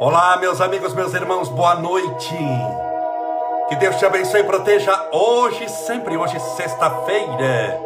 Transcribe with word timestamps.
Olá, 0.00 0.36
meus 0.36 0.60
amigos, 0.60 0.94
meus 0.94 1.12
irmãos, 1.12 1.48
boa 1.48 1.74
noite. 1.74 2.36
Que 3.68 3.74
Deus 3.74 3.96
te 3.96 4.06
abençoe 4.06 4.42
e 4.42 4.44
proteja 4.44 5.08
hoje, 5.10 5.68
sempre 5.68 6.16
hoje, 6.16 6.38
sexta-feira, 6.38 7.80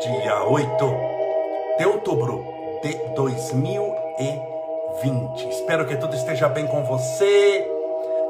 dia 0.00 0.44
8 0.44 0.94
de 1.78 1.84
outubro 1.84 2.42
de 2.82 2.94
2020. 3.14 5.50
Espero 5.50 5.84
que 5.84 5.98
tudo 5.98 6.16
esteja 6.16 6.48
bem 6.48 6.66
com 6.66 6.82
você, 6.84 7.70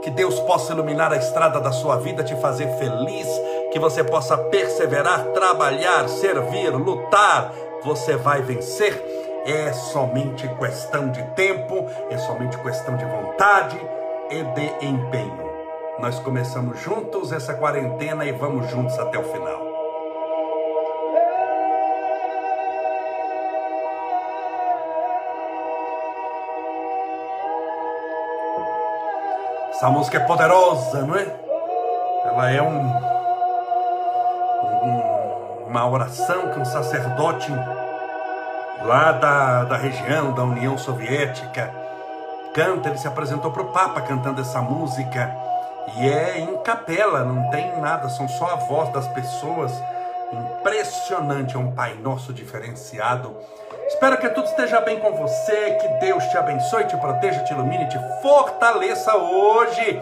que 0.02 0.10
Deus 0.10 0.40
possa 0.40 0.72
iluminar 0.72 1.12
a 1.12 1.16
estrada 1.16 1.60
da 1.60 1.70
sua 1.70 1.98
vida, 1.98 2.24
te 2.24 2.34
fazer 2.34 2.66
feliz, 2.76 3.28
que 3.70 3.78
você 3.78 4.02
possa 4.02 4.36
perseverar, 4.36 5.26
trabalhar, 5.26 6.08
servir, 6.08 6.70
lutar. 6.70 7.52
Você 7.84 8.16
vai 8.16 8.42
vencer 8.42 9.15
é 9.46 9.72
somente 9.72 10.48
questão 10.56 11.08
de 11.10 11.22
tempo, 11.34 11.86
é 12.10 12.18
somente 12.18 12.58
questão 12.58 12.96
de 12.96 13.04
vontade 13.04 13.78
e 14.28 14.42
de 14.42 14.86
empenho. 14.86 15.46
Nós 16.00 16.18
começamos 16.18 16.80
juntos 16.80 17.32
essa 17.32 17.54
quarentena 17.54 18.24
e 18.24 18.32
vamos 18.32 18.68
juntos 18.68 18.98
até 18.98 19.18
o 19.18 19.22
final. 19.22 19.64
Essa 29.70 29.88
música 29.90 30.16
é 30.16 30.20
poderosa, 30.20 31.02
não 31.02 31.14
é? 31.14 31.26
Ela 32.24 32.50
é 32.50 32.62
um, 32.62 32.80
um 34.82 35.16
uma 35.68 35.88
oração 35.90 36.50
que 36.52 36.58
um 36.58 36.64
sacerdote 36.64 37.52
lá 38.86 39.10
da, 39.10 39.64
da 39.64 39.76
região 39.76 40.32
da 40.32 40.44
União 40.44 40.78
Soviética, 40.78 41.72
canta, 42.54 42.88
ele 42.88 42.98
se 42.98 43.08
apresentou 43.08 43.50
para 43.50 43.62
o 43.62 43.72
Papa 43.72 44.00
cantando 44.00 44.40
essa 44.40 44.62
música, 44.62 45.34
e 45.96 46.08
é 46.08 46.38
em 46.38 46.56
capela, 46.58 47.24
não 47.24 47.50
tem 47.50 47.80
nada, 47.80 48.08
são 48.08 48.28
só 48.28 48.52
a 48.52 48.56
voz 48.56 48.92
das 48.92 49.08
pessoas. 49.08 49.72
Impressionante, 50.32 51.56
é 51.56 51.58
um 51.58 51.72
Pai 51.72 51.94
Nosso 51.94 52.32
diferenciado. 52.32 53.36
Espero 53.96 54.18
que 54.18 54.28
tudo 54.28 54.44
esteja 54.44 54.78
bem 54.82 55.00
com 55.00 55.10
você, 55.16 55.78
que 55.80 55.88
Deus 56.04 56.22
te 56.24 56.36
abençoe, 56.36 56.84
te 56.84 56.94
proteja, 56.98 57.42
te 57.44 57.54
ilumine, 57.54 57.88
te 57.88 57.98
fortaleça 58.20 59.16
hoje. 59.16 59.98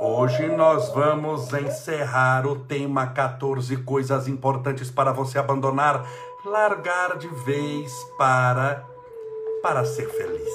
Hoje 0.00 0.48
nós 0.48 0.88
vamos 0.88 1.52
encerrar 1.52 2.46
o 2.46 2.60
tema 2.60 3.08
14 3.08 3.76
coisas 3.76 4.28
importantes 4.28 4.90
para 4.90 5.12
você 5.12 5.38
abandonar 5.38 6.08
largar 6.42 7.18
de 7.18 7.28
vez 7.28 7.92
para 8.16 8.82
para 9.62 9.84
ser 9.84 10.08
feliz. 10.08 10.48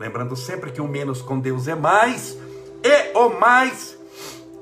Lembrando 0.00 0.34
sempre 0.34 0.72
que 0.72 0.80
o 0.80 0.88
menos 0.88 1.20
com 1.20 1.38
Deus 1.38 1.68
é 1.68 1.74
mais 1.74 2.38
e 2.82 3.18
o 3.18 3.28
mais 3.38 3.98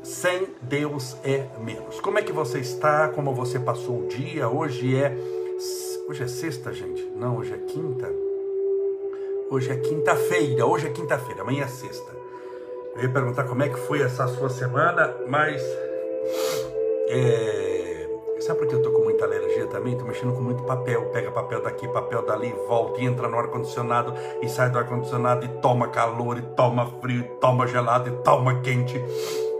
sem 0.03 0.48
Deus 0.62 1.16
é 1.22 1.47
menos. 1.60 2.00
Como 2.00 2.19
é 2.19 2.22
que 2.22 2.33
você 2.33 2.58
está? 2.58 3.06
Como 3.06 3.33
você 3.33 3.60
passou 3.60 4.00
o 4.00 4.08
dia? 4.08 4.48
Hoje 4.48 5.00
é 5.00 5.16
hoje 6.09 6.23
é 6.23 6.29
sexta, 6.29 6.73
gente. 6.73 7.05
Não, 7.17 7.37
hoje 7.37 7.53
é 7.53 7.59
quinta. 7.59 8.12
Hoje 9.51 9.71
é 9.71 9.77
quinta-feira. 9.77 10.67
Hoje 10.67 10.87
é 10.87 10.91
quinta-feira. 10.91 11.43
Amanhã 11.43 11.65
é 11.65 11.69
sexta. 11.69 12.11
Eu 12.95 13.03
ia 13.03 13.11
perguntar 13.11 13.45
como 13.45 13.62
é 13.62 13.69
que 13.69 13.79
foi 13.79 14.01
essa 14.01 14.27
sua 14.29 14.49
semana, 14.49 15.15
mas 15.29 15.62
é 17.09 17.97
Sabe 18.41 18.59
por 18.59 18.69
que 18.69 18.75
eu 18.75 18.83
tô 18.83 18.91
com 18.91 19.03
muita 19.03 19.25
alergia 19.25 19.67
também? 19.67 19.97
Tô 19.97 20.05
mexendo 20.05 20.34
com 20.34 20.43
muito 20.43 20.62
papel. 20.65 21.07
Pega 21.07 21.31
papel 21.31 21.62
daqui, 21.62 21.89
papel 21.89 22.23
dali, 22.25 22.55
volta 22.69 23.00
e 23.00 23.06
entra 23.06 23.28
no 23.28 23.39
ar-condicionado 23.39 24.12
e 24.43 24.49
sai 24.49 24.69
do 24.71 24.78
ar-condicionado 24.78 25.47
e 25.47 25.49
toma 25.61 25.89
calor, 25.89 26.37
e 26.39 26.43
toma 26.43 26.87
frio, 27.00 27.21
e 27.21 27.25
toma 27.41 27.66
gelado, 27.66 28.11
e 28.11 28.12
toma 28.22 28.61
quente. 28.61 29.03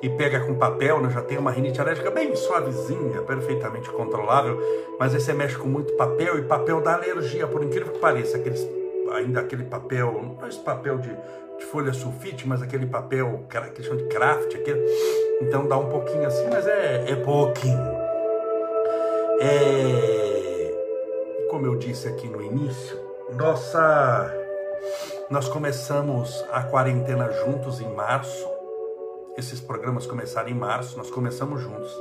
E 0.03 0.11
pega 0.11 0.41
com 0.41 0.55
papel, 0.55 1.01
né? 1.01 1.11
já 1.11 1.23
tem 1.23 1.39
uma 1.39 1.51
rinite 1.51 1.81
alérgica 1.81 2.11
bem 2.11 2.35
suavezinha, 2.37 3.23
perfeitamente 3.23 3.91
controlável. 3.91 4.61
Mas 4.99 5.15
aí 5.15 5.21
você 5.21 5.33
mexe 5.33 5.57
com 5.57 5.67
muito 5.67 5.93
papel 5.95 6.39
e 6.39 6.43
papel 6.43 6.81
dá 6.81 6.95
alergia, 6.95 7.47
por 7.47 7.65
incrível 7.65 7.93
que 7.93 7.99
pareça. 7.99 8.37
Aqueles, 8.37 8.69
ainda 9.13 9.41
aquele 9.41 9.65
papel, 9.65 10.21
não 10.23 10.47
esse 10.47 10.61
papel 10.61 10.99
de, 10.99 11.11
de 11.59 11.65
folha 11.65 11.93
sulfite, 11.93 12.47
mas 12.47 12.63
aquele 12.63 12.87
papel 12.87 13.45
que 13.49 13.57
eles 13.57 13.87
chamam 13.87 14.03
de 14.03 14.09
craft, 14.09 14.55
aquele. 14.55 14.85
Então 15.41 15.67
dá 15.67 15.79
um 15.79 15.89
pouquinho 15.89 16.27
assim, 16.27 16.47
mas 16.51 16.67
é, 16.67 17.11
é 17.11 17.17
pouquinho. 17.17 18.07
É, 19.41 19.87
como 21.51 21.67
eu 21.67 21.77
disse 21.77 22.09
aqui 22.09 22.29
no 22.29 22.43
início, 22.43 22.99
nossa, 23.33 24.33
nós 25.29 25.49
começamos 25.49 26.45
a 26.51 26.63
quarentena 26.63 27.31
juntos 27.31 27.81
em 27.81 27.89
março. 27.93 28.56
Esses 29.37 29.61
programas 29.61 30.07
começaram 30.07 30.49
em 30.49 30.55
março, 30.55 30.97
nós 30.97 31.11
começamos 31.11 31.61
juntos. 31.61 31.93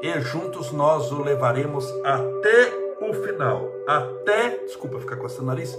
E 0.00 0.18
juntos 0.20 0.72
nós 0.72 1.12
o 1.12 1.22
levaremos 1.22 1.86
até 2.02 2.72
o 3.02 3.12
final. 3.12 3.70
Até, 3.86 4.64
desculpa 4.64 4.98
ficar 4.98 5.16
coçando 5.16 5.42
o 5.42 5.46
nariz, 5.46 5.78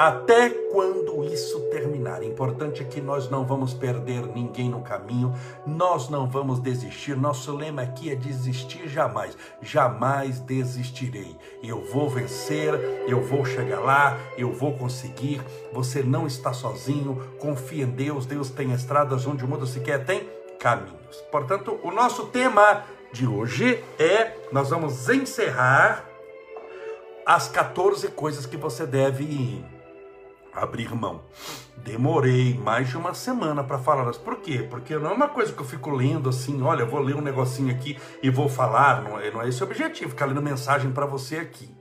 até 0.00 0.48
quando 0.48 1.22
isso 1.26 1.60
terminar. 1.68 2.22
Importante 2.22 2.80
é 2.80 2.86
que 2.86 3.02
nós 3.02 3.28
não 3.28 3.44
vamos 3.44 3.74
perder 3.74 4.24
ninguém 4.28 4.70
no 4.70 4.80
caminho, 4.80 5.34
nós 5.66 6.08
não 6.08 6.26
vamos 6.26 6.58
desistir. 6.58 7.14
Nosso 7.14 7.54
lema 7.54 7.82
aqui 7.82 8.10
é 8.10 8.14
desistir 8.14 8.88
jamais. 8.88 9.36
Jamais 9.60 10.40
desistirei. 10.40 11.36
Eu 11.62 11.84
vou 11.84 12.08
vencer, 12.08 12.72
eu 13.06 13.20
vou 13.20 13.44
chegar 13.44 13.80
lá, 13.80 14.16
eu 14.38 14.50
vou 14.50 14.72
conseguir. 14.72 15.42
Você 15.70 16.02
não 16.02 16.26
está 16.26 16.54
sozinho. 16.54 17.22
Confia 17.38 17.84
em 17.84 17.90
Deus. 17.90 18.24
Deus 18.24 18.48
tem 18.48 18.72
estradas 18.72 19.26
onde 19.26 19.44
o 19.44 19.48
mundo 19.48 19.66
sequer 19.66 20.06
tem 20.06 20.26
caminhos. 20.58 21.16
Portanto, 21.30 21.78
o 21.82 21.90
nosso 21.90 22.28
tema 22.28 22.84
de 23.12 23.26
hoje 23.26 23.84
é: 23.98 24.34
nós 24.50 24.70
vamos 24.70 25.10
encerrar 25.10 26.06
as 27.26 27.48
14 27.48 28.08
coisas 28.08 28.46
que 28.46 28.56
você 28.56 28.86
deve 28.86 29.24
abrir 30.54 30.94
mão. 30.94 31.22
Demorei 31.78 32.58
mais 32.58 32.88
de 32.88 32.96
uma 32.96 33.14
semana 33.14 33.64
para 33.64 33.78
falar. 33.78 34.10
Por 34.12 34.36
quê? 34.36 34.66
Porque 34.68 34.96
não 34.96 35.10
é 35.10 35.14
uma 35.14 35.28
coisa 35.28 35.52
que 35.52 35.60
eu 35.60 35.66
fico 35.66 35.90
lendo 35.90 36.28
assim, 36.28 36.60
olha, 36.62 36.84
vou 36.84 37.00
ler 37.00 37.16
um 37.16 37.22
negocinho 37.22 37.74
aqui 37.74 37.98
e 38.22 38.28
vou 38.28 38.48
falar. 38.48 39.02
Não 39.02 39.18
é, 39.18 39.30
não 39.30 39.42
é 39.42 39.48
esse 39.48 39.62
o 39.62 39.66
objetivo, 39.66 40.10
ficar 40.10 40.26
lendo 40.26 40.42
mensagem 40.42 40.90
para 40.90 41.06
você 41.06 41.38
aqui. 41.38 41.74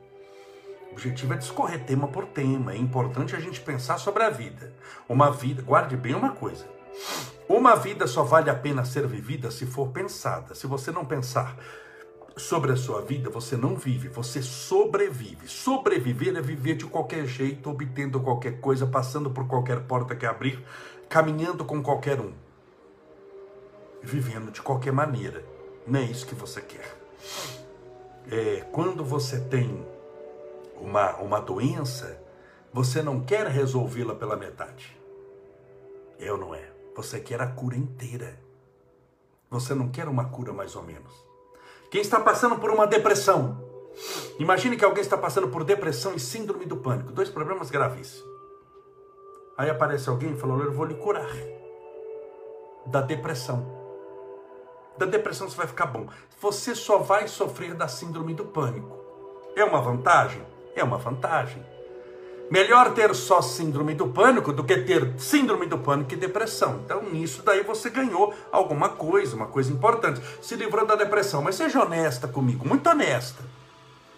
O 0.89 0.93
objetivo 0.93 1.33
é 1.33 1.37
discorrer 1.37 1.83
tema 1.83 2.07
por 2.07 2.25
tema. 2.25 2.73
É 2.73 2.77
importante 2.77 3.35
a 3.35 3.39
gente 3.39 3.59
pensar 3.59 3.97
sobre 3.97 4.23
a 4.23 4.29
vida. 4.29 4.73
Uma 5.07 5.31
vida, 5.31 5.61
guarde 5.61 5.97
bem 5.97 6.15
uma 6.15 6.31
coisa. 6.31 6.65
Uma 7.47 7.75
vida 7.75 8.07
só 8.07 8.23
vale 8.23 8.49
a 8.49 8.55
pena 8.55 8.85
ser 8.85 9.07
vivida 9.07 9.51
se 9.51 9.65
for 9.65 9.89
pensada. 9.89 10.55
Se 10.55 10.67
você 10.67 10.91
não 10.91 11.03
pensar 11.03 11.55
sobre 12.39 12.71
a 12.71 12.75
sua 12.77 13.01
vida, 13.01 13.29
você 13.29 13.57
não 13.57 13.75
vive, 13.75 14.07
você 14.07 14.41
sobrevive. 14.41 15.47
Sobreviver 15.47 16.35
é 16.35 16.41
viver 16.41 16.75
de 16.75 16.85
qualquer 16.85 17.25
jeito, 17.25 17.69
obtendo 17.69 18.19
qualquer 18.21 18.59
coisa, 18.59 18.87
passando 18.87 19.29
por 19.29 19.47
qualquer 19.47 19.81
porta 19.81 20.15
que 20.15 20.25
abrir, 20.25 20.63
caminhando 21.09 21.65
com 21.65 21.83
qualquer 21.83 22.19
um. 22.19 22.33
Vivendo 24.01 24.51
de 24.51 24.61
qualquer 24.61 24.93
maneira. 24.93 25.43
Não 25.85 25.99
é 25.99 26.03
isso 26.03 26.25
que 26.25 26.33
você 26.33 26.61
quer. 26.61 26.97
É, 28.31 28.61
quando 28.71 29.03
você 29.03 29.39
tem 29.39 29.85
uma, 30.79 31.17
uma 31.17 31.41
doença, 31.41 32.21
você 32.71 33.01
não 33.01 33.19
quer 33.19 33.47
resolvê-la 33.47 34.15
pela 34.15 34.37
metade. 34.37 34.97
Eu 36.17 36.37
não 36.37 36.55
é. 36.55 36.71
Você 36.95 37.19
quer 37.19 37.41
a 37.41 37.47
cura 37.47 37.75
inteira. 37.75 38.39
Você 39.49 39.73
não 39.73 39.89
quer 39.89 40.07
uma 40.07 40.25
cura 40.25 40.53
mais 40.53 40.75
ou 40.75 40.83
menos. 40.83 41.28
Quem 41.89 42.01
está 42.01 42.19
passando 42.19 42.57
por 42.57 42.69
uma 42.69 42.85
depressão. 42.85 43.57
Imagine 44.37 44.77
que 44.77 44.85
alguém 44.85 45.01
está 45.01 45.17
passando 45.17 45.47
por 45.47 45.63
depressão 45.63 46.13
e 46.13 46.19
síndrome 46.19 46.65
do 46.65 46.77
pânico, 46.77 47.11
dois 47.11 47.29
problemas 47.29 47.71
gravíssimos. 47.71 48.29
Aí 49.57 49.69
aparece 49.69 50.07
alguém 50.07 50.33
e 50.33 50.37
fala: 50.37 50.63
Eu 50.63 50.71
vou 50.71 50.85
lhe 50.85 50.95
curar 50.95 51.29
da 52.85 53.01
depressão. 53.01 53.77
Da 54.97 55.05
depressão 55.05 55.49
você 55.49 55.57
vai 55.57 55.67
ficar 55.67 55.87
bom. 55.87 56.07
Você 56.39 56.75
só 56.75 56.99
vai 56.99 57.27
sofrer 57.27 57.73
da 57.73 57.87
síndrome 57.87 58.33
do 58.33 58.45
pânico. 58.45 58.97
É 59.55 59.63
uma 59.63 59.81
vantagem? 59.81 60.45
É 60.75 60.83
uma 60.83 60.97
vantagem. 60.97 61.65
Melhor 62.49 62.93
ter 62.93 63.13
só 63.13 63.41
síndrome 63.41 63.93
do 63.93 64.07
pânico 64.07 64.51
do 64.51 64.63
que 64.63 64.77
ter 64.77 65.13
síndrome 65.19 65.67
do 65.67 65.77
pânico 65.77 66.13
e 66.13 66.17
depressão. 66.17 66.81
Então, 66.83 67.03
nisso 67.03 67.43
daí 67.43 67.63
você 67.63 67.89
ganhou 67.89 68.33
alguma 68.51 68.89
coisa, 68.89 69.35
uma 69.35 69.45
coisa 69.45 69.71
importante. 69.71 70.19
Se 70.41 70.55
livrou 70.55 70.85
da 70.85 70.95
depressão. 70.95 71.41
Mas 71.43 71.55
seja 71.55 71.83
honesta 71.83 72.27
comigo, 72.27 72.67
muito 72.67 72.89
honesta. 72.89 73.43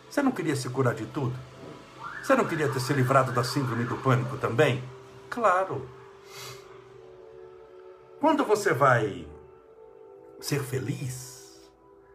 Você 0.09 0.21
não 0.21 0.31
queria 0.31 0.55
se 0.55 0.69
curar 0.69 0.93
de 0.93 1.05
tudo? 1.05 1.33
Você 2.23 2.35
não 2.35 2.45
queria 2.45 2.69
ter 2.69 2.79
se 2.79 2.93
livrado 2.93 3.31
da 3.31 3.43
síndrome 3.43 3.83
do 3.83 3.97
pânico 3.97 4.37
também? 4.37 4.83
Claro. 5.29 5.87
Quando 8.19 8.45
você 8.45 8.73
vai 8.73 9.27
ser 10.39 10.61
feliz, 10.61 11.59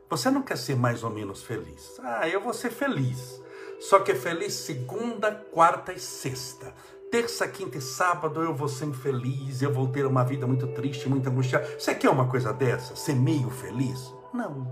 você 0.09 0.31
não 0.31 0.43
quer 0.43 0.57
ser 0.57 0.77
mais 0.77 1.03
ou 1.03 1.11
menos 1.11 1.43
feliz. 1.43 1.99
Ah, 2.03 2.29
eu 2.29 2.41
vou 2.41 2.55
ser 2.55 2.71
feliz. 2.71 3.41
Só 3.89 4.01
que 4.01 4.11
é 4.11 4.15
feliz 4.17 4.53
segunda, 4.53 5.31
quarta 5.31 5.93
e 5.93 6.01
sexta. 6.01 6.75
terça, 7.09 7.47
quinta 7.47 7.79
e 7.79 7.81
sábado 7.81 8.43
eu 8.43 8.53
vou 8.53 8.67
ser 8.67 8.87
infeliz, 8.87 9.63
eu 9.63 9.73
vou 9.73 9.87
ter 9.87 10.05
uma 10.05 10.25
vida 10.25 10.45
muito 10.45 10.67
triste, 10.67 11.09
muito 11.09 11.29
angustiada. 11.29 11.65
Você 11.79 11.95
quer 11.95 12.11
uma 12.11 12.27
coisa 12.29 12.53
dessa? 12.53 12.97
Ser 12.97 13.15
meio 13.15 13.49
feliz? 13.49 14.13
Não. 14.35 14.67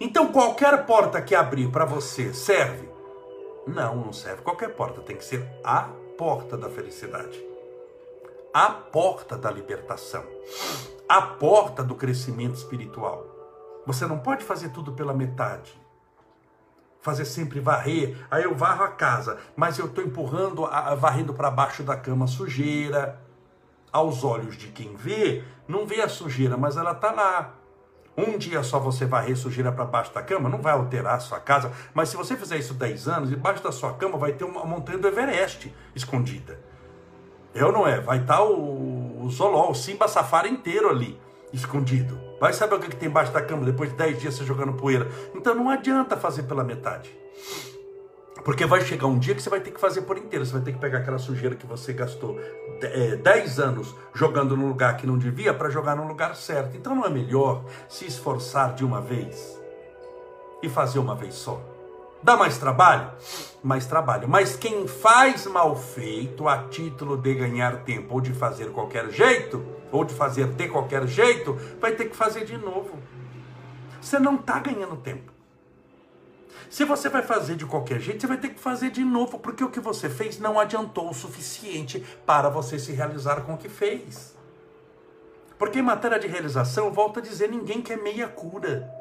Então 0.00 0.32
qualquer 0.32 0.86
porta 0.86 1.22
que 1.22 1.36
abrir 1.36 1.70
para 1.70 1.84
você 1.84 2.34
serve? 2.34 2.88
Não, 3.64 3.94
não 3.94 4.12
serve. 4.12 4.42
Qualquer 4.42 4.74
porta 4.74 5.00
tem 5.02 5.14
que 5.14 5.24
ser 5.24 5.48
a 5.62 5.82
porta 6.18 6.56
da 6.56 6.68
felicidade. 6.68 7.40
A 8.52 8.70
porta 8.70 9.38
da 9.38 9.52
libertação. 9.52 10.24
A 11.08 11.22
porta 11.22 11.84
do 11.84 11.94
crescimento 11.94 12.56
espiritual. 12.56 13.24
Você 13.86 14.04
não 14.04 14.18
pode 14.18 14.42
fazer 14.42 14.70
tudo 14.70 14.94
pela 14.94 15.14
metade 15.14 15.80
fazer 17.00 17.24
sempre 17.24 17.60
varrer. 17.60 18.16
Aí 18.30 18.44
eu 18.44 18.54
varro 18.54 18.84
a 18.84 18.88
casa, 18.88 19.38
mas 19.56 19.78
eu 19.78 19.86
estou 19.86 20.04
empurrando, 20.04 20.64
a, 20.66 20.94
varrendo 20.94 21.34
para 21.34 21.50
baixo 21.50 21.82
da 21.82 21.96
cama 21.96 22.26
sujeira. 22.26 23.20
Aos 23.92 24.22
olhos 24.22 24.56
de 24.56 24.68
quem 24.68 24.94
vê, 24.94 25.42
não 25.66 25.84
vê 25.84 26.00
a 26.00 26.08
sujeira, 26.08 26.56
mas 26.56 26.76
ela 26.76 26.92
está 26.92 27.10
lá. 27.10 27.54
Um 28.16 28.38
dia 28.38 28.62
só 28.62 28.78
você 28.78 29.04
varrer 29.04 29.36
sujeira 29.36 29.72
para 29.72 29.84
baixo 29.84 30.14
da 30.14 30.22
cama, 30.22 30.48
não 30.48 30.60
vai 30.60 30.72
alterar 30.72 31.16
a 31.16 31.20
sua 31.20 31.40
casa, 31.40 31.72
mas 31.94 32.08
se 32.08 32.16
você 32.16 32.36
fizer 32.36 32.58
isso 32.58 32.74
10 32.74 33.08
anos, 33.08 33.30
debaixo 33.30 33.62
da 33.62 33.72
sua 33.72 33.94
cama 33.94 34.16
vai 34.18 34.32
ter 34.32 34.44
uma 34.44 34.64
montanha 34.64 34.98
do 34.98 35.08
Everest 35.08 35.74
escondida. 35.94 36.60
Eu 37.54 37.72
não 37.72 37.86
é? 37.86 38.00
Vai 38.00 38.18
estar 38.18 38.36
tá 38.36 38.44
o, 38.44 39.24
o 39.24 39.30
Zoló, 39.30 39.70
o 39.70 39.74
Simba 39.74 40.06
Safari 40.06 40.50
inteiro 40.50 40.88
ali 40.88 41.18
escondido. 41.52 42.29
Vai 42.40 42.54
saber 42.54 42.76
o 42.76 42.80
que 42.80 42.96
tem 42.96 43.08
embaixo 43.08 43.32
da 43.32 43.42
cama 43.42 43.66
depois 43.66 43.90
de 43.90 43.96
10 43.96 44.18
dias 44.18 44.34
você 44.34 44.44
jogando 44.44 44.72
poeira. 44.72 45.06
Então 45.34 45.54
não 45.54 45.68
adianta 45.68 46.16
fazer 46.16 46.44
pela 46.44 46.64
metade. 46.64 47.14
Porque 48.42 48.64
vai 48.64 48.80
chegar 48.80 49.06
um 49.06 49.18
dia 49.18 49.34
que 49.34 49.42
você 49.42 49.50
vai 49.50 49.60
ter 49.60 49.70
que 49.70 49.78
fazer 49.78 50.02
por 50.02 50.16
inteiro. 50.16 50.46
Você 50.46 50.52
vai 50.52 50.62
ter 50.62 50.72
que 50.72 50.78
pegar 50.78 51.00
aquela 51.00 51.18
sujeira 51.18 51.54
que 51.54 51.66
você 51.66 51.92
gastou 51.92 52.40
é, 52.80 53.16
10 53.16 53.60
anos 53.60 53.94
jogando 54.14 54.56
no 54.56 54.66
lugar 54.66 54.96
que 54.96 55.06
não 55.06 55.18
devia 55.18 55.52
para 55.52 55.68
jogar 55.68 55.94
no 55.94 56.08
lugar 56.08 56.34
certo. 56.34 56.74
Então 56.76 56.94
não 56.94 57.04
é 57.04 57.10
melhor 57.10 57.62
se 57.88 58.06
esforçar 58.06 58.74
de 58.74 58.84
uma 58.84 59.02
vez 59.02 59.60
e 60.62 60.68
fazer 60.68 60.98
uma 60.98 61.14
vez 61.14 61.34
só? 61.34 61.60
Dá 62.22 62.36
mais 62.36 62.58
trabalho? 62.58 63.12
Mais 63.62 63.86
trabalho. 63.86 64.28
Mas 64.28 64.56
quem 64.56 64.86
faz 64.86 65.46
mal 65.46 65.74
feito 65.74 66.46
a 66.46 66.68
título 66.68 67.16
de 67.16 67.34
ganhar 67.34 67.84
tempo 67.84 68.14
ou 68.14 68.20
de 68.20 68.32
fazer 68.32 68.70
qualquer 68.72 69.10
jeito, 69.10 69.64
ou 69.90 70.04
de 70.04 70.14
fazer 70.14 70.46
de 70.48 70.68
qualquer 70.68 71.06
jeito, 71.06 71.54
vai 71.80 71.92
ter 71.92 72.06
que 72.06 72.16
fazer 72.16 72.44
de 72.44 72.58
novo. 72.58 72.98
Você 74.00 74.18
não 74.18 74.36
está 74.36 74.58
ganhando 74.58 74.96
tempo. 74.96 75.32
Se 76.68 76.84
você 76.84 77.08
vai 77.08 77.22
fazer 77.22 77.56
de 77.56 77.66
qualquer 77.66 77.98
jeito, 78.00 78.20
você 78.20 78.26
vai 78.26 78.36
ter 78.36 78.50
que 78.50 78.60
fazer 78.60 78.90
de 78.90 79.04
novo, 79.04 79.38
porque 79.38 79.64
o 79.64 79.70
que 79.70 79.80
você 79.80 80.08
fez 80.08 80.38
não 80.38 80.58
adiantou 80.58 81.10
o 81.10 81.14
suficiente 81.14 82.04
para 82.24 82.48
você 82.48 82.78
se 82.78 82.92
realizar 82.92 83.40
com 83.40 83.54
o 83.54 83.58
que 83.58 83.68
fez. 83.68 84.36
Porque 85.58 85.80
em 85.80 85.82
matéria 85.82 86.18
de 86.18 86.28
realização, 86.28 86.92
volto 86.92 87.18
a 87.18 87.22
dizer, 87.22 87.48
ninguém 87.48 87.82
quer 87.82 88.00
meia 88.00 88.28
cura. 88.28 88.99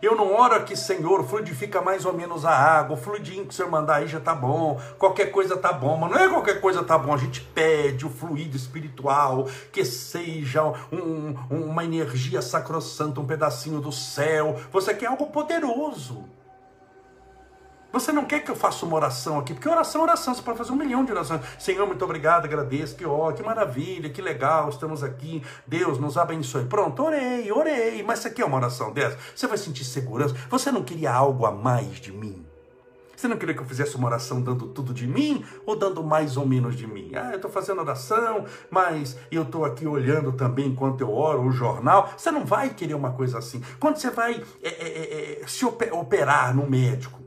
Eu 0.00 0.14
não 0.14 0.32
oro 0.34 0.54
aqui, 0.54 0.76
Senhor, 0.76 1.24
fluidifica 1.24 1.80
mais 1.80 2.04
ou 2.04 2.12
menos 2.12 2.44
a 2.44 2.50
água, 2.50 2.96
o 2.96 3.00
fluidinho 3.00 3.44
que 3.44 3.50
o 3.50 3.52
Senhor 3.52 3.70
mandar 3.70 3.96
aí 3.96 4.06
já 4.06 4.20
tá 4.20 4.34
bom, 4.34 4.80
qualquer 4.98 5.26
coisa 5.32 5.56
tá 5.56 5.72
bom, 5.72 5.96
mas 5.96 6.10
não 6.10 6.18
é 6.18 6.28
qualquer 6.28 6.60
coisa 6.60 6.84
tá 6.84 6.96
bom, 6.96 7.12
a 7.12 7.16
gente 7.16 7.40
pede 7.40 8.06
o 8.06 8.10
fluido 8.10 8.56
espiritual, 8.56 9.48
que 9.72 9.84
seja 9.84 10.62
um, 10.92 11.34
uma 11.50 11.84
energia 11.84 12.40
sacrossanta, 12.40 13.20
um 13.20 13.26
pedacinho 13.26 13.80
do 13.80 13.90
céu, 13.90 14.56
você 14.70 14.94
quer 14.94 15.06
algo 15.06 15.26
poderoso. 15.26 16.24
Você 17.90 18.12
não 18.12 18.26
quer 18.26 18.40
que 18.40 18.50
eu 18.50 18.56
faça 18.56 18.84
uma 18.84 18.96
oração 18.96 19.38
aqui, 19.38 19.54
porque 19.54 19.68
oração 19.68 20.02
é 20.02 20.04
oração, 20.04 20.34
você 20.34 20.42
pode 20.42 20.58
fazer 20.58 20.72
um 20.72 20.76
milhão 20.76 21.04
de 21.04 21.12
orações. 21.12 21.40
Senhor, 21.58 21.86
muito 21.86 22.04
obrigado, 22.04 22.44
agradeço, 22.44 22.94
que 22.94 23.06
ó, 23.06 23.32
que 23.32 23.42
maravilha, 23.42 24.10
que 24.10 24.20
legal, 24.20 24.68
estamos 24.68 25.02
aqui, 25.02 25.42
Deus 25.66 25.98
nos 25.98 26.18
abençoe. 26.18 26.66
Pronto, 26.66 27.02
orei, 27.02 27.50
orei, 27.50 28.02
mas 28.02 28.18
você 28.18 28.30
quer 28.30 28.44
uma 28.44 28.58
oração 28.58 28.92
dessa? 28.92 29.16
Você 29.34 29.46
vai 29.46 29.56
sentir 29.56 29.84
segurança? 29.84 30.34
Você 30.50 30.70
não 30.70 30.82
queria 30.82 31.10
algo 31.10 31.46
a 31.46 31.50
mais 31.50 31.96
de 31.96 32.12
mim? 32.12 32.44
Você 33.18 33.26
não 33.26 33.36
queria 33.36 33.52
que 33.52 33.60
eu 33.60 33.66
fizesse 33.66 33.96
uma 33.96 34.06
oração 34.06 34.40
dando 34.40 34.68
tudo 34.68 34.94
de 34.94 35.04
mim 35.04 35.44
ou 35.66 35.74
dando 35.74 36.04
mais 36.04 36.36
ou 36.36 36.46
menos 36.46 36.76
de 36.76 36.86
mim? 36.86 37.10
Ah, 37.16 37.30
eu 37.30 37.36
estou 37.36 37.50
fazendo 37.50 37.80
oração, 37.80 38.44
mas 38.70 39.16
eu 39.32 39.42
estou 39.42 39.64
aqui 39.64 39.88
olhando 39.88 40.30
também 40.30 40.68
enquanto 40.68 41.00
eu 41.00 41.12
oro 41.12 41.42
o 41.42 41.50
jornal. 41.50 42.12
Você 42.16 42.30
não 42.30 42.44
vai 42.44 42.70
querer 42.70 42.94
uma 42.94 43.10
coisa 43.10 43.38
assim. 43.38 43.60
Quando 43.80 43.96
você 43.96 44.08
vai 44.10 44.40
é, 44.62 44.68
é, 44.68 45.42
é, 45.42 45.46
se 45.48 45.64
operar 45.64 46.54
no 46.54 46.70
médico, 46.70 47.18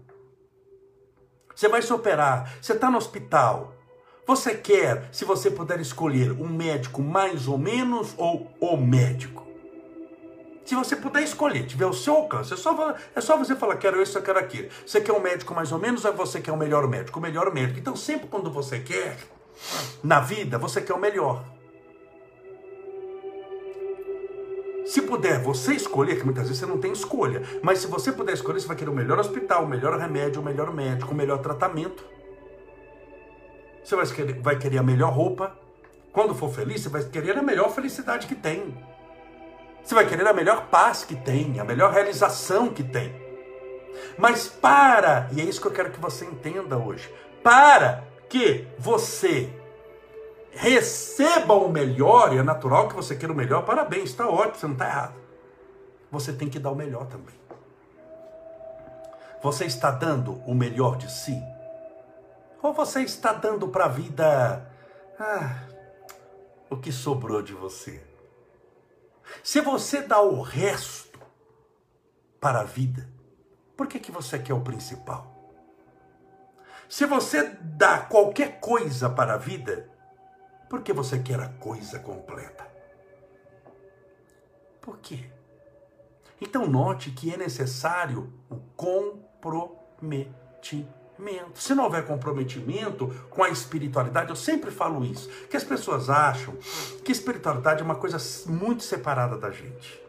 você 1.61 1.69
vai 1.69 1.81
se 1.83 1.93
operar, 1.93 2.51
você 2.59 2.73
está 2.73 2.89
no 2.89 2.97
hospital. 2.97 3.75
Você 4.25 4.55
quer, 4.55 5.07
se 5.11 5.23
você 5.23 5.51
puder 5.51 5.79
escolher, 5.79 6.31
um 6.31 6.49
médico 6.49 7.03
mais 7.03 7.47
ou 7.47 7.55
menos 7.55 8.15
ou 8.17 8.51
o 8.59 8.75
médico? 8.75 9.45
Se 10.65 10.73
você 10.73 10.95
puder 10.95 11.21
escolher, 11.21 11.67
tiver 11.67 11.85
o 11.85 11.93
seu 11.93 12.15
alcance, 12.15 12.51
é 12.51 12.57
só, 12.57 12.95
é 13.15 13.21
só 13.21 13.37
você 13.37 13.55
falar, 13.55 13.75
quero 13.75 14.01
isso, 14.01 14.17
eu 14.17 14.23
quero 14.23 14.39
aquilo. 14.39 14.69
Você 14.83 15.01
quer 15.01 15.13
um 15.13 15.19
médico 15.19 15.53
mais 15.53 15.71
ou 15.71 15.77
menos 15.77 16.03
ou 16.03 16.13
você 16.13 16.41
quer 16.41 16.51
o 16.51 16.57
melhor 16.57 16.87
médico? 16.87 17.19
O 17.19 17.21
melhor 17.21 17.53
médico. 17.53 17.77
Então, 17.77 17.95
sempre 17.95 18.27
quando 18.27 18.49
você 18.49 18.79
quer, 18.79 19.19
na 20.03 20.19
vida, 20.19 20.57
você 20.57 20.81
quer 20.81 20.93
o 20.93 20.99
melhor. 20.99 21.45
Se 24.91 25.01
puder 25.01 25.39
você 25.39 25.73
escolher, 25.73 26.17
que 26.17 26.25
muitas 26.25 26.49
vezes 26.49 26.59
você 26.59 26.65
não 26.65 26.77
tem 26.77 26.91
escolha, 26.91 27.41
mas 27.63 27.79
se 27.79 27.87
você 27.87 28.11
puder 28.11 28.33
escolher, 28.33 28.59
você 28.59 28.67
vai 28.67 28.75
querer 28.75 28.89
o 28.89 28.93
melhor 28.93 29.17
hospital, 29.19 29.63
o 29.63 29.67
melhor 29.67 29.97
remédio, 29.97 30.41
o 30.41 30.43
melhor 30.43 30.73
médico, 30.73 31.13
o 31.13 31.15
melhor 31.15 31.37
tratamento. 31.37 32.03
Você 33.81 33.95
vai 33.95 34.05
querer, 34.05 34.41
vai 34.41 34.59
querer 34.59 34.79
a 34.79 34.83
melhor 34.83 35.13
roupa. 35.13 35.55
Quando 36.11 36.35
for 36.35 36.53
feliz, 36.53 36.81
você 36.81 36.89
vai 36.89 37.05
querer 37.05 37.37
a 37.37 37.41
melhor 37.41 37.73
felicidade 37.73 38.27
que 38.27 38.35
tem. 38.35 38.77
Você 39.81 39.95
vai 39.95 40.05
querer 40.05 40.27
a 40.27 40.33
melhor 40.33 40.67
paz 40.67 41.05
que 41.05 41.15
tem, 41.15 41.57
a 41.57 41.63
melhor 41.63 41.93
realização 41.93 42.67
que 42.67 42.83
tem. 42.83 43.15
Mas 44.17 44.49
para, 44.49 45.29
e 45.31 45.39
é 45.39 45.45
isso 45.45 45.61
que 45.61 45.67
eu 45.67 45.71
quero 45.71 45.91
que 45.91 46.01
você 46.01 46.25
entenda 46.25 46.77
hoje, 46.77 47.09
para 47.41 48.03
que 48.27 48.67
você 48.77 49.49
receba 50.51 51.53
o 51.53 51.69
melhor, 51.69 52.33
e 52.33 52.37
é 52.37 52.43
natural 52.43 52.87
que 52.87 52.95
você 52.95 53.15
queira 53.15 53.33
o 53.33 53.35
melhor, 53.35 53.63
parabéns, 53.65 54.09
está 54.09 54.27
ótimo, 54.27 54.55
você 54.55 54.67
não 54.67 54.73
está 54.73 54.87
errado. 54.87 55.15
Você 56.11 56.33
tem 56.33 56.49
que 56.49 56.59
dar 56.59 56.71
o 56.71 56.75
melhor 56.75 57.05
também. 57.07 57.35
Você 59.41 59.65
está 59.65 59.89
dando 59.89 60.33
o 60.45 60.53
melhor 60.53 60.97
de 60.97 61.11
si? 61.11 61.41
Ou 62.61 62.73
você 62.73 63.01
está 63.01 63.33
dando 63.33 63.67
para 63.69 63.85
a 63.85 63.87
vida 63.87 64.69
ah, 65.19 65.63
o 66.69 66.77
que 66.77 66.91
sobrou 66.91 67.41
de 67.41 67.53
você? 67.53 68.03
Se 69.43 69.61
você 69.61 70.01
dá 70.01 70.21
o 70.21 70.41
resto 70.41 71.19
para 72.39 72.61
a 72.61 72.63
vida, 72.63 73.09
por 73.75 73.87
que, 73.87 73.99
que 73.99 74.11
você 74.11 74.37
quer 74.37 74.53
o 74.53 74.61
principal? 74.61 75.31
Se 76.87 77.05
você 77.05 77.43
dá 77.61 77.99
qualquer 77.99 78.59
coisa 78.59 79.09
para 79.09 79.35
a 79.35 79.37
vida, 79.37 79.90
porque 80.71 80.91
você 80.93 81.19
quer 81.19 81.41
a 81.41 81.49
coisa 81.49 81.99
completa. 81.99 82.65
Por 84.79 84.99
quê? 84.99 85.25
Então 86.39 86.65
note 86.65 87.11
que 87.11 87.29
é 87.29 87.35
necessário 87.35 88.31
o 88.49 88.55
comprometimento. 88.77 90.87
Se 91.55 91.75
não 91.75 91.83
houver 91.83 92.07
comprometimento 92.07 93.09
com 93.29 93.43
a 93.43 93.49
espiritualidade, 93.49 94.29
eu 94.29 94.35
sempre 94.37 94.71
falo 94.71 95.03
isso, 95.03 95.29
que 95.49 95.57
as 95.57 95.63
pessoas 95.65 96.09
acham 96.09 96.55
que 97.03 97.11
espiritualidade 97.11 97.81
é 97.81 97.83
uma 97.83 97.95
coisa 97.95 98.15
muito 98.49 98.81
separada 98.81 99.37
da 99.37 99.51
gente 99.51 100.01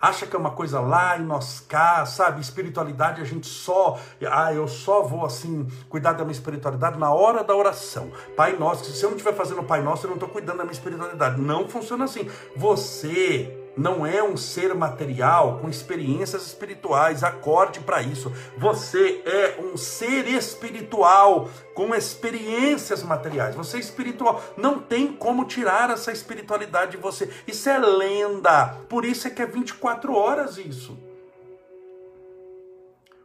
acha 0.00 0.26
que 0.26 0.34
é 0.34 0.38
uma 0.38 0.52
coisa 0.52 0.80
lá 0.80 1.18
em 1.18 1.22
nós 1.22 1.60
cá, 1.68 2.06
sabe? 2.06 2.40
Espiritualidade 2.40 3.20
a 3.20 3.24
gente 3.24 3.46
só, 3.46 3.98
ah, 4.30 4.52
eu 4.52 4.66
só 4.66 5.02
vou 5.02 5.24
assim 5.24 5.66
cuidar 5.88 6.12
da 6.12 6.24
minha 6.24 6.32
espiritualidade 6.32 6.98
na 6.98 7.12
hora 7.12 7.44
da 7.44 7.54
oração. 7.54 8.10
Pai 8.36 8.56
Nosso, 8.56 8.84
se 8.84 9.04
eu 9.04 9.10
não 9.10 9.16
estiver 9.16 9.36
fazendo 9.36 9.62
Pai 9.62 9.82
Nosso, 9.82 10.06
eu 10.06 10.08
não 10.08 10.16
estou 10.16 10.28
cuidando 10.28 10.58
da 10.58 10.64
minha 10.64 10.72
espiritualidade. 10.72 11.40
Não 11.40 11.68
funciona 11.68 12.04
assim. 12.04 12.28
Você 12.56 13.59
não 13.80 14.04
é 14.04 14.22
um 14.22 14.36
ser 14.36 14.74
material 14.74 15.58
com 15.58 15.68
experiências 15.68 16.46
espirituais, 16.46 17.24
acorde 17.24 17.80
para 17.80 18.02
isso. 18.02 18.30
Você 18.58 19.22
é 19.24 19.58
um 19.58 19.74
ser 19.76 20.28
espiritual 20.28 21.48
com 21.74 21.94
experiências 21.94 23.02
materiais. 23.02 23.54
Você 23.54 23.78
é 23.78 23.80
espiritual. 23.80 24.42
Não 24.54 24.78
tem 24.78 25.10
como 25.10 25.46
tirar 25.46 25.88
essa 25.88 26.12
espiritualidade 26.12 26.92
de 26.92 26.96
você. 26.98 27.30
Isso 27.46 27.70
é 27.70 27.78
lenda. 27.78 28.66
Por 28.86 29.06
isso 29.06 29.26
é 29.26 29.30
que 29.30 29.40
é 29.40 29.46
24 29.46 30.14
horas 30.14 30.58
isso. 30.58 30.98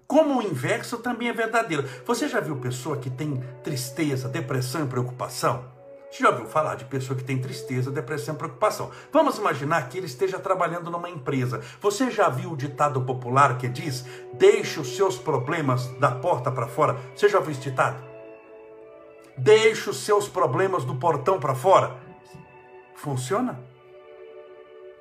Como 0.08 0.40
o 0.40 0.42
inverso 0.42 1.00
também 1.00 1.28
é 1.28 1.34
verdadeiro. 1.34 1.84
Você 2.06 2.30
já 2.30 2.40
viu 2.40 2.56
pessoa 2.56 2.96
que 2.96 3.10
tem 3.10 3.44
tristeza, 3.62 4.30
depressão 4.30 4.86
e 4.86 4.88
preocupação? 4.88 5.75
Você 6.15 6.24
já 6.24 6.29
ouviu 6.29 6.45
falar 6.45 6.75
de 6.75 6.86
pessoa 6.86 7.17
que 7.17 7.25
tem 7.25 7.38
tristeza, 7.38 7.91
depressão, 7.91 8.36
preocupação? 8.36 8.89
Vamos 9.12 9.38
imaginar 9.38 9.89
que 9.89 9.98
ele 9.98 10.05
esteja 10.05 10.39
trabalhando 10.39 10.89
numa 10.89 11.10
empresa. 11.10 11.62
Você 11.81 12.10
já 12.10 12.29
viu 12.29 12.53
o 12.53 12.55
ditado 12.55 13.01
popular 13.01 13.57
que 13.57 13.67
diz: 13.67 14.05
deixe 14.31 14.79
os 14.79 14.95
seus 14.95 15.17
problemas 15.17 15.88
da 16.00 16.10
porta 16.12 16.50
para 16.50 16.67
fora? 16.67 16.95
Você 17.13 17.27
já 17.27 17.38
ouviu 17.38 17.51
esse 17.51 17.60
ditado? 17.60 18.01
Deixe 19.38 19.89
os 19.89 20.05
seus 20.05 20.29
problemas 20.29 20.86
do 20.86 20.95
portão 20.95 21.38
para 21.38 21.53
fora. 21.53 21.98
Funciona? 22.95 23.60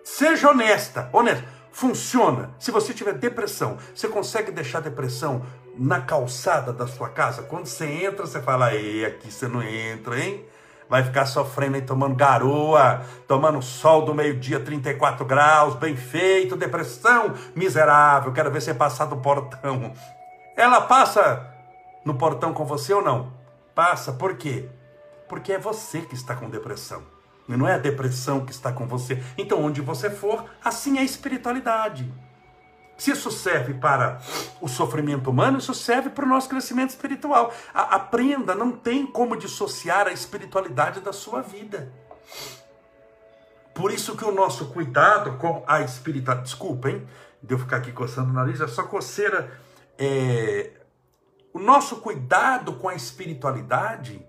Seja 0.02 0.50
honesta, 0.50 1.10
honesta. 1.12 1.44
Funciona. 1.70 2.56
Se 2.58 2.72
você 2.72 2.92
tiver 2.92 3.14
depressão, 3.14 3.78
você 3.94 4.08
consegue 4.08 4.50
deixar 4.50 4.80
depressão 4.80 5.46
na 5.78 6.00
calçada 6.00 6.72
da 6.72 6.88
sua 6.88 7.08
casa? 7.08 7.44
Quando 7.44 7.66
você 7.66 7.86
entra, 7.86 8.26
você 8.26 8.42
fala, 8.42 8.74
ei, 8.74 9.04
aqui 9.04 9.30
você 9.30 9.46
não 9.46 9.62
entra, 9.62 10.18
hein? 10.18 10.44
Vai 10.88 11.02
ficar 11.02 11.26
sofrendo 11.26 11.76
aí, 11.76 11.82
tomando 11.82 12.14
garoa, 12.14 13.02
tomando 13.26 13.60
sol 13.62 14.04
do 14.04 14.14
meio-dia, 14.14 14.60
34 14.60 15.24
graus, 15.24 15.74
bem 15.74 15.96
feito, 15.96 16.56
depressão, 16.56 17.34
miserável, 17.54 18.32
quero 18.32 18.50
ver 18.50 18.60
você 18.60 18.74
passar 18.74 19.06
do 19.06 19.16
portão. 19.16 19.92
Ela 20.56 20.82
passa 20.82 21.52
no 22.04 22.14
portão 22.14 22.52
com 22.52 22.64
você 22.64 22.92
ou 22.92 23.02
não? 23.02 23.32
Passa, 23.74 24.12
por 24.12 24.36
quê? 24.36 24.68
Porque 25.28 25.52
é 25.52 25.58
você 25.58 26.02
que 26.02 26.14
está 26.14 26.36
com 26.36 26.50
depressão. 26.50 27.02
Não 27.48 27.66
é 27.66 27.74
a 27.74 27.78
depressão 27.78 28.44
que 28.44 28.52
está 28.52 28.72
com 28.72 28.86
você. 28.86 29.22
Então, 29.36 29.62
onde 29.62 29.80
você 29.80 30.08
for, 30.08 30.44
assim 30.64 30.98
é 30.98 31.00
a 31.00 31.04
espiritualidade. 31.04 32.10
Se 32.96 33.10
isso 33.10 33.30
serve 33.30 33.74
para 33.74 34.20
o 34.60 34.68
sofrimento 34.68 35.28
humano, 35.30 35.58
isso 35.58 35.74
serve 35.74 36.10
para 36.10 36.24
o 36.24 36.28
nosso 36.28 36.48
crescimento 36.48 36.90
espiritual. 36.90 37.52
A, 37.72 37.96
aprenda, 37.96 38.54
não 38.54 38.70
tem 38.72 39.06
como 39.06 39.36
dissociar 39.36 40.06
a 40.06 40.12
espiritualidade 40.12 41.00
da 41.00 41.12
sua 41.12 41.42
vida. 41.42 41.92
Por 43.74 43.90
isso 43.90 44.16
que 44.16 44.24
o 44.24 44.30
nosso 44.30 44.66
cuidado 44.66 45.36
com 45.38 45.64
a 45.66 45.80
espiritualidade. 45.80 46.48
Desculpa, 46.48 46.90
hein? 46.90 47.06
De 47.42 47.52
eu 47.52 47.58
ficar 47.58 47.78
aqui 47.78 47.92
coçando 47.92 48.30
o 48.30 48.32
nariz, 48.32 48.60
é 48.60 48.68
só 48.68 48.84
coceira. 48.84 49.50
É... 49.98 50.70
O 51.52 51.58
nosso 51.58 51.96
cuidado 51.96 52.74
com 52.74 52.88
a 52.88 52.94
espiritualidade, 52.94 54.24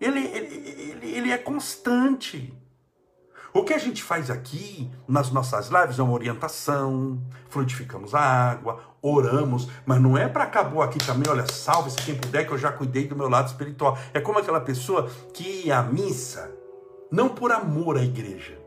ele, 0.00 0.20
ele, 0.26 0.68
ele, 0.90 1.14
ele 1.14 1.32
é 1.32 1.38
constante. 1.38 2.54
O 3.56 3.64
que 3.64 3.72
a 3.72 3.78
gente 3.78 4.02
faz 4.02 4.30
aqui 4.30 4.90
nas 5.08 5.30
nossas 5.30 5.68
lives 5.68 5.98
é 5.98 6.02
uma 6.02 6.12
orientação, 6.12 7.18
frutificamos 7.48 8.14
a 8.14 8.20
água, 8.20 8.80
oramos, 9.00 9.66
mas 9.86 9.98
não 9.98 10.14
é 10.14 10.28
para 10.28 10.44
acabou 10.44 10.82
aqui 10.82 10.98
também, 10.98 11.24
olha, 11.26 11.50
salve-se 11.50 11.96
quem 12.02 12.16
puder 12.16 12.46
que 12.46 12.52
eu 12.52 12.58
já 12.58 12.70
cuidei 12.70 13.06
do 13.08 13.16
meu 13.16 13.30
lado 13.30 13.46
espiritual. 13.46 13.96
É 14.12 14.20
como 14.20 14.38
aquela 14.38 14.60
pessoa 14.60 15.08
que 15.32 15.62
ia 15.64 15.78
à 15.78 15.82
missa 15.82 16.54
não 17.10 17.30
por 17.30 17.50
amor 17.50 17.96
à 17.96 18.02
igreja. 18.02 18.58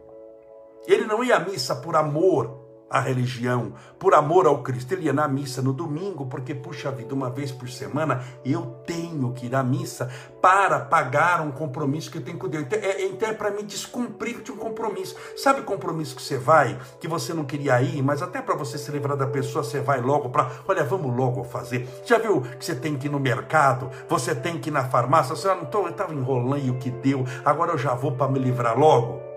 Ele 0.87 1.05
não 1.05 1.23
ia 1.23 1.35
à 1.35 1.39
missa 1.39 1.75
por 1.75 1.95
amor 1.95 2.58
a 2.89 2.99
religião, 2.99 3.73
por 3.97 4.13
amor 4.13 4.47
ao 4.47 4.63
Cristo. 4.63 4.93
Ele 4.93 5.05
ia 5.05 5.13
na 5.13 5.27
missa 5.27 5.61
no 5.61 5.73
domingo, 5.73 6.25
porque, 6.25 6.55
puxa 6.55 6.91
vida, 6.91 7.13
uma 7.13 7.29
vez 7.29 7.51
por 7.51 7.69
semana 7.69 8.23
eu 8.43 8.77
tenho 8.85 9.31
que 9.33 9.45
ir 9.45 9.55
à 9.55 9.63
missa 9.63 10.09
para 10.41 10.79
pagar 10.79 11.41
um 11.41 11.51
compromisso 11.51 12.09
que 12.09 12.17
eu 12.17 12.23
tenho 12.23 12.37
com 12.37 12.47
Deus. 12.47 12.63
Então 12.63 12.79
é, 12.79 13.05
então 13.05 13.29
é 13.29 13.33
para 13.33 13.51
me 13.51 13.63
descumprir 13.63 14.41
de 14.41 14.51
um 14.51 14.57
compromisso. 14.57 15.15
Sabe 15.37 15.61
compromisso 15.61 16.15
que 16.15 16.21
você 16.21 16.37
vai, 16.37 16.79
que 16.99 17.07
você 17.07 17.33
não 17.33 17.45
queria 17.45 17.81
ir, 17.81 18.01
mas 18.01 18.21
até 18.21 18.41
para 18.41 18.55
você 18.55 18.77
se 18.77 18.91
livrar 18.91 19.15
da 19.15 19.27
pessoa, 19.27 19.63
você 19.63 19.79
vai 19.79 20.01
logo 20.01 20.29
para, 20.29 20.49
olha, 20.67 20.83
vamos 20.83 21.15
logo 21.15 21.43
fazer. 21.43 21.87
Já 22.05 22.17
viu 22.17 22.41
que 22.41 22.65
você 22.65 22.75
tem 22.75 22.97
que 22.97 23.07
ir 23.07 23.11
no 23.11 23.19
mercado, 23.19 23.89
você 24.07 24.33
tem 24.33 24.57
que 24.57 24.69
ir 24.69 24.73
na 24.73 24.85
farmácia, 24.85 25.35
você 25.35 25.47
não 25.49 25.65
tô, 25.65 25.83
eu 25.83 25.89
estava 25.89 26.13
enrolando 26.13 26.65
e 26.65 26.71
o 26.71 26.77
que 26.77 26.89
deu, 26.89 27.25
agora 27.45 27.71
eu 27.71 27.77
já 27.77 27.93
vou 27.93 28.13
para 28.13 28.31
me 28.31 28.39
livrar 28.39 28.77
logo. 28.77 29.28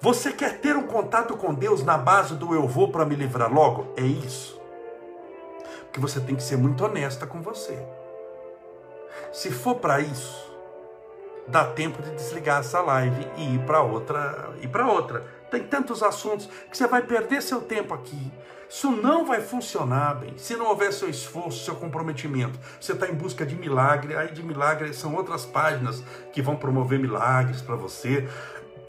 Você 0.00 0.32
quer 0.32 0.60
ter 0.60 0.76
um 0.76 0.86
contato 0.86 1.36
com 1.36 1.54
Deus 1.54 1.84
na 1.84 1.98
base 1.98 2.34
do 2.34 2.54
eu 2.54 2.66
vou 2.66 2.90
para 2.90 3.04
me 3.04 3.14
livrar 3.14 3.52
logo? 3.52 3.92
É 3.96 4.02
isso. 4.02 4.60
Porque 5.84 6.00
você 6.00 6.20
tem 6.20 6.36
que 6.36 6.42
ser 6.42 6.56
muito 6.56 6.84
honesta 6.84 7.26
com 7.26 7.40
você. 7.40 7.78
Se 9.32 9.50
for 9.50 9.76
para 9.76 10.00
isso, 10.00 10.48
dá 11.46 11.64
tempo 11.64 12.02
de 12.02 12.10
desligar 12.12 12.60
essa 12.60 12.80
live 12.80 13.26
e 13.36 13.54
ir 13.54 13.58
para 13.60 13.82
outra, 13.82 14.50
ir 14.60 14.68
para 14.68 14.86
outra. 14.86 15.24
Tem 15.50 15.64
tantos 15.64 16.02
assuntos 16.02 16.48
que 16.70 16.76
você 16.76 16.86
vai 16.86 17.02
perder 17.02 17.42
seu 17.42 17.60
tempo 17.60 17.94
aqui. 17.94 18.30
Isso 18.68 18.90
não 18.90 19.24
vai 19.24 19.40
funcionar 19.40 20.16
bem. 20.16 20.36
Se 20.36 20.54
não 20.54 20.66
houver 20.66 20.92
seu 20.92 21.08
esforço, 21.08 21.64
seu 21.64 21.74
comprometimento, 21.74 22.58
você 22.78 22.92
está 22.92 23.08
em 23.08 23.14
busca 23.14 23.46
de 23.46 23.56
milagre. 23.56 24.14
Aí 24.14 24.30
de 24.30 24.42
milagre 24.42 24.92
são 24.92 25.14
outras 25.14 25.46
páginas 25.46 26.02
que 26.32 26.42
vão 26.42 26.54
promover 26.54 26.98
milagres 26.98 27.62
para 27.62 27.76
você 27.76 28.28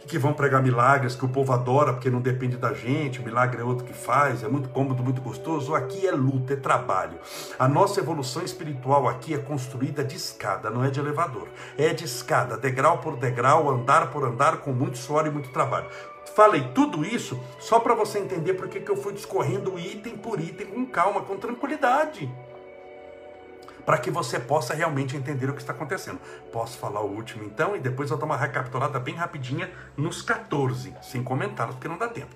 que 0.10 0.18
vão 0.18 0.34
pregar 0.34 0.62
milagres, 0.62 1.16
que 1.16 1.24
o 1.24 1.30
povo 1.30 1.54
adora 1.54 1.94
porque 1.94 2.10
não 2.10 2.20
depende 2.20 2.58
da 2.58 2.74
gente, 2.74 3.20
o 3.20 3.24
milagre 3.24 3.62
é 3.62 3.64
outro 3.64 3.86
que 3.86 3.94
faz, 3.94 4.44
é 4.44 4.48
muito 4.48 4.70
cômodo, 4.70 5.04
muito 5.04 5.22
gostoso. 5.22 5.76
Aqui 5.76 6.08
é 6.08 6.12
luta, 6.12 6.54
é 6.54 6.56
trabalho. 6.56 7.20
A 7.60 7.68
nossa 7.68 8.00
evolução 8.00 8.44
espiritual 8.44 9.08
aqui 9.08 9.36
é 9.36 9.38
construída 9.38 10.04
de 10.04 10.16
escada, 10.16 10.72
não 10.72 10.84
é 10.84 10.90
de 10.90 11.00
elevador. 11.00 11.48
É 11.78 11.94
de 11.94 12.06
escada, 12.06 12.58
degrau 12.58 12.98
por 12.98 13.16
degrau, 13.18 13.70
andar 13.70 14.10
por 14.10 14.26
andar, 14.26 14.58
com 14.58 14.72
muito 14.72 14.98
suor 14.98 15.28
e 15.28 15.30
muito 15.30 15.50
trabalho. 15.50 15.88
Falei 16.36 16.68
tudo 16.74 17.06
isso 17.06 17.40
só 17.60 17.80
para 17.80 17.94
você 17.94 18.18
entender 18.18 18.56
porque 18.56 18.80
que 18.80 18.90
eu 18.90 18.98
fui 18.98 19.14
discorrendo 19.14 19.78
item 19.78 20.18
por 20.18 20.40
item 20.40 20.68
com 20.68 20.86
calma, 20.86 21.22
com 21.22 21.38
tranquilidade 21.38 22.30
para 23.90 23.98
que 23.98 24.12
você 24.12 24.40
possa 24.40 24.76
realmente 24.76 25.18
entender 25.18 25.50
o 25.50 25.54
que 25.54 25.62
está 25.62 25.74
acontecendo. 25.74 26.20
Posso 26.52 26.78
falar 26.78 27.02
o 27.02 27.10
último 27.10 27.44
então 27.44 27.76
e 27.76 27.80
depois 27.80 28.12
eu 28.12 28.18
dou 28.18 28.28
uma 28.28 28.38
recapitulada 28.38 29.00
bem 29.00 29.16
rapidinha 29.16 29.68
nos 29.98 30.22
14, 30.22 30.96
sem 31.02 31.24
comentários, 31.24 31.74
porque 31.74 31.88
não 31.88 31.98
dá 31.98 32.08
tempo. 32.08 32.36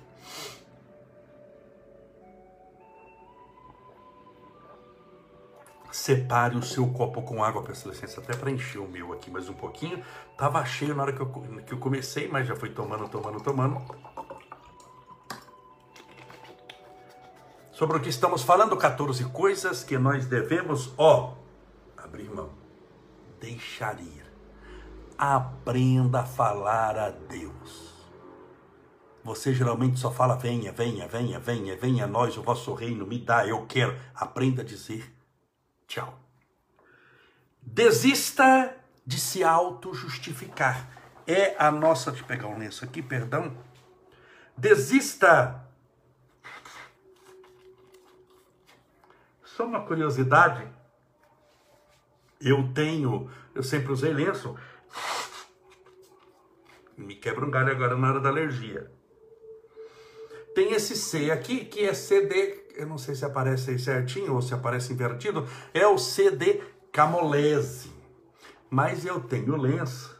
Separe 5.92 6.56
o 6.56 6.62
seu 6.64 6.88
copo 6.88 7.22
com 7.22 7.44
água, 7.44 7.62
peço 7.62 7.88
licença 7.88 8.20
até 8.20 8.34
para 8.34 8.50
encher 8.50 8.80
o 8.80 8.88
meu 8.88 9.12
aqui 9.12 9.30
mais 9.30 9.48
um 9.48 9.54
pouquinho. 9.54 10.02
Tava 10.36 10.64
cheio 10.64 10.92
na 10.92 11.04
hora 11.04 11.12
que 11.12 11.20
eu, 11.20 11.26
que 11.64 11.72
eu 11.72 11.78
comecei, 11.78 12.26
mas 12.26 12.48
já 12.48 12.56
fui 12.56 12.70
tomando, 12.70 13.08
tomando, 13.08 13.40
tomando. 13.40 13.80
Sobre 17.70 17.96
o 17.96 18.00
que 18.00 18.08
estamos 18.08 18.42
falando, 18.42 18.76
14 18.76 19.24
coisas 19.26 19.84
que 19.84 19.96
nós 19.96 20.26
devemos, 20.26 20.92
ó, 20.98 21.43
abrir 22.14 22.30
mão, 22.30 22.50
deixar 23.40 24.00
ir. 24.00 24.24
Aprenda 25.18 26.20
a 26.20 26.24
falar 26.24 26.96
a 26.96 27.10
Deus. 27.10 27.92
Você 29.24 29.52
geralmente 29.52 29.98
só 29.98 30.10
fala: 30.10 30.36
venha, 30.36 30.72
venha, 30.72 31.08
venha, 31.08 31.38
venha, 31.40 31.76
venha 31.76 32.04
a 32.04 32.06
nós, 32.06 32.36
o 32.36 32.42
vosso 32.42 32.72
reino, 32.72 33.06
me 33.06 33.18
dá, 33.18 33.46
eu 33.46 33.66
quero. 33.66 33.98
Aprenda 34.14 34.62
a 34.62 34.64
dizer 34.64 35.12
tchau. 35.86 36.18
Desista 37.60 38.76
de 39.04 39.18
se 39.18 39.42
auto-justificar. 39.42 40.88
É 41.26 41.56
a 41.58 41.70
nossa. 41.70 42.10
Deixa 42.10 42.24
eu 42.24 42.28
pegar 42.28 42.48
um 42.48 42.58
lenço 42.58 42.84
aqui, 42.84 43.02
perdão. 43.02 43.56
Desista. 44.56 45.64
Só 49.42 49.64
uma 49.64 49.80
curiosidade 49.86 50.68
eu 52.44 52.72
tenho, 52.74 53.30
eu 53.54 53.62
sempre 53.62 53.92
usei 53.92 54.12
lenço. 54.12 54.54
Me 56.96 57.14
quebra 57.14 57.44
um 57.44 57.50
galho 57.50 57.72
agora 57.72 57.96
na 57.96 58.10
hora 58.10 58.20
da 58.20 58.28
alergia. 58.28 58.90
Tem 60.54 60.72
esse 60.72 60.96
C 60.96 61.30
aqui, 61.30 61.64
que 61.64 61.80
é 61.80 61.92
CD, 61.92 62.64
eu 62.76 62.86
não 62.86 62.96
sei 62.96 63.14
se 63.14 63.24
aparece 63.24 63.70
aí 63.70 63.78
certinho 63.78 64.34
ou 64.34 64.42
se 64.42 64.54
aparece 64.54 64.92
invertido, 64.92 65.48
é 65.72 65.86
o 65.86 65.98
CD 65.98 66.62
Camolese. 66.92 67.92
Mas 68.70 69.04
eu 69.04 69.20
tenho 69.20 69.56
lenço 69.56 70.14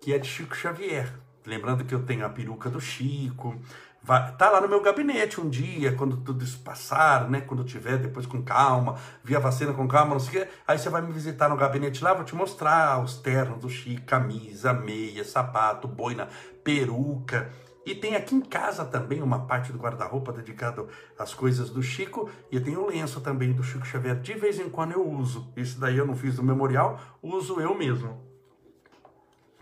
que 0.00 0.12
é 0.12 0.18
de 0.18 0.26
Chico 0.26 0.56
Xavier. 0.56 1.12
Lembrando 1.44 1.84
que 1.84 1.94
eu 1.94 2.04
tenho 2.04 2.24
a 2.24 2.30
peruca 2.30 2.70
do 2.70 2.80
Chico, 2.80 3.60
Vai, 4.04 4.34
tá 4.34 4.50
lá 4.50 4.60
no 4.60 4.68
meu 4.68 4.80
gabinete 4.80 5.40
um 5.40 5.48
dia, 5.48 5.92
quando 5.92 6.16
tudo 6.16 6.42
isso 6.42 6.58
passar, 6.58 7.30
né? 7.30 7.40
Quando 7.40 7.62
tiver, 7.62 7.98
depois 7.98 8.26
com 8.26 8.42
calma, 8.42 8.96
via 9.22 9.38
vacina 9.38 9.72
com 9.72 9.86
calma, 9.86 10.14
não 10.14 10.20
sei 10.20 10.42
o 10.42 10.44
quê. 10.44 10.52
Aí 10.66 10.76
você 10.76 10.90
vai 10.90 11.00
me 11.02 11.12
visitar 11.12 11.48
no 11.48 11.56
gabinete 11.56 12.02
lá, 12.02 12.12
vou 12.12 12.24
te 12.24 12.34
mostrar 12.34 13.00
os 13.00 13.18
ternos 13.18 13.60
do 13.60 13.70
Chico, 13.70 14.04
camisa, 14.04 14.72
meia, 14.72 15.22
sapato, 15.24 15.86
boina, 15.86 16.28
peruca. 16.64 17.52
E 17.86 17.94
tem 17.94 18.16
aqui 18.16 18.34
em 18.34 18.40
casa 18.40 18.84
também 18.84 19.22
uma 19.22 19.46
parte 19.46 19.72
do 19.72 19.78
guarda-roupa 19.78 20.32
dedicado 20.32 20.88
às 21.16 21.32
coisas 21.32 21.70
do 21.70 21.82
Chico. 21.82 22.28
E 22.50 22.58
tenho 22.58 22.82
o 22.82 22.88
lenço 22.88 23.20
também 23.20 23.52
do 23.52 23.62
Chico 23.62 23.86
Xavier. 23.86 24.20
De 24.20 24.34
vez 24.34 24.58
em 24.58 24.68
quando 24.68 24.92
eu 24.92 25.08
uso. 25.08 25.52
Esse 25.56 25.78
daí 25.78 25.96
eu 25.96 26.06
não 26.06 26.16
fiz 26.16 26.36
do 26.36 26.42
memorial, 26.42 26.98
uso 27.22 27.60
eu 27.60 27.74
mesmo. 27.74 28.31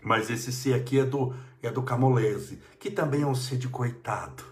Mas 0.01 0.29
esse 0.29 0.51
C 0.51 0.73
aqui 0.73 0.99
é 0.99 1.05
do 1.05 1.33
é 1.63 1.69
do 1.69 1.83
Camolese, 1.83 2.59
que 2.79 2.89
também 2.89 3.21
é 3.21 3.25
um 3.25 3.35
ser 3.35 3.57
de 3.57 3.67
coitado. 3.67 4.43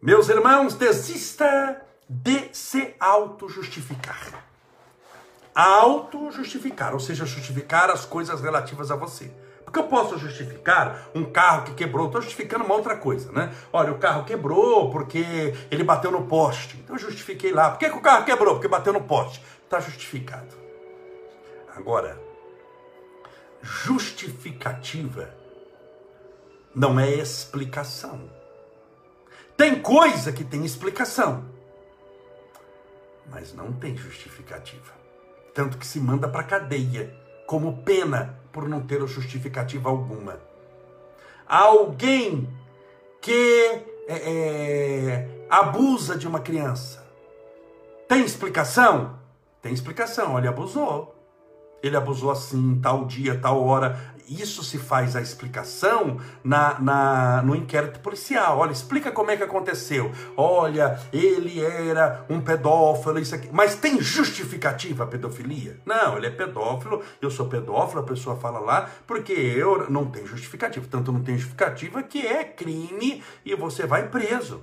Meus 0.00 0.28
irmãos, 0.28 0.74
desista 0.74 1.82
de 2.08 2.50
se 2.52 2.94
auto-justificar. 3.00 4.44
Auto-justificar, 5.54 6.92
ou 6.92 7.00
seja, 7.00 7.26
justificar 7.26 7.90
as 7.90 8.04
coisas 8.04 8.40
relativas 8.40 8.90
a 8.90 8.96
você. 8.96 9.32
Porque 9.64 9.80
eu 9.80 9.84
posso 9.84 10.16
justificar 10.16 11.08
um 11.12 11.24
carro 11.24 11.64
que 11.64 11.74
quebrou, 11.74 12.06
estou 12.06 12.22
justificando 12.22 12.64
uma 12.64 12.74
outra 12.74 12.96
coisa, 12.96 13.32
né? 13.32 13.52
Olha, 13.72 13.90
o 13.90 13.98
carro 13.98 14.24
quebrou 14.24 14.90
porque 14.90 15.52
ele 15.70 15.82
bateu 15.82 16.12
no 16.12 16.26
poste. 16.26 16.76
Então 16.76 16.94
eu 16.94 17.00
justifiquei 17.00 17.52
lá. 17.52 17.70
Por 17.70 17.80
que, 17.80 17.90
que 17.90 17.96
o 17.96 18.00
carro 18.00 18.24
quebrou? 18.24 18.54
Porque 18.54 18.68
bateu 18.68 18.92
no 18.92 19.02
poste. 19.02 19.42
Está 19.64 19.80
justificado. 19.80 20.54
Agora, 21.74 22.25
justificativa 23.66 25.28
não 26.74 27.00
é 27.00 27.10
explicação. 27.10 28.30
Tem 29.56 29.80
coisa 29.80 30.32
que 30.32 30.44
tem 30.44 30.64
explicação, 30.64 31.44
mas 33.30 33.52
não 33.52 33.72
tem 33.72 33.96
justificativa. 33.96 34.94
Tanto 35.54 35.78
que 35.78 35.86
se 35.86 35.98
manda 35.98 36.28
para 36.28 36.44
cadeia 36.44 37.12
como 37.46 37.82
pena 37.82 38.38
por 38.52 38.68
não 38.68 38.86
ter 38.86 39.04
justificativa 39.06 39.88
alguma. 39.88 40.38
Alguém 41.48 42.48
que 43.20 43.82
é, 44.06 44.14
é, 44.14 45.46
abusa 45.48 46.16
de 46.16 46.28
uma 46.28 46.40
criança 46.40 47.06
tem 48.08 48.24
explicação? 48.24 49.18
Tem 49.60 49.72
explicação. 49.72 50.34
Olha, 50.34 50.50
abusou. 50.50 51.15
Ele 51.82 51.96
abusou 51.96 52.30
assim, 52.30 52.78
tal 52.82 53.04
dia, 53.04 53.38
tal 53.38 53.62
hora. 53.64 54.14
Isso 54.28 54.64
se 54.64 54.76
faz 54.76 55.14
a 55.14 55.20
explicação 55.20 56.18
na, 56.42 56.80
na, 56.80 57.42
no 57.42 57.54
inquérito 57.54 58.00
policial. 58.00 58.58
Olha, 58.58 58.72
explica 58.72 59.12
como 59.12 59.30
é 59.30 59.36
que 59.36 59.44
aconteceu. 59.44 60.10
Olha, 60.36 60.98
ele 61.12 61.60
era 61.60 62.24
um 62.28 62.40
pedófilo, 62.40 63.20
isso 63.20 63.36
aqui. 63.36 63.48
Mas 63.52 63.76
tem 63.76 64.00
justificativa 64.00 65.04
a 65.04 65.06
pedofilia? 65.06 65.78
Não, 65.86 66.16
ele 66.16 66.26
é 66.26 66.30
pedófilo, 66.30 67.02
eu 67.22 67.30
sou 67.30 67.46
pedófilo, 67.46 68.00
a 68.00 68.04
pessoa 68.04 68.36
fala 68.36 68.58
lá, 68.58 68.90
porque 69.06 69.32
eu 69.32 69.88
não 69.88 70.06
tenho 70.06 70.26
justificativa. 70.26 70.84
Tanto 70.90 71.12
não 71.12 71.22
tem 71.22 71.36
justificativa 71.36 72.02
que 72.02 72.26
é 72.26 72.42
crime 72.42 73.22
e 73.44 73.54
você 73.54 73.86
vai 73.86 74.08
preso. 74.08 74.60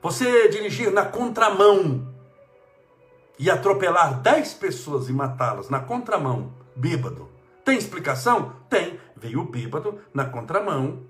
Você 0.00 0.48
dirigir 0.48 0.90
na 0.90 1.04
contramão 1.04 2.17
e 3.38 3.50
atropelar 3.50 4.20
10 4.20 4.54
pessoas 4.54 5.08
e 5.08 5.12
matá-las 5.12 5.68
na 5.68 5.80
contramão, 5.80 6.52
bêbado. 6.74 7.28
Tem 7.64 7.76
explicação? 7.76 8.54
Tem. 8.68 8.98
Veio 9.16 9.44
bêbado 9.44 10.00
na 10.12 10.24
contramão. 10.24 11.02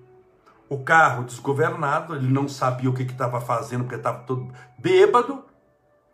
O 0.69 0.83
carro 0.85 1.25
desgovernado, 1.25 2.15
ele 2.15 2.29
não 2.29 2.49
sabia 2.49 2.91
o 2.91 2.95
que 2.95 3.03
estava 3.03 3.41
fazendo, 3.41 3.85
porque 3.85 3.95
estava 3.95 4.19
todo 4.25 4.53
bêbado, 4.79 5.45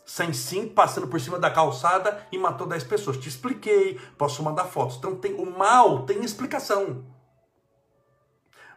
sem 0.04 0.33
sim, 0.33 0.68
passando 0.68 1.09
por 1.09 1.21
cima 1.21 1.38
da 1.38 1.50
calçada 1.50 2.26
e 2.30 2.38
matou 2.38 2.66
10 2.66 2.85
pessoas. 2.85 3.16
Te 3.16 3.28
expliquei, 3.28 3.99
posso 4.16 4.42
mandar 4.42 4.64
fotos. 4.64 4.97
Então 4.97 5.16
tem 5.16 5.35
o 5.35 5.47
mal 5.59 6.02
tem 6.02 6.23
explicação. 6.23 7.13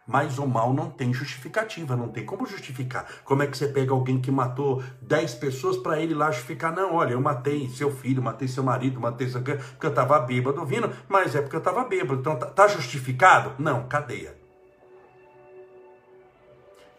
Mas 0.08 0.38
o 0.38 0.46
mal 0.46 0.72
não 0.72 0.88
tem 0.88 1.12
justificativa, 1.12 1.94
não 1.94 2.08
tem 2.08 2.24
como 2.24 2.46
justificar. 2.46 3.06
Como 3.26 3.42
é 3.42 3.46
que 3.46 3.58
você 3.58 3.68
pega 3.68 3.92
alguém 3.92 4.18
que 4.18 4.30
matou 4.30 4.82
10 5.02 5.34
pessoas 5.34 5.76
para 5.76 6.00
ele 6.00 6.14
lá 6.14 6.30
justificar? 6.30 6.74
Não, 6.74 6.94
olha, 6.94 7.12
eu 7.12 7.20
matei 7.20 7.68
seu 7.68 7.90
filho, 7.90 8.22
matei 8.22 8.48
seu 8.48 8.62
marido, 8.62 8.98
matei 8.98 9.28
seu 9.28 9.42
porque 9.42 9.86
eu 9.86 9.90
estava 9.90 10.18
bêbado 10.20 10.64
vindo, 10.64 10.90
mas 11.06 11.34
é 11.34 11.42
porque 11.42 11.56
eu 11.56 11.60
estava 11.60 11.84
bêbado. 11.84 12.20
Então 12.20 12.36
tá, 12.36 12.46
tá 12.46 12.66
justificado? 12.66 13.52
Não, 13.58 13.86
cadeia. 13.86 14.34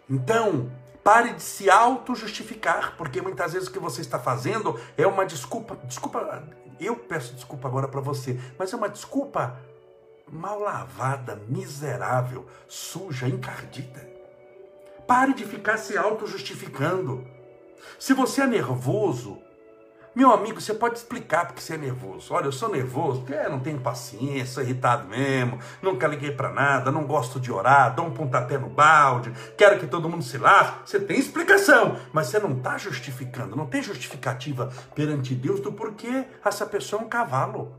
Então, 0.07 0.71
pare 1.03 1.33
de 1.33 1.41
se 1.41 1.67
auto-justificar, 1.67 2.93
porque 2.95 3.21
muitas 3.23 3.53
vezes 3.53 3.67
o 3.67 3.71
que 3.71 3.79
você 3.79 4.01
está 4.01 4.19
fazendo 4.19 4.79
é 4.95 5.07
uma 5.07 5.25
desculpa. 5.25 5.75
Desculpa, 5.83 6.43
eu 6.79 6.95
peço 6.95 7.33
desculpa 7.33 7.67
agora 7.67 7.87
para 7.87 8.01
você, 8.01 8.39
mas 8.57 8.71
é 8.71 8.75
uma 8.75 8.87
desculpa 8.87 9.59
mal 10.31 10.59
lavada, 10.59 11.41
miserável, 11.47 12.45
suja, 12.67 13.27
encardida. 13.27 14.07
Pare 15.07 15.33
de 15.33 15.45
ficar 15.45 15.77
se 15.77 15.97
auto-justificando. 15.97 17.25
Se 17.97 18.13
você 18.13 18.41
é 18.41 18.47
nervoso, 18.47 19.41
meu 20.15 20.31
amigo, 20.31 20.59
você 20.59 20.73
pode 20.73 20.97
explicar 20.97 21.45
porque 21.45 21.61
você 21.61 21.75
é 21.75 21.77
nervoso. 21.77 22.33
Olha, 22.33 22.45
eu 22.45 22.51
sou 22.51 22.69
nervoso 22.69 23.21
porque 23.21 23.41
não 23.47 23.59
tenho 23.59 23.79
paciência, 23.79 24.45
sou 24.45 24.63
irritado 24.63 25.07
mesmo, 25.07 25.59
nunca 25.81 26.07
liguei 26.07 26.31
para 26.31 26.51
nada, 26.51 26.91
não 26.91 27.05
gosto 27.05 27.39
de 27.39 27.51
orar, 27.51 27.95
dou 27.95 28.05
um 28.05 28.13
pontapé 28.13 28.57
no 28.57 28.69
balde, 28.69 29.31
quero 29.57 29.79
que 29.79 29.87
todo 29.87 30.09
mundo 30.09 30.23
se 30.23 30.37
lasque. 30.37 30.89
Você 30.89 30.99
tem 30.99 31.17
explicação, 31.17 31.97
mas 32.11 32.27
você 32.27 32.39
não 32.39 32.57
está 32.57 32.77
justificando, 32.77 33.55
não 33.55 33.67
tem 33.67 33.81
justificativa 33.81 34.69
perante 34.93 35.35
Deus 35.35 35.59
do 35.59 35.71
porquê 35.71 36.25
essa 36.43 36.65
pessoa 36.65 37.01
é 37.01 37.05
um 37.05 37.09
cavalo. 37.09 37.73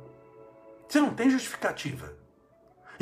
Você 0.88 1.00
não 1.00 1.10
tem 1.10 1.28
justificativa. 1.28 2.19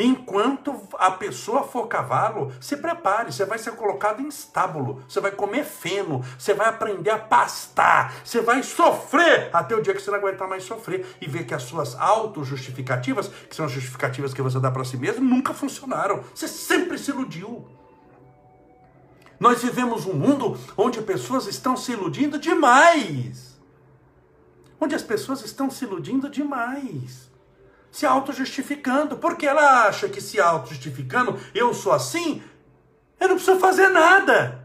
Enquanto 0.00 0.80
a 0.96 1.10
pessoa 1.10 1.64
for 1.64 1.88
cavalo, 1.88 2.52
se 2.60 2.76
prepare, 2.76 3.32
você 3.32 3.44
vai 3.44 3.58
ser 3.58 3.72
colocado 3.72 4.22
em 4.22 4.28
estábulo, 4.28 5.02
você 5.08 5.20
vai 5.20 5.32
comer 5.32 5.64
feno, 5.64 6.24
você 6.38 6.54
vai 6.54 6.68
aprender 6.68 7.10
a 7.10 7.18
pastar, 7.18 8.14
você 8.24 8.40
vai 8.40 8.62
sofrer 8.62 9.50
até 9.52 9.74
o 9.74 9.82
dia 9.82 9.92
que 9.92 10.00
você 10.00 10.12
não 10.12 10.18
aguentar 10.18 10.48
mais 10.48 10.62
sofrer 10.62 11.04
e 11.20 11.26
ver 11.26 11.44
que 11.44 11.52
as 11.52 11.64
suas 11.64 11.96
auto-justificativas, 11.96 13.26
que 13.26 13.56
são 13.56 13.66
as 13.66 13.72
justificativas 13.72 14.32
que 14.32 14.40
você 14.40 14.60
dá 14.60 14.70
para 14.70 14.84
si 14.84 14.96
mesmo, 14.96 15.24
nunca 15.24 15.52
funcionaram. 15.52 16.22
Você 16.32 16.46
sempre 16.46 16.96
se 16.96 17.10
iludiu. 17.10 17.66
Nós 19.40 19.62
vivemos 19.64 20.06
um 20.06 20.14
mundo 20.14 20.56
onde 20.76 21.02
pessoas 21.02 21.48
estão 21.48 21.76
se 21.76 21.90
iludindo 21.90 22.38
demais. 22.38 23.58
Onde 24.80 24.94
as 24.94 25.02
pessoas 25.02 25.44
estão 25.44 25.68
se 25.68 25.84
iludindo 25.84 26.30
demais 26.30 27.27
se 27.98 28.06
auto-justificando, 28.06 29.16
porque 29.16 29.44
ela 29.44 29.88
acha 29.88 30.08
que 30.08 30.20
se 30.20 30.40
auto-justificando, 30.40 31.36
eu 31.52 31.74
sou 31.74 31.90
assim, 31.90 32.40
eu 33.18 33.26
não 33.26 33.34
preciso 33.34 33.58
fazer 33.58 33.88
nada. 33.88 34.57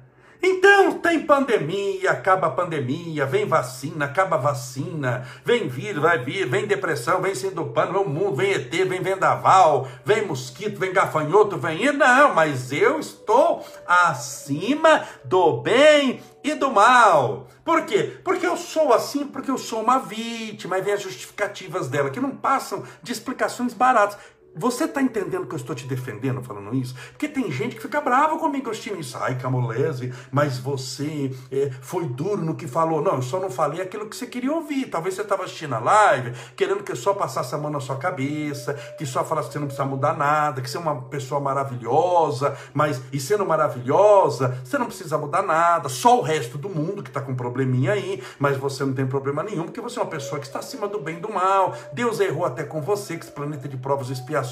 Então 0.45 0.99
tem 0.99 1.21
pandemia, 1.21 2.11
acaba 2.11 2.47
a 2.47 2.51
pandemia, 2.51 3.25
vem 3.25 3.45
vacina, 3.45 4.03
acaba 4.03 4.35
a 4.35 4.39
vacina, 4.39 5.25
vem 5.45 5.69
vírus, 5.69 6.01
vai 6.01 6.19
vir, 6.19 6.49
vem 6.49 6.67
depressão, 6.67 7.21
vem 7.21 7.33
sendo 7.33 7.63
pano, 7.67 7.93
vem 7.93 8.13
mundo, 8.13 8.35
vem 8.35 8.51
ET, 8.51 8.69
vem 8.69 9.01
vendaval, 9.01 9.87
vem 10.03 10.25
mosquito, 10.25 10.77
vem 10.77 10.91
gafanhoto, 10.91 11.57
vem. 11.57 11.93
Não, 11.93 12.35
mas 12.35 12.73
eu 12.73 12.99
estou 12.99 13.65
acima 13.87 15.07
do 15.23 15.61
bem 15.61 16.21
e 16.43 16.53
do 16.55 16.69
mal. 16.69 17.47
Por 17.63 17.85
quê? 17.85 18.17
Porque 18.21 18.45
eu 18.45 18.57
sou 18.57 18.91
assim, 18.91 19.25
porque 19.25 19.49
eu 19.49 19.57
sou 19.57 19.81
uma 19.81 19.99
vítima, 19.99 20.77
e 20.77 20.81
vem 20.81 20.93
as 20.93 21.01
justificativas 21.01 21.87
dela, 21.87 22.09
que 22.09 22.19
não 22.19 22.31
passam 22.31 22.83
de 23.01 23.13
explicações 23.13 23.73
baratas. 23.73 24.17
Você 24.55 24.83
está 24.83 25.01
entendendo 25.01 25.47
que 25.47 25.55
eu 25.55 25.57
estou 25.57 25.75
te 25.75 25.87
defendendo 25.87 26.43
falando 26.43 26.75
isso? 26.75 26.93
Porque 27.09 27.27
tem 27.27 27.51
gente 27.51 27.75
que 27.75 27.81
fica 27.81 27.99
brava 27.99 28.37
comigo 28.37 28.69
isso. 28.71 29.17
Ai, 29.17 29.35
Camolese, 29.39 30.13
mas 30.31 30.59
você 30.59 31.31
é, 31.51 31.71
foi 31.81 32.05
duro 32.05 32.43
no 32.43 32.53
que 32.53 32.67
falou. 32.67 33.01
Não, 33.01 33.15
eu 33.15 33.21
só 33.23 33.39
não 33.39 33.49
falei 33.49 33.81
aquilo 33.81 34.07
que 34.07 34.15
você 34.15 34.27
queria 34.27 34.53
ouvir. 34.53 34.85
Talvez 34.85 35.15
você 35.15 35.23
estava 35.23 35.43
assistindo 35.43 35.73
a 35.73 35.79
live, 35.79 36.33
querendo 36.55 36.83
que 36.83 36.91
eu 36.91 36.95
só 36.95 37.15
passasse 37.15 37.55
a 37.55 37.57
mão 37.57 37.71
na 37.71 37.79
sua 37.79 37.95
cabeça, 37.97 38.75
que 38.95 39.07
só 39.07 39.25
falasse 39.25 39.47
que 39.47 39.53
você 39.53 39.59
não 39.59 39.65
precisa 39.67 39.87
mudar 39.87 40.15
nada, 40.15 40.61
que 40.61 40.69
você 40.69 40.77
é 40.77 40.79
uma 40.79 41.01
pessoa 41.01 41.41
maravilhosa, 41.41 42.55
mas 42.75 43.01
e 43.11 43.19
sendo 43.19 43.45
maravilhosa, 43.45 44.61
você 44.63 44.77
não 44.77 44.85
precisa 44.85 45.17
mudar 45.17 45.41
nada. 45.41 45.89
Só 45.89 46.19
o 46.19 46.21
resto 46.21 46.59
do 46.59 46.69
mundo 46.69 47.01
que 47.01 47.09
está 47.09 47.21
com 47.21 47.33
probleminha 47.33 47.93
aí, 47.93 48.21
mas 48.37 48.55
você 48.55 48.85
não 48.85 48.93
tem 48.93 49.07
problema 49.07 49.41
nenhum, 49.41 49.63
porque 49.63 49.81
você 49.81 49.97
é 49.97 50.01
uma 50.03 50.09
pessoa 50.09 50.39
que 50.39 50.45
está 50.45 50.59
acima 50.59 50.87
do 50.87 50.99
bem 50.99 51.17
e 51.17 51.19
do 51.19 51.31
mal. 51.31 51.75
Deus 51.91 52.19
errou 52.19 52.45
até 52.45 52.63
com 52.63 52.81
você, 52.81 53.17
que 53.17 53.25
esse 53.25 53.31
planeta 53.31 53.67
de 53.67 53.77
provas 53.77 54.09
e 54.09 54.13
expiações 54.13 54.42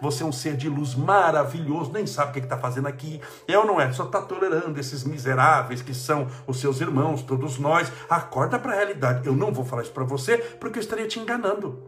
você 0.00 0.22
é 0.22 0.26
um 0.26 0.32
ser 0.32 0.56
de 0.56 0.68
luz 0.68 0.94
maravilhoso, 0.94 1.92
nem 1.92 2.06
sabe 2.06 2.30
o 2.30 2.32
que 2.34 2.40
está 2.40 2.58
fazendo 2.58 2.88
aqui. 2.88 3.20
É 3.46 3.58
ou 3.58 3.66
não 3.66 3.80
é? 3.80 3.92
Só 3.92 4.04
está 4.04 4.20
tolerando 4.20 4.78
esses 4.78 5.04
miseráveis 5.04 5.82
que 5.82 5.94
são 5.94 6.26
os 6.46 6.60
seus 6.60 6.80
irmãos, 6.80 7.22
todos 7.22 7.58
nós. 7.58 7.92
Acorda 8.08 8.58
para 8.58 8.72
a 8.72 8.76
realidade. 8.76 9.26
Eu 9.26 9.34
não 9.34 9.52
vou 9.52 9.64
falar 9.64 9.82
isso 9.82 9.92
para 9.92 10.04
você 10.04 10.38
porque 10.38 10.78
eu 10.78 10.82
estaria 10.82 11.06
te 11.06 11.20
enganando. 11.20 11.82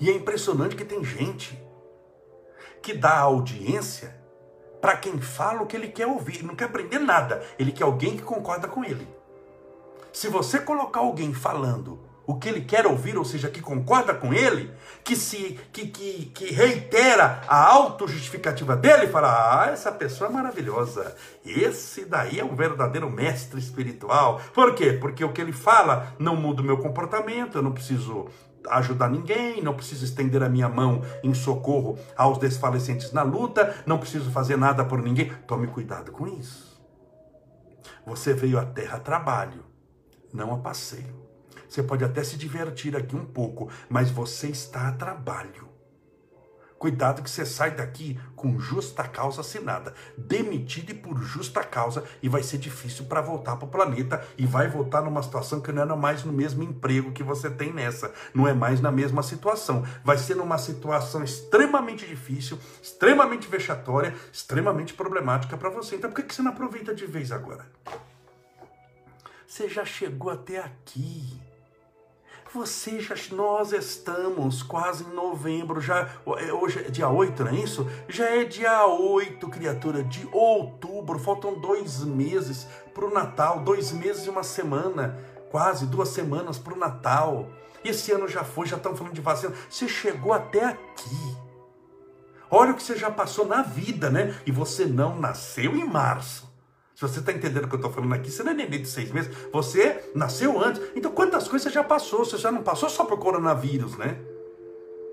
E 0.00 0.08
é 0.08 0.14
impressionante 0.14 0.76
que 0.76 0.84
tem 0.84 1.04
gente 1.04 1.60
que 2.82 2.94
dá 2.94 3.18
audiência 3.18 4.16
para 4.80 4.96
quem 4.96 5.20
fala 5.20 5.62
o 5.62 5.66
que 5.66 5.76
ele 5.76 5.88
quer 5.88 6.06
ouvir. 6.06 6.36
Ele 6.36 6.46
não 6.46 6.56
quer 6.56 6.66
aprender 6.66 6.98
nada. 6.98 7.42
Ele 7.58 7.72
quer 7.72 7.84
alguém 7.84 8.16
que 8.16 8.22
concorda 8.22 8.68
com 8.68 8.84
ele. 8.84 9.06
Se 10.12 10.28
você 10.28 10.58
colocar 10.58 11.00
alguém 11.00 11.34
falando 11.34 12.07
o 12.28 12.34
que 12.34 12.46
ele 12.46 12.60
quer 12.60 12.86
ouvir, 12.86 13.16
ou 13.16 13.24
seja, 13.24 13.48
que 13.48 13.62
concorda 13.62 14.12
com 14.12 14.34
ele, 14.34 14.70
que 15.02 15.16
se 15.16 15.58
que, 15.72 15.86
que, 15.86 16.26
que 16.26 16.52
reitera 16.52 17.40
a 17.48 17.64
autojustificativa 17.68 18.76
dele 18.76 19.06
e 19.06 19.08
fala: 19.08 19.62
"Ah, 19.62 19.70
essa 19.70 19.90
pessoa 19.90 20.28
é 20.28 20.32
maravilhosa. 20.34 21.16
Esse 21.42 22.04
daí 22.04 22.38
é 22.38 22.44
um 22.44 22.54
verdadeiro 22.54 23.08
mestre 23.08 23.58
espiritual". 23.58 24.42
Por 24.52 24.74
quê? 24.74 24.92
Porque 24.92 25.24
o 25.24 25.32
que 25.32 25.40
ele 25.40 25.54
fala 25.54 26.14
não 26.18 26.36
muda 26.36 26.60
o 26.60 26.64
meu 26.64 26.76
comportamento, 26.76 27.56
eu 27.56 27.62
não 27.62 27.72
preciso 27.72 28.26
ajudar 28.68 29.08
ninguém, 29.08 29.62
não 29.62 29.72
preciso 29.72 30.04
estender 30.04 30.42
a 30.42 30.50
minha 30.50 30.68
mão 30.68 31.00
em 31.22 31.32
socorro 31.32 31.98
aos 32.14 32.36
desfalecentes 32.36 33.10
na 33.10 33.22
luta, 33.22 33.74
não 33.86 33.96
preciso 33.96 34.30
fazer 34.30 34.58
nada 34.58 34.84
por 34.84 35.00
ninguém. 35.00 35.32
Tome 35.46 35.66
cuidado 35.68 36.12
com 36.12 36.28
isso. 36.28 36.78
Você 38.04 38.34
veio 38.34 38.58
à 38.58 38.66
terra 38.66 38.98
a 38.98 39.00
trabalho, 39.00 39.64
não 40.30 40.52
a 40.54 40.58
passeio. 40.58 41.27
Você 41.68 41.82
pode 41.82 42.04
até 42.04 42.24
se 42.24 42.36
divertir 42.36 42.96
aqui 42.96 43.14
um 43.14 43.26
pouco, 43.26 43.70
mas 43.88 44.10
você 44.10 44.48
está 44.48 44.88
a 44.88 44.92
trabalho. 44.92 45.68
Cuidado 46.78 47.22
que 47.22 47.30
você 47.30 47.44
sai 47.44 47.72
daqui 47.72 48.18
com 48.36 48.56
justa 48.56 49.02
causa 49.02 49.40
assinada, 49.40 49.92
demitido 50.16 50.90
e 50.90 50.94
por 50.94 51.20
justa 51.20 51.64
causa, 51.64 52.04
e 52.22 52.28
vai 52.28 52.40
ser 52.40 52.58
difícil 52.58 53.06
para 53.06 53.20
voltar 53.20 53.56
para 53.56 53.66
o 53.66 53.70
planeta 53.70 54.24
e 54.38 54.46
vai 54.46 54.68
voltar 54.68 55.02
numa 55.02 55.20
situação 55.20 55.60
que 55.60 55.72
não 55.72 55.82
é 55.82 55.96
mais 55.96 56.22
no 56.22 56.32
mesmo 56.32 56.62
emprego 56.62 57.10
que 57.10 57.24
você 57.24 57.50
tem 57.50 57.72
nessa, 57.72 58.14
não 58.32 58.46
é 58.46 58.54
mais 58.54 58.80
na 58.80 58.92
mesma 58.92 59.24
situação. 59.24 59.84
Vai 60.04 60.18
ser 60.18 60.36
numa 60.36 60.56
situação 60.56 61.24
extremamente 61.24 62.06
difícil, 62.06 62.56
extremamente 62.80 63.48
vexatória, 63.48 64.14
extremamente 64.32 64.94
problemática 64.94 65.56
para 65.56 65.70
você. 65.70 65.96
Então 65.96 66.12
por 66.12 66.22
que 66.22 66.32
você 66.32 66.42
não 66.42 66.52
aproveita 66.52 66.94
de 66.94 67.06
vez 67.06 67.32
agora? 67.32 67.66
Você 69.48 69.68
já 69.68 69.84
chegou 69.84 70.30
até 70.30 70.60
aqui. 70.60 71.47
Você 72.54 72.98
já, 72.98 73.14
nós 73.32 73.72
estamos 73.72 74.62
quase 74.62 75.04
em 75.04 75.14
novembro, 75.14 75.82
já 75.82 76.08
é, 76.38 76.50
hoje 76.50 76.78
é 76.78 76.90
dia 76.90 77.06
8, 77.06 77.44
não 77.44 77.52
é 77.52 77.56
isso? 77.56 77.86
Já 78.08 78.24
é 78.24 78.44
dia 78.44 78.86
8, 78.86 79.46
criatura, 79.50 80.02
de 80.02 80.26
outubro, 80.32 81.18
faltam 81.18 81.60
dois 81.60 82.02
meses 82.02 82.66
para 82.94 83.04
o 83.04 83.12
Natal, 83.12 83.60
dois 83.60 83.92
meses 83.92 84.24
e 84.24 84.30
uma 84.30 84.42
semana, 84.42 85.18
quase 85.50 85.86
duas 85.86 86.08
semanas 86.08 86.58
para 86.58 86.72
o 86.72 86.78
Natal. 86.78 87.50
Esse 87.84 88.12
ano 88.12 88.26
já 88.26 88.42
foi, 88.42 88.66
já 88.66 88.76
estão 88.76 88.96
falando 88.96 89.12
de 89.12 89.20
vacina. 89.20 89.54
Você 89.68 89.86
chegou 89.86 90.32
até 90.32 90.64
aqui. 90.64 91.36
Olha 92.50 92.72
o 92.72 92.74
que 92.74 92.82
você 92.82 92.96
já 92.96 93.10
passou 93.10 93.46
na 93.46 93.60
vida, 93.60 94.08
né? 94.08 94.34
E 94.46 94.50
você 94.50 94.86
não 94.86 95.20
nasceu 95.20 95.76
em 95.76 95.84
março. 95.84 96.47
Se 96.98 97.02
você 97.02 97.20
está 97.20 97.30
entendendo 97.30 97.66
o 97.66 97.68
que 97.68 97.76
eu 97.76 97.78
estou 97.78 97.92
falando 97.92 98.12
aqui, 98.12 98.28
você 98.28 98.42
não 98.42 98.50
é 98.50 98.54
neném 98.54 98.82
de 98.82 98.88
seis 98.88 99.12
meses, 99.12 99.32
você 99.52 100.10
nasceu 100.16 100.60
antes. 100.60 100.82
Então, 100.96 101.12
quantas 101.12 101.46
coisas 101.46 101.62
você 101.62 101.70
já 101.70 101.84
passou? 101.84 102.24
Você 102.24 102.36
já 102.36 102.50
não 102.50 102.60
passou 102.60 102.88
só 102.88 103.04
por 103.04 103.16
coronavírus, 103.20 103.96
né? 103.96 104.18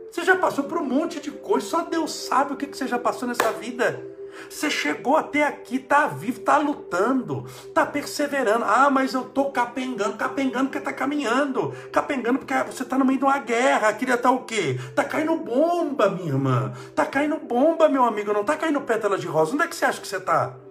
Você 0.10 0.24
já 0.24 0.36
passou 0.36 0.63
por 0.63 0.80
um 0.80 0.84
monte 0.84 1.19
de 1.19 1.30
coisa, 1.30 1.63
só 1.63 1.84
Deus 1.84 2.12
sabe 2.12 2.54
o 2.54 2.58
que, 2.58 2.65
que 2.65 2.76
você 2.76 2.88
já 2.88 2.98
passou 2.98 3.28
nessa 3.28 3.52
vida. 3.52 4.04
Você 4.50 4.67
chegou 4.67 5.15
até 5.15 5.43
aqui, 5.43 5.78
tá 5.78 6.08
vivo, 6.08 6.39
tá 6.39 6.58
lutando, 6.58 7.45
tá 7.71 7.86
perseverando. 7.86 8.65
Ah, 8.65 8.89
mas 8.89 9.13
eu 9.13 9.24
tô 9.24 9.52
capengando, 9.52 10.17
capengando 10.17 10.69
porque 10.69 10.80
tá 10.80 10.91
caminhando, 10.91 11.71
capengando 11.91 12.39
porque 12.39 12.56
você 12.63 12.84
tá 12.84 12.98
no 12.98 13.06
meio 13.06 13.19
de 13.19 13.26
uma 13.26 13.38
guerra. 13.38 13.93
Queria 13.93 14.17
tá 14.17 14.32
o 14.32 14.43
quê? 14.43 14.80
Tá 14.95 15.04
caindo 15.04 15.36
bomba, 15.36 16.10
minha 16.10 16.30
irmã. 16.30 16.74
Tá 16.95 17.06
caindo 17.06 17.38
bomba, 17.38 17.88
meu 17.88 18.04
amigo. 18.04 18.34
Não 18.34 18.43
tá 18.43 18.58
caindo 18.58 18.82
pétalas 18.82 19.21
de 19.21 19.28
rosa. 19.28 19.54
Onde 19.54 19.65
é 19.65 19.67
que 19.67 19.76
você 19.76 19.86
acha 19.86 20.02
que 20.02 20.08
você 20.08 20.19
tá? 20.19 20.64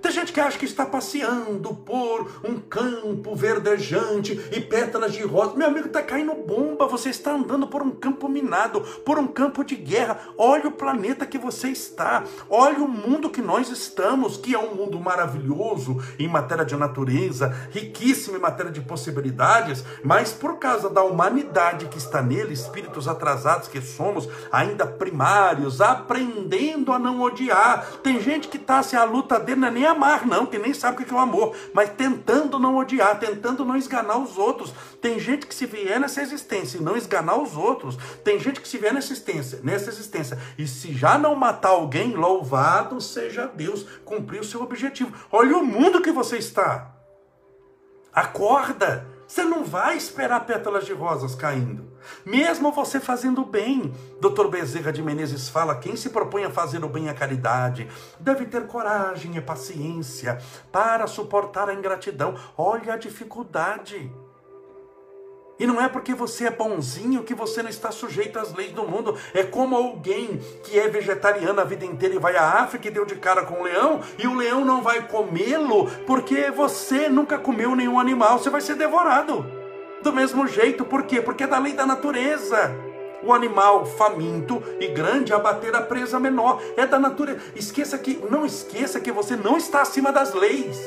Tem 0.00 0.10
gente 0.10 0.32
que 0.32 0.40
acha 0.40 0.58
que 0.58 0.64
está 0.64 0.86
passeando 0.86 1.74
por 1.74 2.30
um 2.44 2.58
campo 2.58 3.34
verdejante 3.34 4.32
e 4.50 4.60
pétalas 4.60 5.12
de 5.12 5.22
rosa. 5.22 5.56
Meu 5.56 5.68
amigo, 5.68 5.86
está 5.86 6.02
caindo 6.02 6.34
bomba. 6.34 6.86
Você 6.86 7.10
está 7.10 7.32
andando 7.32 7.66
por 7.66 7.82
um 7.82 7.90
campo 7.90 8.28
minado, 8.28 8.80
por 9.04 9.18
um 9.18 9.26
campo 9.26 9.64
de 9.64 9.76
guerra. 9.76 10.18
Olha 10.36 10.68
o 10.68 10.72
planeta 10.72 11.26
que 11.26 11.38
você 11.38 11.68
está. 11.68 12.24
Olha 12.48 12.78
o 12.78 12.88
mundo 12.88 13.30
que 13.30 13.42
nós 13.42 13.68
estamos, 13.68 14.36
que 14.36 14.54
é 14.54 14.58
um 14.58 14.74
mundo 14.74 14.98
maravilhoso 14.98 16.02
em 16.18 16.28
matéria 16.28 16.64
de 16.64 16.76
natureza, 16.76 17.54
riquíssimo 17.70 18.36
em 18.36 18.40
matéria 18.40 18.72
de 18.72 18.80
possibilidades, 18.80 19.84
mas 20.02 20.32
por 20.32 20.58
causa 20.58 20.88
da 20.88 21.02
humanidade 21.02 21.86
que 21.86 21.98
está 21.98 22.22
nele, 22.22 22.52
espíritos 22.52 23.06
atrasados 23.06 23.68
que 23.68 23.80
somos, 23.80 24.28
ainda 24.50 24.86
primários, 24.86 25.80
aprendendo 25.80 26.92
a 26.92 26.98
não 26.98 27.20
odiar. 27.20 27.86
Tem 28.02 28.20
gente 28.20 28.48
que 28.48 28.56
está 28.56 28.82
se 28.82 28.96
assim, 28.96 28.96
a 28.96 29.04
luta 29.04 29.38
dele 29.38 29.60
não 29.60 29.68
é 29.68 29.70
nem 29.70 29.89
amar, 29.90 30.26
não, 30.26 30.46
que 30.46 30.58
nem 30.58 30.72
sabe 30.72 31.02
o 31.02 31.06
que 31.06 31.12
é 31.12 31.16
o 31.16 31.20
amor, 31.20 31.54
mas 31.72 31.90
tentando 31.90 32.58
não 32.58 32.76
odiar, 32.76 33.18
tentando 33.18 33.64
não 33.64 33.76
esganar 33.76 34.18
os 34.18 34.38
outros. 34.38 34.72
Tem 35.00 35.18
gente 35.18 35.46
que 35.46 35.54
se 35.54 35.66
vier 35.66 36.00
nessa 36.00 36.22
existência 36.22 36.78
e 36.78 36.82
não 36.82 36.96
esganar 36.96 37.38
os 37.38 37.56
outros, 37.56 37.98
tem 38.24 38.38
gente 38.38 38.60
que 38.60 38.68
se 38.68 38.78
vier 38.78 38.92
nessa 38.92 39.12
existência, 39.12 39.60
nessa 39.62 39.90
existência, 39.90 40.38
e 40.56 40.66
se 40.66 40.92
já 40.92 41.18
não 41.18 41.34
matar 41.34 41.70
alguém, 41.70 42.14
louvado 42.14 43.00
seja 43.00 43.46
Deus, 43.46 43.86
cumpriu 44.04 44.40
o 44.40 44.44
seu 44.44 44.62
objetivo. 44.62 45.12
Olha 45.30 45.56
o 45.56 45.64
mundo 45.64 46.00
que 46.00 46.12
você 46.12 46.38
está. 46.38 46.94
Acorda. 48.12 49.09
Você 49.30 49.44
não 49.44 49.62
vai 49.62 49.96
esperar 49.96 50.44
pétalas 50.44 50.84
de 50.84 50.92
rosas 50.92 51.36
caindo. 51.36 51.84
Mesmo 52.26 52.72
você 52.72 52.98
fazendo 52.98 53.44
bem. 53.44 53.94
Dr. 54.20 54.48
Bezerra 54.48 54.92
de 54.92 55.00
Menezes 55.00 55.48
fala: 55.48 55.76
quem 55.76 55.94
se 55.94 56.10
propõe 56.10 56.42
a 56.42 56.50
fazer 56.50 56.84
o 56.84 56.88
bem 56.88 57.08
à 57.08 57.14
caridade 57.14 57.88
deve 58.18 58.44
ter 58.46 58.66
coragem 58.66 59.36
e 59.36 59.40
paciência 59.40 60.42
para 60.72 61.06
suportar 61.06 61.68
a 61.68 61.74
ingratidão. 61.74 62.34
Olha 62.58 62.94
a 62.94 62.96
dificuldade. 62.96 64.12
E 65.60 65.66
não 65.66 65.78
é 65.78 65.90
porque 65.90 66.14
você 66.14 66.46
é 66.46 66.50
bonzinho 66.50 67.22
que 67.22 67.34
você 67.34 67.62
não 67.62 67.68
está 67.68 67.92
sujeito 67.92 68.38
às 68.38 68.54
leis 68.54 68.72
do 68.72 68.82
mundo. 68.82 69.14
É 69.34 69.42
como 69.42 69.76
alguém 69.76 70.40
que 70.64 70.78
é 70.78 70.88
vegetariano 70.88 71.60
a 71.60 71.64
vida 71.64 71.84
inteira 71.84 72.14
e 72.14 72.18
vai 72.18 72.34
à 72.34 72.62
África 72.62 72.88
e 72.88 72.90
deu 72.90 73.04
de 73.04 73.16
cara 73.16 73.44
com 73.44 73.60
o 73.60 73.64
leão, 73.64 74.00
e 74.18 74.26
o 74.26 74.34
leão 74.34 74.64
não 74.64 74.80
vai 74.80 75.06
comê-lo 75.06 75.86
porque 76.06 76.50
você 76.50 77.10
nunca 77.10 77.38
comeu 77.38 77.76
nenhum 77.76 78.00
animal, 78.00 78.38
você 78.38 78.48
vai 78.48 78.62
ser 78.62 78.74
devorado. 78.74 79.44
Do 80.02 80.14
mesmo 80.14 80.46
jeito, 80.46 80.82
por 80.82 81.02
quê? 81.02 81.20
Porque 81.20 81.44
é 81.44 81.46
da 81.46 81.58
lei 81.58 81.74
da 81.74 81.84
natureza. 81.84 82.74
O 83.22 83.34
animal 83.34 83.84
faminto 83.84 84.62
e 84.80 84.88
grande 84.88 85.34
abater 85.34 85.76
a 85.76 85.82
presa 85.82 86.18
menor. 86.18 86.62
É 86.74 86.86
da 86.86 86.98
natureza. 86.98 87.38
Esqueça 87.54 87.98
que, 87.98 88.18
não 88.30 88.46
esqueça 88.46 88.98
que 88.98 89.12
você 89.12 89.36
não 89.36 89.58
está 89.58 89.82
acima 89.82 90.10
das 90.10 90.32
leis. 90.32 90.80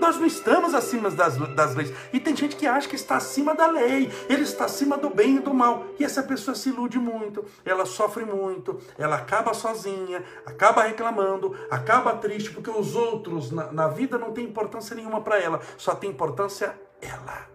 Nós 0.00 0.16
não 0.16 0.26
estamos 0.26 0.74
acima 0.74 1.10
das, 1.10 1.36
das 1.54 1.74
leis. 1.74 1.92
E 2.12 2.20
tem 2.20 2.36
gente 2.36 2.56
que 2.56 2.66
acha 2.66 2.88
que 2.88 2.96
está 2.96 3.16
acima 3.16 3.54
da 3.54 3.66
lei, 3.66 4.10
ele 4.28 4.42
está 4.42 4.64
acima 4.64 4.96
do 4.96 5.10
bem 5.10 5.36
e 5.36 5.40
do 5.40 5.54
mal. 5.54 5.84
E 5.98 6.04
essa 6.04 6.22
pessoa 6.22 6.54
se 6.54 6.68
ilude 6.68 6.98
muito, 6.98 7.44
ela 7.64 7.86
sofre 7.86 8.24
muito, 8.24 8.80
ela 8.98 9.16
acaba 9.16 9.54
sozinha, 9.54 10.22
acaba 10.46 10.82
reclamando, 10.82 11.56
acaba 11.70 12.14
triste, 12.14 12.50
porque 12.50 12.70
os 12.70 12.94
outros 12.94 13.50
na, 13.50 13.72
na 13.72 13.88
vida 13.88 14.18
não 14.18 14.32
tem 14.32 14.44
importância 14.44 14.94
nenhuma 14.96 15.20
para 15.20 15.38
ela, 15.40 15.60
só 15.76 15.94
tem 15.94 16.10
importância 16.10 16.78
ela. 17.00 17.48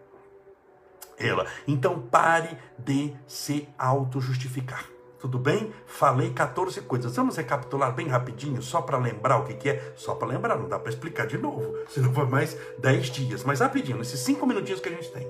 Ela. 1.17 1.45
Então 1.67 1.99
pare 1.99 2.58
de 2.78 3.13
se 3.28 3.67
auto-justificar. 3.78 4.98
Tudo 5.19 5.38
bem? 5.38 5.73
Falei 5.86 6.32
14 6.32 6.82
coisas. 6.82 7.15
Vamos 7.15 7.36
recapitular 7.36 7.93
bem 7.93 8.08
rapidinho, 8.08 8.62
só 8.62 8.82
para 8.82 8.97
lembrar 8.97 9.39
o 9.39 9.45
que, 9.45 9.53
que 9.53 9.69
é? 9.69 9.93
Só 9.95 10.15
para 10.15 10.29
lembrar, 10.29 10.58
não 10.58 10.69
dá 10.69 10.79
para 10.79 10.89
explicar 10.89 11.27
de 11.27 11.38
novo, 11.38 11.75
senão 11.91 12.12
vai 12.12 12.25
mais 12.25 12.58
10 12.79 13.08
dias. 13.08 13.43
Mas 13.43 13.60
rapidinho, 13.60 13.97
nesses 13.97 14.19
5 14.21 14.45
minutinhos 14.47 14.79
que 14.79 14.88
a 14.88 14.91
gente 14.91 15.12
tem. 15.12 15.27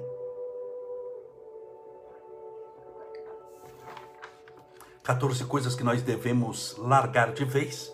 Quatorze 5.03 5.43
coisas 5.45 5.73
que 5.73 5.83
nós 5.83 6.03
devemos 6.03 6.75
largar 6.77 7.33
de 7.33 7.43
vez. 7.43 7.91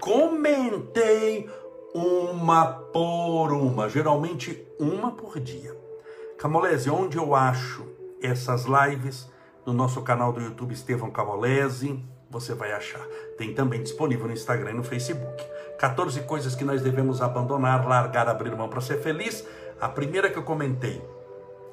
Comentei 0.00 1.50
uma 1.92 2.64
por 2.66 3.52
uma, 3.52 3.88
geralmente 3.88 4.64
uma 4.78 5.10
por 5.10 5.40
dia. 5.40 5.76
Camolese, 6.38 6.88
onde 6.88 7.16
eu 7.16 7.34
acho 7.34 7.84
essas 8.22 8.66
lives? 8.66 9.28
No 9.68 9.74
nosso 9.74 10.00
canal 10.00 10.32
do 10.32 10.40
YouTube 10.40 10.72
Estevão 10.72 11.10
Cavalese, 11.10 12.02
você 12.30 12.54
vai 12.54 12.72
achar. 12.72 13.06
Tem 13.36 13.52
também 13.52 13.82
disponível 13.82 14.26
no 14.26 14.32
Instagram 14.32 14.70
e 14.70 14.74
no 14.74 14.82
Facebook. 14.82 15.44
14 15.78 16.22
coisas 16.22 16.54
que 16.54 16.64
nós 16.64 16.80
devemos 16.80 17.20
abandonar, 17.20 17.86
largar, 17.86 18.30
abrir 18.30 18.56
mão 18.56 18.70
para 18.70 18.80
ser 18.80 19.02
feliz. 19.02 19.44
A 19.78 19.86
primeira 19.86 20.30
que 20.30 20.38
eu 20.38 20.42
comentei, 20.42 21.06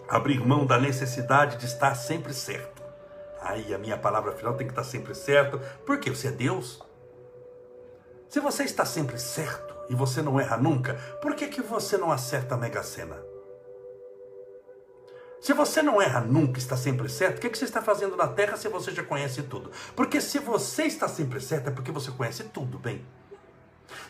abrir 0.09 0.45
mão 0.45 0.65
da 0.65 0.77
necessidade 0.77 1.55
de 1.55 1.67
estar 1.67 1.95
sempre 1.95 2.33
certo. 2.33 2.83
Aí 3.41 3.73
a 3.73 3.77
minha 3.77 3.97
palavra 3.97 4.33
final 4.33 4.55
tem 4.55 4.67
que 4.67 4.73
estar 4.73 4.83
sempre 4.83 5.15
certo, 5.15 5.57
porque 5.85 6.09
você 6.09 6.27
é 6.27 6.31
Deus. 6.31 6.83
Se 8.27 8.41
você 8.41 8.65
está 8.65 8.83
sempre 8.83 9.17
certo 9.17 9.73
e 9.89 9.95
você 9.95 10.21
não 10.21 10.37
erra 10.37 10.57
nunca, 10.57 10.95
por 11.21 11.33
que, 11.33 11.47
que 11.47 11.61
você 11.61 11.97
não 11.97 12.11
acerta 12.11 12.55
a 12.55 12.57
Mega 12.57 12.83
Sena? 12.83 13.15
Se 15.45 15.53
você 15.53 15.83
não 15.83 16.01
erra 16.01 16.21
nunca, 16.21 16.57
está 16.57 16.75
sempre 16.75 17.07
certo, 17.07 17.37
o 17.37 17.39
que, 17.39 17.55
você 17.55 17.65
está 17.65 17.79
fazendo 17.79 18.17
na 18.17 18.27
Terra 18.27 18.57
se 18.57 18.67
você 18.67 18.91
já 18.91 19.03
conhece 19.03 19.43
tudo? 19.43 19.69
Porque 19.95 20.19
se 20.19 20.39
você 20.39 20.85
está 20.85 21.07
sempre 21.07 21.39
certo, 21.39 21.67
é 21.67 21.71
porque 21.71 21.91
você 21.91 22.09
conhece 22.09 22.45
tudo, 22.45 22.79
bem. 22.79 23.05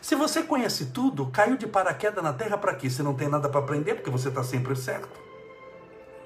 Se 0.00 0.14
você 0.14 0.42
conhece 0.42 0.86
tudo, 0.86 1.26
caiu 1.26 1.58
de 1.58 1.66
paraquedas 1.66 2.24
na 2.24 2.32
Terra 2.32 2.56
para 2.56 2.74
quê? 2.74 2.88
Você 2.88 3.02
não 3.02 3.12
tem 3.12 3.28
nada 3.28 3.50
para 3.50 3.60
aprender 3.60 3.96
porque 3.96 4.08
você 4.08 4.30
está 4.30 4.42
sempre 4.42 4.74
certo. 4.74 5.10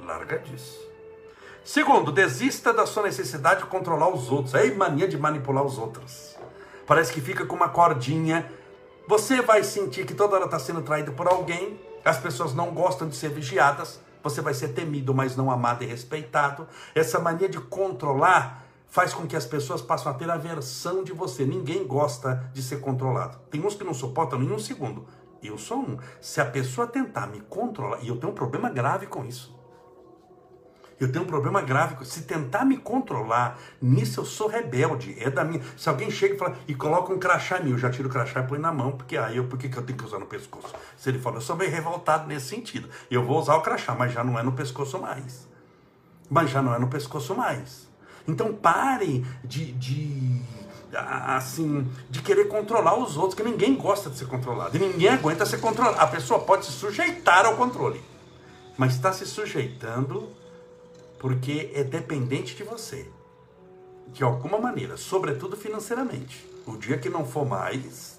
Larga 0.07 0.39
disso. 0.39 0.79
Segundo, 1.65 2.13
desista 2.13 2.73
da 2.73 2.87
sua 2.87 3.03
necessidade 3.03 3.65
de 3.65 3.67
controlar 3.67 4.11
os 4.11 4.31
outros. 4.31 4.55
É 4.55 4.73
mania 4.73 5.09
de 5.09 5.19
manipular 5.19 5.65
os 5.65 5.77
outros. 5.77 6.37
Parece 6.87 7.13
que 7.13 7.21
fica 7.21 7.45
com 7.45 7.57
uma 7.57 7.71
cordinha. 7.71 8.49
Você 9.09 9.43
vai 9.43 9.65
sentir 9.65 10.07
que 10.07 10.15
toda 10.15 10.37
hora 10.37 10.45
está 10.45 10.61
sendo 10.61 10.83
traído 10.83 11.11
por 11.11 11.27
alguém. 11.27 11.81
As 12.05 12.17
pessoas 12.17 12.55
não 12.55 12.71
gostam 12.71 13.09
de 13.09 13.17
ser 13.17 13.31
vigiadas 13.31 13.99
você 14.23 14.41
vai 14.41 14.55
ser 14.55 14.69
temido, 14.69 15.15
mas 15.15 15.37
não 15.37 15.51
amado 15.51 15.85
e 15.85 15.87
respeitado. 15.87 16.67
Essa 16.95 17.19
mania 17.19 17.49
de 17.49 17.61
controlar 17.61 18.67
faz 18.89 19.15
com 19.15 19.27
que 19.27 19.37
as 19.37 19.47
pessoas 19.47 19.81
passem 19.81 20.11
a 20.11 20.15
ter 20.15 20.29
aversão 20.29 21.05
de 21.05 21.13
você. 21.13 21.45
Ninguém 21.45 21.87
gosta 21.87 22.51
de 22.53 22.63
ser 22.63 22.81
controlado. 22.81 23.39
Tem 23.51 23.65
uns 23.65 23.75
que 23.75 23.85
não 23.85 23.95
suportam 23.95 24.39
nenhum 24.39 24.59
segundo. 24.59 25.07
Eu 25.43 25.57
sou 25.57 25.79
um. 25.79 25.99
Se 26.21 26.41
a 26.41 26.45
pessoa 26.45 26.87
tentar 26.87 27.27
me 27.27 27.41
controlar, 27.41 28.01
e 28.03 28.09
eu 28.09 28.17
tenho 28.17 28.33
um 28.33 28.35
problema 28.35 28.69
grave 28.69 29.07
com 29.07 29.25
isso. 29.25 29.59
Eu 31.01 31.11
tenho 31.11 31.25
um 31.25 31.27
problema 31.27 31.63
grave. 31.63 32.05
Se 32.05 32.23
tentar 32.23 32.67
me 32.67 32.77
controlar, 32.77 33.59
nisso 33.81 34.21
eu 34.21 34.25
sou 34.27 34.47
rebelde. 34.47 35.17
É 35.19 35.31
da 35.31 35.43
minha. 35.43 35.63
Se 35.75 35.89
alguém 35.89 36.11
chega 36.11 36.35
e 36.35 36.39
fala 36.39 36.57
e 36.69 36.75
coloca 36.75 37.11
um 37.11 37.19
crachá 37.19 37.59
em 37.59 37.65
mim, 37.65 37.71
eu 37.71 37.79
já 37.79 37.91
tiro 37.91 38.09
o 38.09 38.13
crachá 38.13 38.41
e 38.41 38.47
põe 38.47 38.59
na 38.59 38.71
mão, 38.71 38.93
porque 38.93 39.17
aí 39.17 39.39
eu, 39.39 39.45
por 39.45 39.59
que, 39.59 39.71
que 39.71 39.79
eu 39.79 39.83
tenho 39.83 39.99
que 39.99 40.05
usar 40.05 40.19
no 40.19 40.27
pescoço? 40.27 40.75
Se 40.99 41.09
ele 41.09 41.19
fala, 41.19 41.39
eu 41.39 41.41
sou 41.41 41.57
meio 41.57 41.71
revoltado 41.71 42.29
nesse 42.29 42.49
sentido. 42.49 42.91
Eu 43.11 43.25
vou 43.25 43.39
usar 43.39 43.57
o 43.57 43.63
crachá, 43.63 43.95
mas 43.95 44.13
já 44.13 44.23
não 44.23 44.39
é 44.39 44.43
no 44.43 44.53
pescoço 44.53 45.01
mais. 45.01 45.49
Mas 46.29 46.51
já 46.51 46.61
não 46.61 46.75
é 46.75 46.79
no 46.79 46.89
pescoço 46.89 47.35
mais. 47.35 47.89
Então 48.29 48.53
pare 48.53 49.25
de, 49.43 49.73
de 49.73 50.43
assim, 51.37 51.91
de 52.11 52.21
querer 52.21 52.47
controlar 52.49 52.99
os 52.99 53.17
outros, 53.17 53.35
que 53.35 53.43
ninguém 53.43 53.75
gosta 53.75 54.11
de 54.11 54.19
ser 54.19 54.27
controlado. 54.27 54.77
E 54.77 54.81
ninguém 54.81 55.09
aguenta 55.09 55.47
ser 55.47 55.61
controlado. 55.61 55.99
A 55.99 56.07
pessoa 56.07 56.41
pode 56.41 56.67
se 56.67 56.73
sujeitar 56.73 57.47
ao 57.47 57.57
controle. 57.57 58.03
Mas 58.77 58.95
está 58.95 59.13
se 59.13 59.25
sujeitando 59.25 60.29
porque 61.21 61.71
é 61.75 61.85
dependente 61.85 62.57
de 62.57 62.65
você. 62.65 63.07
De 64.09 64.25
alguma 64.25 64.59
maneira, 64.59 64.97
sobretudo 64.97 65.55
financeiramente. 65.55 66.49
O 66.67 66.79
dia 66.79 66.97
que 66.97 67.11
não 67.11 67.27
for 67.27 67.47
mais, 67.47 68.19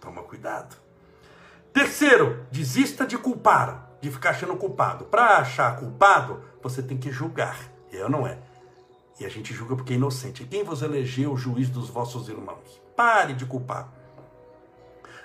toma 0.00 0.20
cuidado. 0.22 0.76
Terceiro, 1.72 2.44
desista 2.50 3.06
de 3.06 3.16
culpar, 3.16 3.88
de 4.00 4.10
ficar 4.10 4.30
achando 4.30 4.56
culpado. 4.56 5.04
Para 5.04 5.38
achar 5.38 5.78
culpado, 5.78 6.42
você 6.60 6.82
tem 6.82 6.98
que 6.98 7.12
julgar. 7.12 7.56
Eu 7.90 8.10
não 8.10 8.26
é. 8.26 8.36
E 9.20 9.24
a 9.24 9.28
gente 9.28 9.54
julga 9.54 9.76
porque 9.76 9.92
é 9.92 9.96
inocente. 9.96 10.44
Quem 10.44 10.64
vos 10.64 10.82
elegeu 10.82 11.32
o 11.32 11.36
juiz 11.36 11.70
dos 11.70 11.88
vossos 11.88 12.28
irmãos? 12.28 12.82
Pare 12.96 13.32
de 13.32 13.46
culpar. 13.46 13.88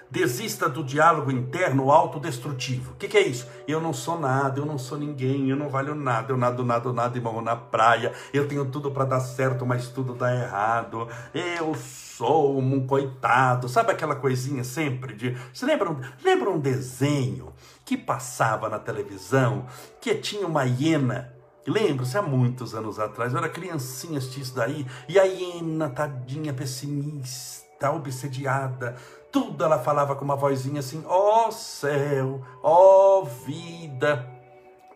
Desista 0.09 0.69
do 0.69 0.83
diálogo 0.83 1.31
interno 1.31 1.91
autodestrutivo. 1.91 2.93
O 2.93 2.95
que, 2.95 3.07
que, 3.07 3.17
é 3.17 3.27
isso? 3.27 3.47
Eu 3.67 3.81
não 3.81 3.91
sou 3.91 4.19
nada, 4.19 4.59
eu 4.59 4.65
não 4.65 4.77
sou 4.77 4.97
ninguém, 4.97 5.49
eu 5.49 5.55
não 5.55 5.69
valho 5.69 5.93
nada, 5.93 6.31
eu 6.31 6.37
nado, 6.37 6.63
nado, 6.63 6.93
nada 6.93 7.17
e 7.17 7.21
morro 7.21 7.41
na 7.41 7.55
praia, 7.55 8.13
eu 8.33 8.47
tenho 8.47 8.65
tudo 8.65 8.91
para 8.91 9.05
dar 9.05 9.19
certo, 9.19 9.65
mas 9.65 9.89
tudo 9.89 10.13
dá 10.13 10.33
errado, 10.33 11.07
eu 11.33 11.75
sou 11.75 12.57
um 12.57 12.87
coitado. 12.87 13.67
Sabe 13.67 13.91
aquela 13.91 14.15
coisinha 14.15 14.63
sempre 14.63 15.13
de. 15.13 15.37
Você 15.53 15.65
lembra, 15.65 15.95
lembra 16.23 16.49
um 16.49 16.59
desenho 16.59 17.53
que 17.83 17.97
passava 17.97 18.69
na 18.69 18.79
televisão 18.79 19.65
que 19.99 20.15
tinha 20.15 20.47
uma 20.47 20.63
hiena 20.63 21.37
Lembro-se, 21.67 22.17
há 22.17 22.21
muitos 22.21 22.73
anos 22.73 22.97
atrás, 22.97 23.33
eu 23.33 23.39
era 23.39 23.49
criancinha, 23.49 24.19
assisti 24.19 24.39
isso 24.39 24.55
daí, 24.55 24.87
e 25.09 25.19
a 25.19 25.23
hiena, 25.23 25.89
tadinha, 25.89 26.53
pessimista, 26.53 27.91
obsediada, 27.91 28.95
tudo 29.37 29.63
ela 29.63 29.77
falava 29.77 30.15
com 30.15 30.25
uma 30.25 30.35
vozinha 30.35 30.79
assim: 30.79 31.03
ó 31.05 31.47
oh 31.47 31.51
céu, 31.51 32.41
ó 32.63 33.19
oh 33.19 33.25
vida, 33.25 34.27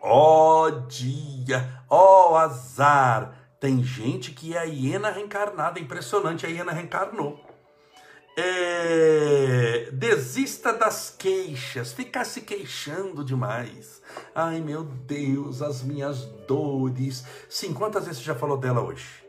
ó 0.01 0.63
oh 0.63 0.71
dia, 0.87 1.83
ó 1.87 2.35
azar. 2.37 3.35
Tem 3.59 3.83
gente 3.83 4.31
que 4.31 4.55
é 4.55 4.59
a 4.59 4.63
hiena 4.63 5.11
reencarnada, 5.11 5.79
impressionante, 5.79 6.47
a 6.47 6.49
hiena 6.49 6.71
reencarnou. 6.71 7.39
É, 8.35 9.91
desista 9.93 10.73
das 10.73 11.13
queixas, 11.15 11.93
ficar 11.93 12.25
se 12.25 12.41
queixando 12.41 13.23
demais. 13.23 14.01
Ai 14.33 14.59
meu 14.59 14.83
Deus, 14.83 15.61
as 15.61 15.83
minhas 15.83 16.25
dores. 16.47 17.23
Sim, 17.47 17.73
quantas 17.73 18.05
vezes 18.05 18.21
você 18.21 18.25
já 18.25 18.35
falou 18.35 18.57
dela 18.57 18.81
hoje? 18.81 19.20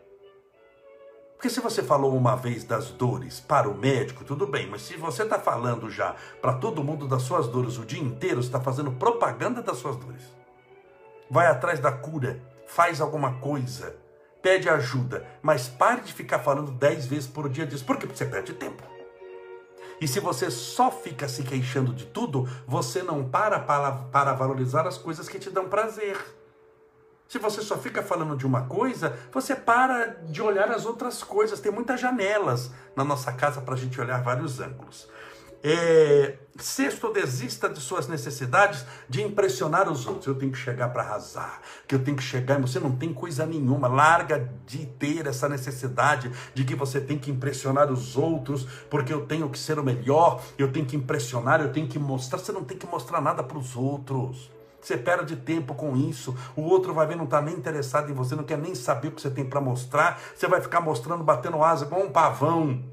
Porque 1.43 1.53
se 1.53 1.61
você 1.61 1.83
falou 1.83 2.17
uma 2.17 2.37
vez 2.37 2.63
das 2.63 2.91
dores 2.91 3.41
para 3.41 3.69
o 3.69 3.77
médico, 3.77 4.23
tudo 4.23 4.47
bem, 4.47 4.69
mas 4.71 4.83
se 4.83 4.97
você 4.97 5.25
está 5.25 5.41
falando 5.41 5.91
já 5.91 6.15
para 6.41 6.53
todo 6.53 6.85
mundo 6.85 7.09
das 7.09 7.23
suas 7.23 7.49
dores 7.49 7.79
o 7.79 7.85
dia 7.85 8.01
inteiro, 8.01 8.39
está 8.39 8.61
fazendo 8.61 8.93
propaganda 8.93 9.61
das 9.61 9.79
suas 9.79 9.97
dores. 9.97 10.23
Vai 11.29 11.49
atrás 11.49 11.81
da 11.81 11.91
cura, 11.91 12.41
faz 12.69 13.01
alguma 13.01 13.41
coisa, 13.41 13.97
pede 14.41 14.69
ajuda, 14.69 15.27
mas 15.43 15.67
pare 15.67 16.03
de 16.03 16.13
ficar 16.13 16.39
falando 16.39 16.71
dez 16.71 17.07
vezes 17.07 17.27
por 17.27 17.49
dia 17.49 17.67
disso, 17.67 17.85
porque 17.85 18.07
você 18.07 18.25
perde 18.25 18.53
tempo. 18.53 18.85
E 20.01 20.07
se 20.07 20.21
você 20.21 20.49
só 20.49 20.93
fica 20.93 21.27
se 21.27 21.43
queixando 21.43 21.93
de 21.93 22.07
tudo, 22.07 22.49
você 22.69 23.03
não 23.03 23.29
para 23.29 23.59
para, 23.59 23.91
para 23.91 24.33
valorizar 24.33 24.87
as 24.87 24.97
coisas 24.97 25.29
que 25.29 25.41
te 25.41 25.51
dão 25.51 25.69
prazer. 25.69 26.17
Se 27.29 27.39
você 27.39 27.63
só 27.63 27.79
fica 27.79 28.03
falando 28.03 28.37
de 28.37 28.47
uma 28.47 28.67
coisa, 28.67 29.17
você 29.33 29.57
para 29.57 30.19
de 30.27 30.43
olhar 30.43 30.71
as 30.71 30.85
outras 30.85 31.23
coisas. 31.23 31.61
Tem 31.61 31.73
muitas 31.73 31.99
janelas 31.99 32.71
na 32.95 33.05
nossa 33.05 33.33
casa 33.33 33.61
para 33.61 33.75
a 33.75 33.79
gente 33.79 34.01
olhar 34.01 34.23
vários 34.23 34.61
ângulos. 34.61 35.09
É, 35.65 36.39
sexto, 36.59 37.13
desista 37.13 37.69
de 37.69 37.81
suas 37.81 38.09
necessidades 38.09 38.85
de 39.09 39.23
impressionar 39.23 39.89
os 39.89 40.07
outros. 40.07 40.27
Eu 40.27 40.35
tenho 40.35 40.51
que 40.51 40.59
chegar 40.59 40.89
para 40.89 41.03
arrasar, 41.03 41.61
que 41.87 41.95
eu 41.95 42.03
tenho 42.03 42.17
que 42.17 42.23
chegar, 42.23 42.61
você 42.61 42.81
não 42.81 42.97
tem 42.97 43.15
coisa 43.15 43.47
nenhuma. 43.47 43.87
Larga 43.87 44.51
de 44.67 44.87
ter 44.87 45.27
essa 45.29 45.49
necessidade 45.49 46.33
de 46.53 46.65
que 46.65 46.75
você 46.75 47.01
tem 47.01 47.17
que 47.17 47.31
impressionar 47.31 47.93
os 47.93 48.17
outros, 48.17 48.67
porque 48.91 49.13
eu 49.13 49.25
tenho 49.25 49.49
que 49.49 49.59
ser 49.59 49.79
o 49.79 49.85
melhor, 49.85 50.43
eu 50.59 50.73
tenho 50.73 50.85
que 50.85 50.97
impressionar, 50.97 51.61
eu 51.61 51.73
tenho 51.73 51.87
que 51.87 51.99
mostrar. 51.99 52.41
Você 52.41 52.51
não 52.51 52.65
tem 52.65 52.77
que 52.77 52.87
mostrar 52.87 53.21
nada 53.21 53.43
para 53.45 53.57
os 53.57 53.77
outros. 53.77 54.51
Você 54.83 54.97
perde 54.97 55.37
tempo 55.37 55.75
com 55.77 55.97
isso. 55.97 56.37
O 56.57 56.63
outro 56.63 56.93
vai 56.93 57.07
ver, 57.07 57.17
não 57.17 57.25
está 57.25 57.41
nem 57.41 57.55
interessado 57.55 58.11
em 58.11 58.15
você, 58.15 58.35
não 58.35 58.43
quer 58.43 58.59
nem 58.59 58.75
saber 58.75 59.09
o 59.09 59.13
que 59.13 59.23
você 59.23 59.31
tem 59.31 59.45
para 59.45 59.61
mostrar. 59.61 60.21
Você 60.35 60.49
vai 60.49 60.61
ficar 60.61 60.81
mostrando, 60.81 61.23
batendo 61.23 61.63
asa 61.63 61.87
com 61.87 62.01
um 62.01 62.11
pavão. 62.11 62.85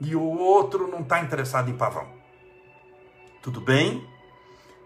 E 0.00 0.16
o 0.16 0.22
outro 0.22 0.88
não 0.88 1.00
está 1.00 1.22
interessado 1.22 1.70
em 1.70 1.76
pavão. 1.76 2.06
Tudo 3.40 3.60
bem? 3.60 4.04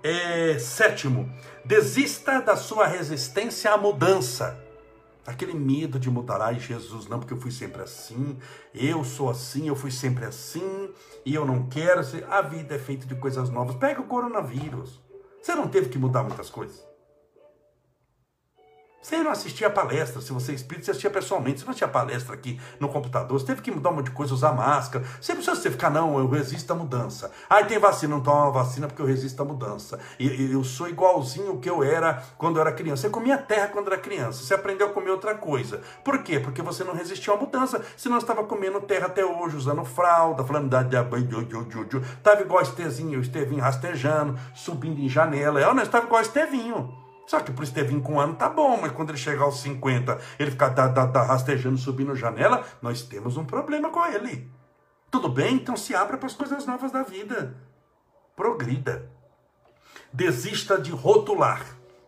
É, 0.03 0.59
sétimo, 0.59 1.31
desista 1.64 2.40
da 2.40 2.57
sua 2.57 2.87
resistência 2.87 3.73
à 3.73 3.77
mudança. 3.77 4.62
Aquele 5.27 5.55
medo 5.55 5.99
de 5.99 6.11
mudar, 6.11 6.40
ai 6.40 6.59
Jesus, 6.59 7.07
não, 7.07 7.18
porque 7.18 7.35
eu 7.35 7.40
fui 7.40 7.51
sempre 7.51 7.83
assim, 7.83 8.38
eu 8.75 9.05
sou 9.05 9.29
assim, 9.29 9.68
eu 9.68 9.77
fui 9.77 9.90
sempre 9.90 10.25
assim, 10.25 10.90
e 11.25 11.35
eu 11.35 11.44
não 11.44 11.68
quero. 11.68 12.01
A 12.29 12.42
vida 12.42 12.75
é 12.75 12.79
feita 12.79 13.07
de 13.07 13.14
coisas 13.14 13.51
novas. 13.51 13.77
Pega 13.77 14.01
o 14.01 14.07
coronavírus. 14.07 15.01
Você 15.40 15.55
não 15.55 15.68
teve 15.68 15.88
que 15.88 15.98
mudar 15.98 16.22
muitas 16.22 16.50
coisas. 16.50 16.89
Você 19.02 19.16
não 19.22 19.30
assistia 19.30 19.70
palestra, 19.70 20.20
se 20.20 20.30
você 20.30 20.52
é 20.52 20.54
espírito, 20.54 20.84
você 20.84 20.90
assistia 20.90 21.08
pessoalmente. 21.08 21.60
Você 21.60 21.66
não 21.66 21.72
tinha 21.72 21.88
palestra 21.88 22.34
aqui 22.34 22.60
no 22.78 22.88
computador, 22.88 23.40
você 23.40 23.46
teve 23.46 23.62
que 23.62 23.70
mudar 23.70 23.88
um 23.88 23.94
monte 23.94 24.06
de 24.06 24.10
coisa, 24.10 24.34
usar 24.34 24.52
máscara. 24.52 25.02
Você 25.18 25.32
precisa 25.32 25.56
você 25.56 25.70
ficar, 25.70 25.88
não, 25.88 26.18
eu 26.18 26.28
resisto 26.28 26.70
à 26.70 26.74
mudança. 26.74 27.30
Ah, 27.48 27.64
tem 27.64 27.78
vacina, 27.78 28.14
não 28.14 28.22
toma 28.22 28.50
vacina 28.50 28.86
porque 28.86 29.00
eu 29.00 29.06
resisto 29.06 29.40
à 29.40 29.44
mudança. 29.44 29.98
E, 30.18 30.52
eu 30.52 30.62
sou 30.62 30.86
igualzinho 30.86 31.58
que 31.58 31.70
eu 31.70 31.82
era 31.82 32.22
quando 32.36 32.56
eu 32.56 32.60
era 32.60 32.72
criança. 32.72 33.02
Você 33.02 33.10
comia 33.10 33.38
terra 33.38 33.68
quando 33.68 33.86
era 33.86 33.96
criança, 33.96 34.44
você 34.44 34.52
aprendeu 34.52 34.88
a 34.88 34.90
comer 34.90 35.10
outra 35.10 35.34
coisa. 35.34 35.80
Por 36.04 36.22
quê? 36.22 36.38
Porque 36.38 36.60
você 36.60 36.84
não 36.84 36.92
resistiu 36.92 37.32
à 37.32 37.36
mudança. 37.38 37.82
Senão 37.96 38.18
estava 38.18 38.44
comendo 38.44 38.82
terra 38.82 39.06
até 39.06 39.24
hoje, 39.24 39.56
usando 39.56 39.82
fralda, 39.82 40.44
falando 40.44 40.68
da. 40.68 40.80
Estava 40.82 42.42
igual 42.42 42.62
Estezinho, 42.62 43.18
o 43.18 43.22
Estevinho 43.22 43.62
rastejando, 43.62 44.38
subindo 44.54 45.00
em 45.00 45.08
janela. 45.08 45.58
Eu 45.58 45.74
não 45.74 45.82
estava 45.82 46.04
igual 46.04 46.20
Estevinho. 46.20 46.99
Só 47.30 47.38
que 47.38 47.52
pro 47.52 47.62
Estevinho 47.62 48.02
com 48.02 48.14
um 48.14 48.20
ano 48.20 48.34
tá 48.34 48.48
bom, 48.48 48.76
mas 48.82 48.90
quando 48.90 49.10
ele 49.10 49.16
chegar 49.16 49.44
aos 49.44 49.60
50, 49.60 50.18
ele 50.36 50.50
ficar 50.50 50.70
da, 50.70 51.22
rastejando, 51.22 51.78
subindo 51.78 52.12
janela, 52.16 52.64
nós 52.82 53.02
temos 53.02 53.36
um 53.36 53.44
problema 53.44 53.88
com 53.88 54.04
ele. 54.04 54.50
Tudo 55.12 55.28
bem? 55.28 55.54
Então 55.54 55.76
se 55.76 55.94
abra 55.94 56.18
para 56.18 56.26
as 56.26 56.34
coisas 56.34 56.66
novas 56.66 56.90
da 56.90 57.04
vida. 57.04 57.56
Progrida. 58.34 59.08
Desista 60.12 60.76
de 60.76 60.90
rotular. 60.90 61.64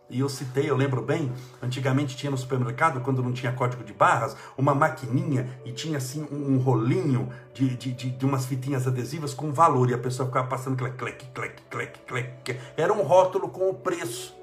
E 0.09 0.19
eu 0.19 0.27
citei, 0.27 0.69
eu 0.69 0.75
lembro 0.75 1.01
bem, 1.01 1.31
antigamente 1.61 2.17
tinha 2.17 2.29
no 2.29 2.37
supermercado, 2.37 2.99
quando 2.99 3.23
não 3.23 3.31
tinha 3.31 3.53
código 3.53 3.85
de 3.85 3.93
barras, 3.93 4.35
uma 4.57 4.75
maquininha 4.75 5.57
e 5.63 5.71
tinha 5.71 5.99
assim 5.99 6.27
um 6.29 6.57
rolinho 6.57 7.31
de, 7.53 7.77
de, 7.77 7.93
de, 7.93 8.09
de 8.09 8.25
umas 8.25 8.45
fitinhas 8.45 8.85
adesivas 8.85 9.33
com 9.33 9.53
valor. 9.53 9.89
E 9.89 9.93
a 9.93 9.97
pessoa 9.97 10.27
ficava 10.27 10.49
passando 10.49 10.75
clec, 10.75 10.97
clec, 10.97 11.25
clec, 11.33 11.61
clec, 11.69 11.99
clec. 12.05 12.59
Era 12.75 12.91
um 12.91 13.03
rótulo 13.03 13.47
com 13.47 13.69
o 13.69 13.73
preço 13.73 14.42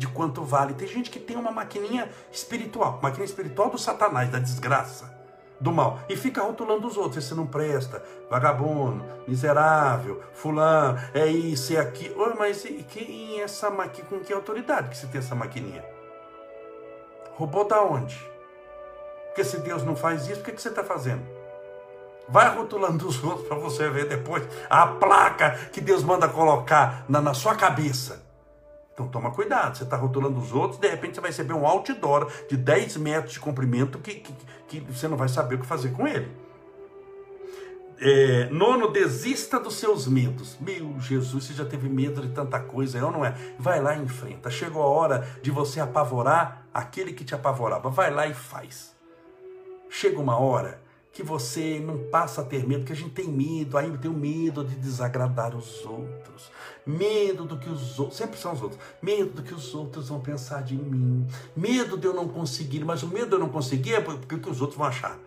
de 0.00 0.08
quanto 0.08 0.42
vale. 0.42 0.72
Tem 0.72 0.88
gente 0.88 1.10
que 1.10 1.20
tem 1.20 1.36
uma 1.36 1.50
maquininha 1.50 2.10
espiritual, 2.32 2.98
maquininha 3.02 3.26
espiritual 3.26 3.68
do 3.68 3.76
satanás, 3.76 4.30
da 4.30 4.38
desgraça, 4.38 5.14
do 5.60 5.70
mal, 5.70 6.00
e 6.08 6.16
fica 6.16 6.42
rotulando 6.42 6.88
os 6.88 6.96
outros. 6.96 7.22
Esse 7.22 7.34
não 7.34 7.46
presta, 7.46 8.02
vagabundo, 8.30 9.04
miserável, 9.28 10.22
fulano, 10.32 10.98
é 11.12 11.26
isso, 11.26 11.74
é 11.74 11.76
aquilo. 11.76 12.14
Oh, 12.18 12.38
mas 12.38 12.64
e 12.64 12.82
quem 12.88 13.40
é 13.40 13.42
essa 13.42 13.68
maquininha? 13.70 14.08
Com 14.08 14.20
que 14.20 14.32
autoridade 14.32 14.88
que 14.88 14.96
você 14.96 15.06
tem 15.06 15.18
essa 15.18 15.34
maquininha? 15.34 15.84
Roubou 17.34 17.68
da 17.68 17.82
onde? 17.82 18.18
Porque 19.26 19.44
se 19.44 19.58
Deus 19.58 19.84
não 19.84 19.94
faz 19.94 20.26
isso, 20.28 20.40
o 20.40 20.42
que, 20.42 20.52
que 20.52 20.62
você 20.62 20.70
está 20.70 20.82
fazendo? 20.82 21.22
Vai 22.26 22.48
rotulando 22.56 23.06
os 23.06 23.22
outros 23.22 23.46
para 23.46 23.58
você 23.58 23.90
ver 23.90 24.08
depois 24.08 24.48
a 24.70 24.86
placa 24.86 25.50
que 25.70 25.80
Deus 25.80 26.02
manda 26.02 26.26
colocar 26.26 27.04
na, 27.06 27.20
na 27.20 27.34
sua 27.34 27.54
cabeça. 27.54 28.29
Então 28.92 29.08
toma 29.08 29.30
cuidado, 29.30 29.76
você 29.76 29.84
está 29.84 29.96
rotulando 29.96 30.38
os 30.38 30.52
outros, 30.52 30.80
de 30.80 30.88
repente 30.88 31.14
você 31.14 31.20
vai 31.20 31.30
receber 31.30 31.54
um 31.54 31.66
outdoor 31.66 32.30
de 32.48 32.56
10 32.56 32.96
metros 32.98 33.32
de 33.32 33.40
comprimento 33.40 33.98
que, 33.98 34.16
que, 34.16 34.34
que 34.68 34.80
você 34.80 35.08
não 35.08 35.16
vai 35.16 35.28
saber 35.28 35.54
o 35.54 35.58
que 35.58 35.66
fazer 35.66 35.90
com 35.90 36.06
ele. 36.06 36.28
É, 38.02 38.48
nono, 38.50 38.90
desista 38.90 39.60
dos 39.60 39.74
seus 39.74 40.06
medos. 40.06 40.56
Meu 40.58 40.98
Jesus, 40.98 41.44
você 41.44 41.52
já 41.52 41.66
teve 41.66 41.86
medo 41.86 42.22
de 42.22 42.30
tanta 42.30 42.58
coisa, 42.58 42.96
eu 42.96 43.10
não 43.10 43.24
é? 43.24 43.34
Vai 43.58 43.78
lá 43.78 43.94
e 43.94 44.02
enfrenta. 44.02 44.50
Chegou 44.50 44.82
a 44.82 44.86
hora 44.86 45.28
de 45.42 45.50
você 45.50 45.80
apavorar 45.80 46.64
aquele 46.72 47.12
que 47.12 47.24
te 47.24 47.34
apavorava. 47.34 47.90
Vai 47.90 48.10
lá 48.10 48.26
e 48.26 48.32
faz. 48.32 48.96
Chega 49.90 50.18
uma 50.18 50.38
hora 50.38 50.80
que 51.12 51.22
você 51.22 51.78
não 51.78 51.98
passa 52.10 52.40
a 52.40 52.44
ter 52.44 52.66
medo, 52.66 52.84
que 52.84 52.92
a 52.92 52.96
gente 52.96 53.10
tem 53.10 53.28
medo, 53.28 53.76
aí 53.76 53.90
tem 53.98 54.10
o 54.10 54.14
medo 54.14 54.64
de 54.64 54.76
desagradar 54.76 55.54
os 55.54 55.84
outros, 55.84 56.50
medo 56.90 57.44
do 57.44 57.56
que 57.56 57.68
os 57.68 57.98
outros, 57.98 58.18
sempre 58.18 58.38
são 58.38 58.52
os 58.52 58.62
outros, 58.62 58.80
medo 59.00 59.30
do 59.30 59.42
que 59.42 59.54
os 59.54 59.74
outros 59.74 60.08
vão 60.08 60.20
pensar 60.20 60.62
de 60.62 60.74
mim, 60.74 61.26
medo 61.56 61.96
de 61.96 62.06
eu 62.06 62.14
não 62.14 62.28
conseguir, 62.28 62.84
mas 62.84 63.02
o 63.02 63.08
medo 63.08 63.28
de 63.28 63.34
eu 63.34 63.38
não 63.38 63.48
conseguir 63.48 63.94
é 63.94 64.00
porque 64.00 64.50
os 64.50 64.60
outros 64.60 64.76
vão 64.76 64.86
achar. 64.86 65.18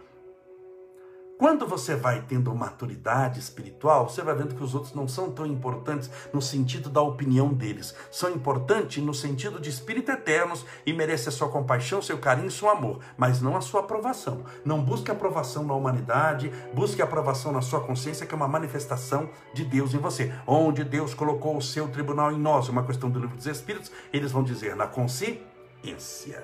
Quando 1.37 1.65
você 1.65 1.95
vai 1.95 2.21
tendo 2.21 2.53
maturidade 2.53 3.39
espiritual, 3.39 4.07
você 4.07 4.21
vai 4.21 4.35
vendo 4.35 4.53
que 4.53 4.63
os 4.63 4.75
outros 4.75 4.93
não 4.93 5.07
são 5.07 5.31
tão 5.31 5.45
importantes 5.45 6.09
no 6.31 6.41
sentido 6.41 6.89
da 6.89 7.01
opinião 7.01 7.51
deles. 7.51 7.93
São 8.11 8.29
importantes 8.29 9.03
no 9.03 9.13
sentido 9.13 9.59
de 9.59 9.69
espírito 9.69 10.11
eternos 10.11 10.63
e 10.85 10.93
merece 10.93 11.29
a 11.29 11.31
sua 11.31 11.49
compaixão, 11.49 12.01
seu 12.01 12.19
carinho 12.19 12.51
seu 12.51 12.69
amor, 12.69 12.99
mas 13.17 13.41
não 13.41 13.57
a 13.57 13.61
sua 13.61 13.81
aprovação. 13.81 14.45
Não 14.63 14.81
busque 14.83 15.09
aprovação 15.09 15.63
na 15.63 15.73
humanidade, 15.73 16.51
busque 16.73 17.01
aprovação 17.01 17.51
na 17.51 17.61
sua 17.61 17.81
consciência, 17.81 18.27
que 18.27 18.33
é 18.33 18.37
uma 18.37 18.47
manifestação 18.47 19.29
de 19.53 19.65
Deus 19.65 19.93
em 19.93 19.99
você. 19.99 20.31
Onde 20.45 20.83
Deus 20.83 21.15
colocou 21.15 21.57
o 21.57 21.61
seu 21.61 21.87
tribunal 21.87 22.31
em 22.31 22.39
nós, 22.39 22.69
uma 22.69 22.85
questão 22.85 23.09
do 23.09 23.19
livro 23.19 23.35
dos 23.35 23.47
Espíritos, 23.47 23.91
eles 24.13 24.31
vão 24.31 24.43
dizer 24.43 24.75
na 24.75 24.85
consciência. 24.85 26.43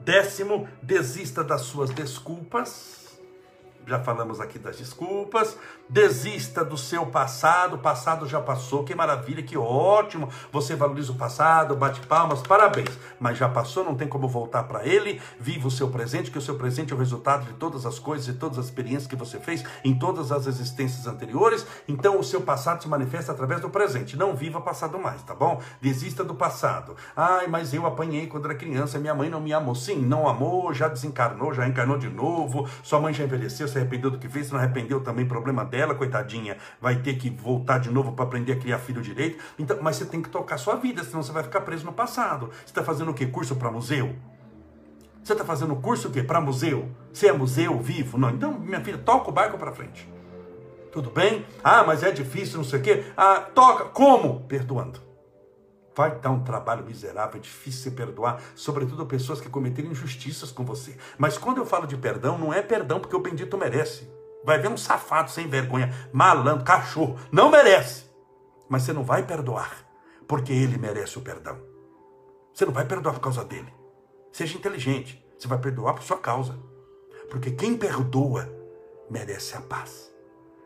Décimo, 0.00 0.66
desista 0.82 1.44
das 1.44 1.62
suas 1.62 1.90
desculpas 1.90 3.01
já 3.86 4.00
falamos 4.00 4.40
aqui 4.40 4.58
das 4.58 4.76
desculpas. 4.76 5.56
Desista 5.88 6.64
do 6.64 6.76
seu 6.78 7.06
passado, 7.06 7.76
o 7.76 7.78
passado 7.78 8.26
já 8.26 8.40
passou. 8.40 8.84
Que 8.84 8.94
maravilha, 8.94 9.42
que 9.42 9.56
ótimo. 9.56 10.28
Você 10.50 10.74
valoriza 10.74 11.12
o 11.12 11.16
passado, 11.16 11.76
bate 11.76 12.00
palmas, 12.06 12.40
parabéns. 12.42 12.98
Mas 13.20 13.38
já 13.38 13.48
passou, 13.48 13.84
não 13.84 13.94
tem 13.94 14.08
como 14.08 14.28
voltar 14.28 14.64
para 14.64 14.86
ele. 14.86 15.20
Viva 15.38 15.68
o 15.68 15.70
seu 15.70 15.88
presente, 15.88 16.30
que 16.30 16.38
o 16.38 16.42
seu 16.42 16.56
presente 16.56 16.92
é 16.92 16.96
o 16.96 16.98
resultado 16.98 17.44
de 17.46 17.52
todas 17.54 17.84
as 17.84 17.98
coisas 17.98 18.28
e 18.28 18.32
todas 18.32 18.58
as 18.58 18.66
experiências 18.66 19.06
que 19.06 19.16
você 19.16 19.38
fez 19.38 19.64
em 19.84 19.98
todas 19.98 20.32
as 20.32 20.46
existências 20.46 21.06
anteriores. 21.06 21.66
Então 21.86 22.18
o 22.18 22.24
seu 22.24 22.40
passado 22.40 22.82
se 22.82 22.88
manifesta 22.88 23.32
através 23.32 23.60
do 23.60 23.68
presente. 23.68 24.16
Não 24.16 24.34
viva 24.34 24.60
passado 24.60 24.98
mais, 24.98 25.22
tá 25.22 25.34
bom? 25.34 25.60
Desista 25.80 26.24
do 26.24 26.34
passado. 26.34 26.96
Ai, 27.16 27.46
mas 27.46 27.74
eu 27.74 27.86
apanhei 27.86 28.26
quando 28.26 28.46
era 28.46 28.54
criança, 28.54 28.98
minha 28.98 29.14
mãe 29.14 29.28
não 29.28 29.40
me 29.40 29.52
amou. 29.52 29.74
Sim, 29.74 29.96
não 29.96 30.28
amou, 30.28 30.72
já 30.72 30.88
desencarnou, 30.88 31.52
já 31.52 31.66
encarnou 31.66 31.98
de 31.98 32.08
novo. 32.08 32.68
Sua 32.82 33.00
mãe 33.00 33.12
já 33.12 33.24
envelheceu, 33.24 33.68
se 33.72 33.78
arrependeu 33.78 34.10
do 34.10 34.18
que 34.18 34.28
fez, 34.28 34.46
se 34.46 34.52
não 34.52 34.60
arrependeu 34.60 35.00
também, 35.00 35.26
problema 35.26 35.64
dela, 35.64 35.94
coitadinha, 35.94 36.56
vai 36.80 36.96
ter 36.96 37.14
que 37.14 37.30
voltar 37.30 37.78
de 37.78 37.90
novo 37.90 38.12
para 38.12 38.24
aprender 38.24 38.52
a 38.52 38.56
criar 38.56 38.78
filho 38.78 39.02
direito. 39.02 39.42
Então, 39.58 39.78
mas 39.82 39.96
você 39.96 40.04
tem 40.04 40.22
que 40.22 40.28
tocar 40.28 40.58
sua 40.58 40.76
vida, 40.76 41.02
senão 41.02 41.22
você 41.22 41.32
vai 41.32 41.42
ficar 41.42 41.60
preso 41.62 41.84
no 41.84 41.92
passado. 41.92 42.50
Você 42.50 42.66
está 42.66 42.82
fazendo 42.82 43.10
o 43.10 43.14
quê? 43.14 43.26
Curso 43.26 43.56
para 43.56 43.70
museu? 43.70 44.14
Você 45.22 45.32
está 45.32 45.44
fazendo 45.44 45.76
curso 45.76 46.08
o 46.08 46.10
quê? 46.10 46.22
Para 46.22 46.40
museu? 46.40 46.88
Você 47.12 47.28
é 47.28 47.32
museu 47.32 47.78
vivo? 47.78 48.18
Não. 48.18 48.30
Então, 48.30 48.58
minha 48.58 48.80
filha, 48.80 48.98
toca 48.98 49.30
o 49.30 49.32
barco 49.32 49.56
para 49.56 49.70
frente. 49.70 50.08
Tudo 50.90 51.10
bem? 51.10 51.46
Ah, 51.62 51.84
mas 51.84 52.02
é 52.02 52.10
difícil, 52.10 52.58
não 52.58 52.64
sei 52.64 52.80
o 52.80 52.82
quê. 52.82 53.04
Ah, 53.16 53.36
toca. 53.54 53.84
Como? 53.84 54.40
Perdoando. 54.40 55.11
Vai 55.94 56.18
dar 56.18 56.30
um 56.30 56.42
trabalho 56.42 56.84
miserável, 56.84 57.36
é 57.36 57.40
difícil 57.40 57.82
se 57.82 57.90
perdoar, 57.90 58.40
sobretudo 58.54 59.04
pessoas 59.04 59.40
que 59.40 59.50
cometeram 59.50 59.90
injustiças 59.90 60.50
com 60.50 60.64
você. 60.64 60.96
Mas 61.18 61.36
quando 61.36 61.58
eu 61.58 61.66
falo 61.66 61.86
de 61.86 61.96
perdão, 61.96 62.38
não 62.38 62.52
é 62.52 62.62
perdão 62.62 62.98
porque 62.98 63.14
o 63.14 63.20
bendito 63.20 63.58
merece. 63.58 64.10
Vai 64.44 64.58
ver 64.58 64.68
um 64.68 64.76
safado 64.76 65.30
sem 65.30 65.48
vergonha, 65.48 65.92
malandro, 66.12 66.64
cachorro, 66.64 67.18
não 67.30 67.50
merece. 67.50 68.06
Mas 68.68 68.82
você 68.82 68.92
não 68.92 69.04
vai 69.04 69.22
perdoar, 69.22 69.86
porque 70.26 70.52
ele 70.52 70.78
merece 70.78 71.18
o 71.18 71.22
perdão. 71.22 71.60
Você 72.54 72.64
não 72.64 72.72
vai 72.72 72.86
perdoar 72.86 73.14
por 73.14 73.20
causa 73.20 73.44
dele. 73.44 73.72
Seja 74.32 74.56
inteligente, 74.56 75.22
você 75.38 75.46
vai 75.46 75.58
perdoar 75.58 75.94
por 75.94 76.02
sua 76.02 76.18
causa. 76.18 76.58
Porque 77.30 77.50
quem 77.50 77.76
perdoa 77.76 78.48
merece 79.10 79.56
a 79.56 79.60
paz. 79.60 80.10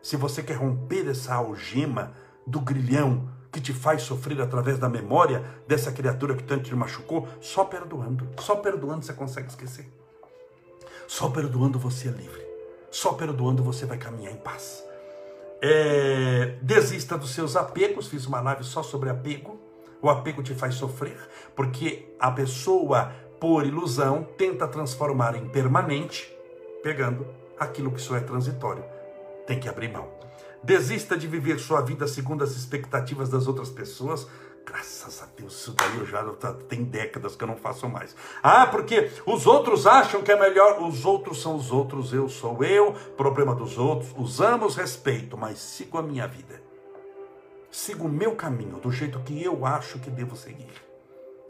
Se 0.03 0.17
você 0.17 0.43
quer 0.43 0.55
romper 0.55 1.09
essa 1.09 1.35
algema 1.35 2.15
do 2.47 2.61
grilhão 2.61 3.29
que 3.57 3.61
te 3.63 3.73
faz 3.73 4.03
sofrer 4.03 4.39
através 4.43 4.79
da 4.79 4.87
memória 4.87 5.43
dessa 5.67 5.91
criatura 5.91 6.37
que 6.37 6.45
tanto 6.45 6.65
te 6.65 6.75
machucou, 6.75 7.27
só 7.41 7.65
perdoando. 7.65 8.29
Só 8.39 8.57
perdoando 8.57 9.03
você 9.03 9.15
consegue 9.15 9.49
esquecer. 9.49 9.89
Só 11.07 11.31
perdoando 11.31 11.79
você 11.79 12.09
é 12.09 12.11
livre. 12.11 12.47
Só 12.91 13.15
perdoando 13.15 13.63
você 13.63 13.87
vai 13.87 13.97
caminhar 13.97 14.35
em 14.35 14.37
paz. 14.37 14.85
É, 15.63 16.57
desista 16.61 17.17
dos 17.17 17.31
seus 17.31 17.57
apegos. 17.57 18.09
Fiz 18.09 18.27
uma 18.27 18.43
live 18.43 18.63
só 18.63 18.83
sobre 18.83 19.09
apego. 19.09 19.59
O 20.03 20.11
apego 20.11 20.43
te 20.43 20.55
faz 20.55 20.75
sofrer, 20.75 21.17
porque 21.57 22.15
a 22.21 22.31
pessoa, 22.31 23.11
por 23.41 23.65
ilusão, 23.65 24.29
tenta 24.37 24.69
transformar 24.69 25.35
em 25.35 25.49
permanente, 25.49 26.31
pegando 26.83 27.27
aquilo 27.59 27.91
que 27.91 28.03
só 28.03 28.15
é 28.17 28.21
transitório. 28.21 28.85
Tem 29.47 29.59
que 29.59 29.67
abrir 29.67 29.91
mão. 29.91 30.16
Desista 30.63 31.17
de 31.17 31.27
viver 31.27 31.59
sua 31.59 31.81
vida 31.81 32.07
segundo 32.07 32.43
as 32.43 32.53
expectativas 32.53 33.29
das 33.29 33.47
outras 33.47 33.69
pessoas. 33.71 34.27
Graças 34.65 35.23
a 35.23 35.27
Deus, 35.27 35.55
isso 35.55 35.73
daí 35.73 35.97
eu 35.97 36.05
já 36.05 36.25
tem 36.69 36.83
décadas 36.83 37.37
que 37.37 37.45
eu 37.45 37.47
não 37.47 37.57
faço 37.57 37.89
mais. 37.89 38.17
Ah, 38.43 38.67
porque 38.67 39.13
os 39.25 39.47
outros 39.47 39.87
acham 39.87 40.23
que 40.23 40.33
é 40.33 40.39
melhor, 40.39 40.83
os 40.83 41.05
outros 41.05 41.41
são 41.41 41.55
os 41.55 41.71
outros, 41.71 42.13
eu 42.13 42.29
sou 42.29 42.65
eu, 42.65 42.93
problema 43.17 43.55
dos 43.55 43.79
outros. 43.79 44.13
Usamos 44.17 44.75
respeito, 44.75 45.39
mas 45.39 45.59
sigo 45.59 45.99
a 45.99 46.03
minha 46.03 46.27
vida. 46.27 46.61
Sigo 47.71 48.07
o 48.07 48.11
meu 48.11 48.35
caminho, 48.35 48.79
do 48.79 48.91
jeito 48.91 49.21
que 49.21 49.41
eu 49.41 49.65
acho 49.65 50.01
que 50.01 50.11
devo 50.11 50.35
seguir. 50.35 50.83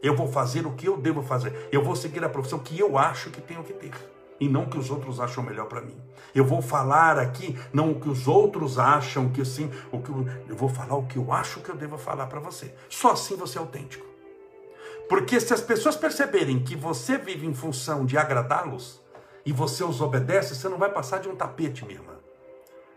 Eu 0.02 0.14
vou 0.14 0.30
fazer 0.30 0.66
o 0.66 0.72
que 0.72 0.86
eu 0.86 0.98
devo 0.98 1.22
fazer. 1.22 1.68
Eu 1.72 1.82
vou 1.82 1.96
seguir 1.96 2.22
a 2.22 2.28
profissão 2.28 2.58
que 2.58 2.78
eu 2.78 2.98
acho 2.98 3.30
que 3.30 3.40
tenho 3.40 3.64
que 3.64 3.72
ter 3.72 3.92
e 4.38 4.48
não 4.48 4.64
o 4.64 4.70
que 4.70 4.78
os 4.78 4.90
outros 4.90 5.20
acham 5.20 5.42
melhor 5.42 5.66
para 5.66 5.80
mim. 5.80 5.96
Eu 6.34 6.44
vou 6.44 6.60
falar 6.60 7.18
aqui 7.18 7.58
não 7.72 7.92
o 7.92 8.00
que 8.00 8.08
os 8.08 8.28
outros 8.28 8.78
acham 8.78 9.28
que 9.30 9.44
sim, 9.44 9.70
o 9.90 10.00
que 10.00 10.10
eu, 10.10 10.26
eu 10.48 10.56
vou 10.56 10.68
falar 10.68 10.96
o 10.96 11.06
que 11.06 11.16
eu 11.16 11.32
acho 11.32 11.60
que 11.60 11.70
eu 11.70 11.76
devo 11.76 11.96
falar 11.96 12.26
para 12.26 12.40
você. 12.40 12.74
Só 12.88 13.12
assim 13.12 13.36
você 13.36 13.58
é 13.58 13.60
autêntico. 13.60 14.06
Porque 15.08 15.38
se 15.40 15.54
as 15.54 15.60
pessoas 15.60 15.96
perceberem 15.96 16.62
que 16.62 16.74
você 16.74 17.16
vive 17.16 17.46
em 17.46 17.54
função 17.54 18.04
de 18.04 18.18
agradá-los 18.18 19.00
e 19.44 19.52
você 19.52 19.84
os 19.84 20.00
obedece, 20.00 20.54
você 20.54 20.68
não 20.68 20.78
vai 20.78 20.92
passar 20.92 21.20
de 21.20 21.28
um 21.28 21.36
tapete, 21.36 21.84
minha 21.84 22.00
irmã. 22.00 22.15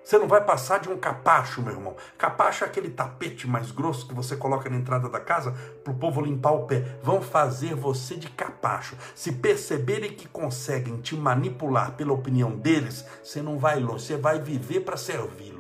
Você 0.04 0.18
não 0.18 0.28
vai 0.28 0.44
passar 0.44 0.80
de 0.80 0.90
um 0.90 0.98
capacho, 0.98 1.62
meu 1.62 1.74
irmão. 1.74 1.96
Capacho 2.18 2.64
é 2.64 2.68
aquele 2.68 2.90
tapete 2.90 3.48
mais 3.48 3.72
grosso 3.72 4.08
que 4.08 4.14
você 4.14 4.36
coloca 4.36 4.70
na 4.70 4.78
entrada 4.78 5.08
da 5.08 5.20
casa 5.20 5.52
para 5.84 5.94
o 5.94 5.96
povo 5.96 6.22
limpar 6.22 6.52
o 6.52 6.66
pé. 6.66 6.98
Vão 7.04 7.22
fazer 7.22 7.76
você 7.76 8.16
de 8.16 8.30
capacho. 8.30 8.98
Se 9.14 9.32
perceberem 9.34 10.12
que 10.12 10.28
conseguem 10.28 11.00
te 11.00 11.16
manipular 11.16 11.92
pela 11.92 12.14
opinião 12.14 12.56
deles, 12.56 13.06
você 13.24 13.42
não 13.42 13.60
vai 13.60 13.80
longe. 13.80 14.06
Você 14.06 14.18
vai 14.18 14.40
viver 14.40 14.80
para 14.82 14.98
servi-los. 14.98 15.60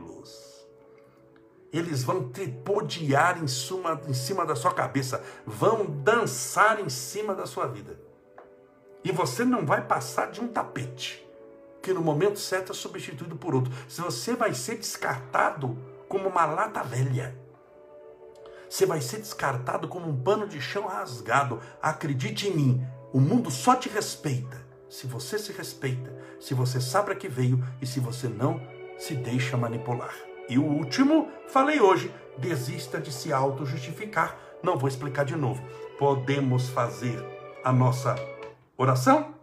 Eles 1.71 2.03
vão 2.03 2.29
tripodiar 2.29 3.37
em 3.37 3.43
em 3.43 4.13
cima 4.13 4.45
da 4.45 4.55
sua 4.55 4.73
cabeça. 4.73 5.23
Vão 5.45 5.85
dançar 5.85 6.79
em 6.79 6.89
cima 6.89 7.35
da 7.35 7.45
sua 7.45 7.67
vida. 7.67 7.99
E 9.03 9.11
você 9.11 9.45
não 9.45 9.65
vai 9.65 9.85
passar 9.85 10.31
de 10.31 10.41
um 10.41 10.47
tapete 10.47 11.28
que 11.81 11.93
no 11.93 12.01
momento 12.01 12.39
certo 12.39 12.71
é 12.71 12.75
substituído 12.75 13.35
por 13.35 13.55
outro. 13.55 13.73
Se 13.87 14.01
você 14.01 14.35
vai 14.35 14.53
ser 14.53 14.77
descartado 14.77 15.77
como 16.07 16.27
uma 16.27 16.45
lata 16.45 16.83
velha. 16.83 17.37
Você 18.69 18.85
vai 18.85 19.01
ser 19.01 19.17
descartado 19.17 19.87
como 19.87 20.09
um 20.09 20.21
pano 20.21 20.47
de 20.47 20.61
chão 20.61 20.87
rasgado. 20.87 21.59
Acredite 21.81 22.47
em 22.47 22.55
mim, 22.55 22.87
o 23.11 23.19
mundo 23.19 23.49
só 23.49 23.75
te 23.75 23.89
respeita 23.89 24.69
se 24.89 25.05
você 25.05 25.37
se 25.37 25.53
respeita, 25.53 26.11
se 26.39 26.53
você 26.53 26.81
sabe 26.81 27.11
a 27.11 27.15
que 27.15 27.29
veio 27.29 27.63
e 27.79 27.85
se 27.85 27.99
você 27.99 28.27
não 28.27 28.59
se 28.97 29.13
deixa 29.15 29.55
manipular. 29.55 30.13
E 30.49 30.57
o 30.57 30.65
último, 30.65 31.29
falei 31.47 31.79
hoje, 31.79 32.11
desista 32.37 32.99
de 32.99 33.11
se 33.11 33.31
auto-justificar. 33.31 34.35
Não 34.63 34.77
vou 34.77 34.89
explicar 34.89 35.23
de 35.23 35.35
novo. 35.35 35.63
Podemos 35.99 36.67
fazer 36.69 37.23
a 37.63 37.71
nossa 37.71 38.15
oração? 38.75 39.38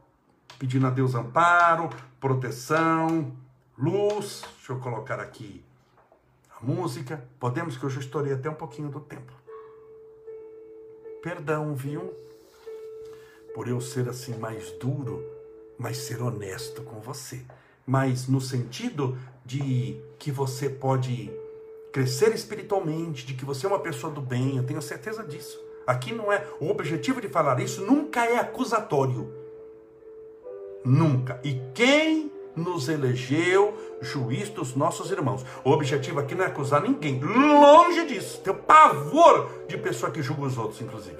Pedindo 0.58 0.86
a 0.86 0.90
Deus 0.90 1.14
amparo, 1.14 1.90
proteção, 2.18 3.36
luz. 3.76 4.42
Deixa 4.56 4.72
eu 4.72 4.78
colocar 4.80 5.20
aqui 5.20 5.62
a 6.50 6.64
música. 6.64 7.22
Podemos 7.38 7.76
que 7.76 7.84
eu 7.84 7.90
já 7.90 8.00
estourei 8.00 8.32
até 8.32 8.48
um 8.48 8.54
pouquinho 8.54 8.88
do 8.88 9.00
tempo. 9.00 9.32
Perdão, 11.22 11.74
viu? 11.74 12.14
Por 13.54 13.68
eu 13.68 13.80
ser 13.80 14.08
assim 14.08 14.38
mais 14.38 14.70
duro, 14.72 15.22
mas 15.78 15.98
ser 15.98 16.22
honesto 16.22 16.82
com 16.82 17.00
você. 17.00 17.44
Mas 17.86 18.26
no 18.26 18.40
sentido 18.40 19.18
de 19.44 20.00
que 20.18 20.32
você 20.32 20.70
pode 20.70 21.30
crescer 21.92 22.34
espiritualmente, 22.34 23.26
de 23.26 23.34
que 23.34 23.44
você 23.44 23.66
é 23.66 23.68
uma 23.68 23.78
pessoa 23.80 24.12
do 24.12 24.22
bem, 24.22 24.56
eu 24.56 24.64
tenho 24.64 24.80
certeza 24.80 25.22
disso. 25.22 25.58
Aqui 25.86 26.12
não 26.12 26.32
é. 26.32 26.46
O 26.60 26.70
objetivo 26.70 27.20
de 27.20 27.28
falar 27.28 27.60
isso 27.60 27.84
nunca 27.84 28.24
é 28.24 28.38
acusatório. 28.38 29.35
Nunca. 30.86 31.40
E 31.42 31.60
quem 31.74 32.30
nos 32.54 32.88
elegeu 32.88 33.76
juiz 34.00 34.48
dos 34.48 34.74
nossos 34.74 35.10
irmãos. 35.10 35.44
O 35.64 35.70
objetivo 35.70 36.20
aqui 36.20 36.34
não 36.34 36.44
é 36.44 36.48
acusar 36.48 36.80
ninguém, 36.80 37.20
longe 37.20 38.06
disso. 38.06 38.40
Tenho 38.42 38.56
pavor 38.56 39.48
de 39.68 39.76
pessoa 39.76 40.12
que 40.12 40.22
julga 40.22 40.42
os 40.42 40.56
outros, 40.56 40.80
inclusive. 40.80 41.18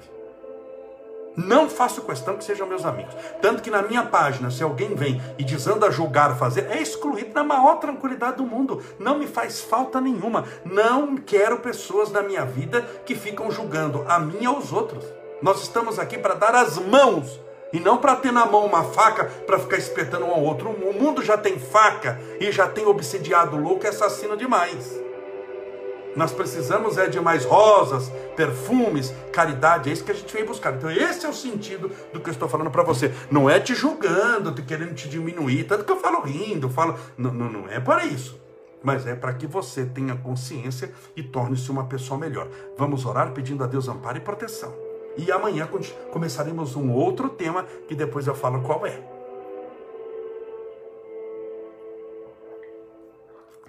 Não 1.35 1.69
faço 1.69 2.01
questão 2.01 2.35
que 2.35 2.43
sejam 2.43 2.65
meus 2.65 2.83
amigos. 2.83 3.13
Tanto 3.39 3.61
que 3.61 3.69
na 3.69 3.83
minha 3.83 4.03
página, 4.03 4.49
se 4.49 4.63
alguém 4.63 4.95
vem 4.95 5.21
e 5.37 5.43
desanda 5.43 5.91
julgar, 5.91 6.35
fazer, 6.35 6.65
é 6.71 6.81
excluído 6.81 7.31
na 7.35 7.43
maior 7.43 7.75
tranquilidade 7.75 8.37
do 8.37 8.45
mundo. 8.45 8.81
Não 8.97 9.19
me 9.19 9.27
faz 9.27 9.61
falta 9.61 10.01
nenhuma. 10.01 10.45
Não 10.65 11.15
quero 11.15 11.59
pessoas 11.59 12.11
na 12.11 12.23
minha 12.23 12.43
vida 12.43 12.81
que 13.05 13.13
ficam 13.13 13.51
julgando 13.51 14.03
a 14.07 14.17
mim 14.17 14.37
e 14.41 14.45
aos 14.47 14.73
outros. 14.73 15.05
Nós 15.39 15.61
estamos 15.61 15.99
aqui 15.99 16.17
para 16.17 16.33
dar 16.33 16.55
as 16.55 16.79
mãos 16.79 17.39
e 17.71 17.79
não 17.79 17.97
para 17.97 18.15
ter 18.15 18.31
na 18.31 18.45
mão 18.45 18.65
uma 18.65 18.83
faca 18.83 19.25
para 19.25 19.59
ficar 19.59 19.77
espetando 19.77 20.25
um 20.25 20.31
ao 20.31 20.41
outro. 20.41 20.69
O 20.69 20.93
mundo 20.93 21.23
já 21.23 21.37
tem 21.37 21.59
faca 21.59 22.19
e 22.39 22.51
já 22.51 22.67
tem 22.67 22.85
obsidiado 22.85 23.57
louco 23.57 23.85
e 23.85 23.87
assassino 23.87 24.37
demais. 24.37 25.07
Nós 26.17 26.31
precisamos 26.31 26.97
é 26.97 27.07
de 27.07 27.21
mais 27.21 27.45
rosas, 27.45 28.11
perfumes, 28.35 29.13
caridade. 29.31 29.87
É 29.87 29.93
isso 29.93 30.03
que 30.03 30.11
a 30.11 30.15
gente 30.15 30.33
vem 30.33 30.43
buscar. 30.43 30.73
Então, 30.73 30.89
esse 30.89 31.27
é 31.27 31.29
o 31.29 31.33
sentido 31.33 31.91
do 32.11 32.19
que 32.19 32.29
eu 32.29 32.33
estou 32.33 32.49
falando 32.49 32.71
para 32.71 32.81
você. 32.81 33.13
Não 33.29 33.47
é 33.47 33.59
te 33.59 33.75
julgando, 33.75 34.51
te 34.51 34.63
querendo 34.63 34.95
te 34.95 35.07
diminuir. 35.07 35.65
Tanto 35.65 35.83
que 35.83 35.91
eu 35.91 35.99
falo 35.99 36.21
rindo, 36.21 36.71
falo. 36.71 36.97
Não, 37.15 37.31
não, 37.31 37.51
não 37.51 37.69
é 37.69 37.79
para 37.79 38.03
isso. 38.03 38.41
Mas 38.81 39.05
é 39.05 39.13
para 39.13 39.33
que 39.33 39.45
você 39.45 39.85
tenha 39.85 40.15
consciência 40.15 40.91
e 41.15 41.21
torne-se 41.21 41.69
uma 41.69 41.85
pessoa 41.85 42.19
melhor. 42.19 42.47
Vamos 42.75 43.05
orar 43.05 43.31
pedindo 43.31 43.63
a 43.63 43.67
Deus 43.67 43.87
amparo 43.87 44.17
e 44.17 44.21
proteção. 44.21 44.86
E 45.17 45.31
amanhã 45.31 45.67
começaremos 46.11 46.75
um 46.75 46.91
outro 46.91 47.29
tema 47.29 47.63
que 47.87 47.95
depois 47.95 48.27
eu 48.27 48.35
falo 48.35 48.61
qual 48.61 48.85
é. 48.85 49.01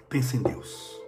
Pense 0.07 0.37
em 0.37 0.41
Deus. 0.41 0.99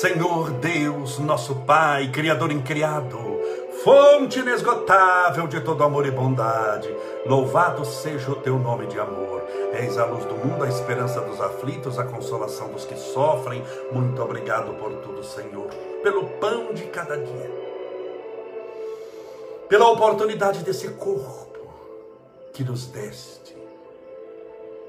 Senhor 0.00 0.50
Deus, 0.60 1.18
nosso 1.18 1.56
Pai, 1.56 2.08
Criador 2.12 2.52
incriado, 2.52 3.18
fonte 3.88 4.40
inesgotável 4.40 5.46
de 5.46 5.62
todo 5.62 5.82
amor 5.82 6.04
e 6.04 6.10
bondade, 6.10 6.94
louvado 7.24 7.86
seja 7.86 8.30
o 8.30 8.36
teu 8.36 8.58
nome 8.58 8.86
de 8.86 9.00
amor. 9.00 9.42
És 9.72 9.96
a 9.96 10.04
luz 10.04 10.26
do 10.26 10.34
mundo, 10.34 10.62
a 10.62 10.68
esperança 10.68 11.22
dos 11.22 11.40
aflitos, 11.40 11.98
a 11.98 12.04
consolação 12.04 12.68
dos 12.68 12.84
que 12.84 12.94
sofrem. 12.94 13.64
Muito 13.90 14.22
obrigado 14.22 14.74
por 14.74 14.92
tudo, 14.96 15.24
Senhor, 15.24 15.68
pelo 16.02 16.26
pão 16.38 16.74
de 16.74 16.82
cada 16.88 17.16
dia, 17.16 17.50
pela 19.70 19.88
oportunidade 19.88 20.62
desse 20.62 20.88
corpo 20.88 21.72
que 22.52 22.62
nos 22.62 22.88
deste. 22.88 23.56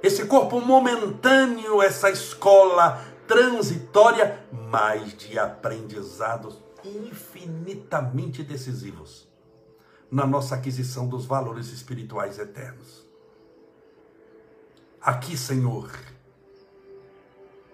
Esse 0.04 0.26
corpo 0.26 0.60
momentâneo, 0.60 1.82
essa 1.82 2.10
escola 2.10 3.02
transitória, 3.26 4.40
mas 4.52 5.16
de 5.16 5.40
aprendizados 5.40 6.58
infinitamente 6.84 8.44
decisivos 8.44 9.28
na 10.12 10.26
nossa 10.26 10.56
aquisição 10.56 11.08
dos 11.08 11.26
valores 11.26 11.68
espirituais 11.68 12.40
eternos. 12.40 13.08
Aqui, 15.02 15.38
Senhor, 15.38 15.90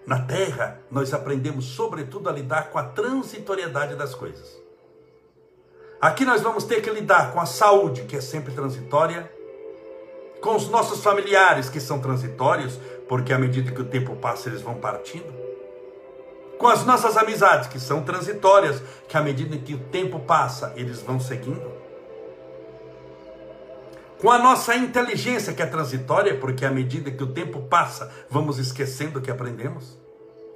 na 0.06 0.20
terra, 0.22 0.80
nós 0.90 1.12
aprendemos 1.12 1.64
sobretudo 1.64 2.28
a 2.28 2.32
lidar 2.32 2.70
com 2.70 2.78
a 2.78 2.84
transitoriedade 2.84 3.96
das 3.96 4.14
coisas. 4.14 4.56
Aqui 6.00 6.24
nós 6.24 6.42
vamos 6.42 6.64
ter 6.64 6.82
que 6.82 6.90
lidar 6.90 7.32
com 7.32 7.40
a 7.40 7.46
saúde, 7.46 8.02
que 8.02 8.16
é 8.16 8.20
sempre 8.20 8.54
transitória, 8.54 9.32
com 10.40 10.54
os 10.54 10.68
nossos 10.68 11.02
familiares, 11.02 11.68
que 11.68 11.80
são 11.80 12.00
transitórios, 12.00 12.78
porque 13.08 13.32
à 13.32 13.38
medida 13.38 13.72
que 13.72 13.80
o 13.80 13.86
tempo 13.86 14.14
passa 14.16 14.48
eles 14.48 14.60
vão 14.60 14.74
partindo 14.74 15.45
com 16.58 16.68
as 16.68 16.84
nossas 16.84 17.16
amizades, 17.16 17.68
que 17.68 17.78
são 17.78 18.02
transitórias, 18.02 18.82
que 19.08 19.16
à 19.16 19.22
medida 19.22 19.56
que 19.58 19.74
o 19.74 19.78
tempo 19.78 20.20
passa, 20.20 20.72
eles 20.76 21.00
vão 21.00 21.20
seguindo. 21.20 21.70
Com 24.20 24.30
a 24.30 24.38
nossa 24.38 24.74
inteligência, 24.74 25.52
que 25.52 25.62
é 25.62 25.66
transitória, 25.66 26.38
porque 26.38 26.64
à 26.64 26.70
medida 26.70 27.10
que 27.10 27.22
o 27.22 27.32
tempo 27.32 27.60
passa, 27.62 28.10
vamos 28.30 28.58
esquecendo 28.58 29.18
o 29.18 29.22
que 29.22 29.30
aprendemos, 29.30 29.98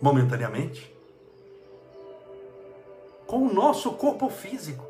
momentaneamente. 0.01 0.95
Com 3.27 3.47
o 3.47 3.53
nosso 3.53 3.93
corpo 3.93 4.31
físico, 4.31 4.85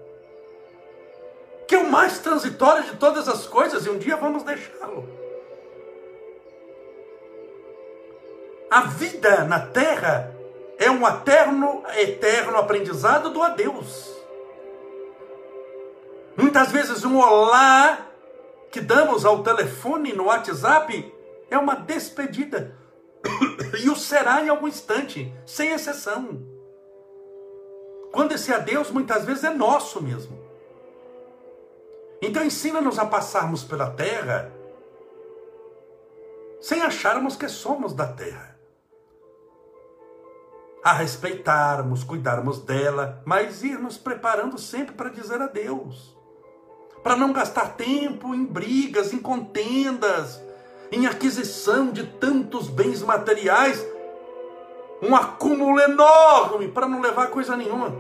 que 1.66 1.74
é 1.74 1.78
o 1.78 1.90
mais 1.90 2.20
transitório 2.20 2.84
de 2.84 2.96
todas 2.96 3.28
as 3.28 3.46
coisas, 3.46 3.84
e 3.84 3.90
um 3.90 3.98
dia 3.98 4.16
vamos 4.16 4.44
deixá-lo. 4.44 5.08
A 8.70 8.82
vida 8.82 9.44
na 9.44 9.58
terra 9.58 10.39
é 10.80 10.90
um 10.90 11.06
eterno, 11.06 11.82
eterno 11.94 12.56
aprendizado 12.56 13.28
do 13.28 13.42
adeus. 13.42 14.10
Muitas 16.34 16.72
vezes 16.72 17.04
um 17.04 17.18
olá 17.18 18.06
que 18.70 18.80
damos 18.80 19.26
ao 19.26 19.42
telefone 19.42 20.14
no 20.14 20.24
WhatsApp 20.24 21.14
é 21.50 21.58
uma 21.58 21.76
despedida. 21.76 22.74
E 23.78 23.88
o 23.88 23.94
será 23.94 24.42
em 24.42 24.48
algum 24.48 24.66
instante, 24.66 25.32
sem 25.46 25.70
exceção. 25.70 26.42
Quando 28.10 28.32
esse 28.32 28.52
adeus 28.52 28.90
muitas 28.90 29.24
vezes 29.24 29.44
é 29.44 29.50
nosso 29.50 30.02
mesmo. 30.02 30.36
Então 32.20 32.44
ensina-nos 32.44 32.98
a 32.98 33.06
passarmos 33.06 33.62
pela 33.62 33.90
terra 33.90 34.50
sem 36.60 36.82
acharmos 36.82 37.36
que 37.36 37.48
somos 37.48 37.94
da 37.94 38.06
terra 38.06 38.49
a 40.82 40.92
respeitarmos, 40.92 42.02
cuidarmos 42.02 42.60
dela, 42.60 43.22
mas 43.24 43.62
ir 43.62 43.78
nos 43.78 43.98
preparando 43.98 44.58
sempre 44.58 44.94
para 44.94 45.10
dizer 45.10 45.40
adeus. 45.40 46.16
Para 47.02 47.16
não 47.16 47.32
gastar 47.32 47.76
tempo 47.76 48.34
em 48.34 48.44
brigas, 48.44 49.12
em 49.12 49.18
contendas, 49.18 50.40
em 50.90 51.06
aquisição 51.06 51.90
de 51.90 52.04
tantos 52.04 52.68
bens 52.68 53.02
materiais, 53.02 53.84
um 55.02 55.14
acúmulo 55.14 55.80
enorme 55.80 56.68
para 56.68 56.88
não 56.88 57.00
levar 57.00 57.28
coisa 57.28 57.56
nenhuma. 57.56 57.94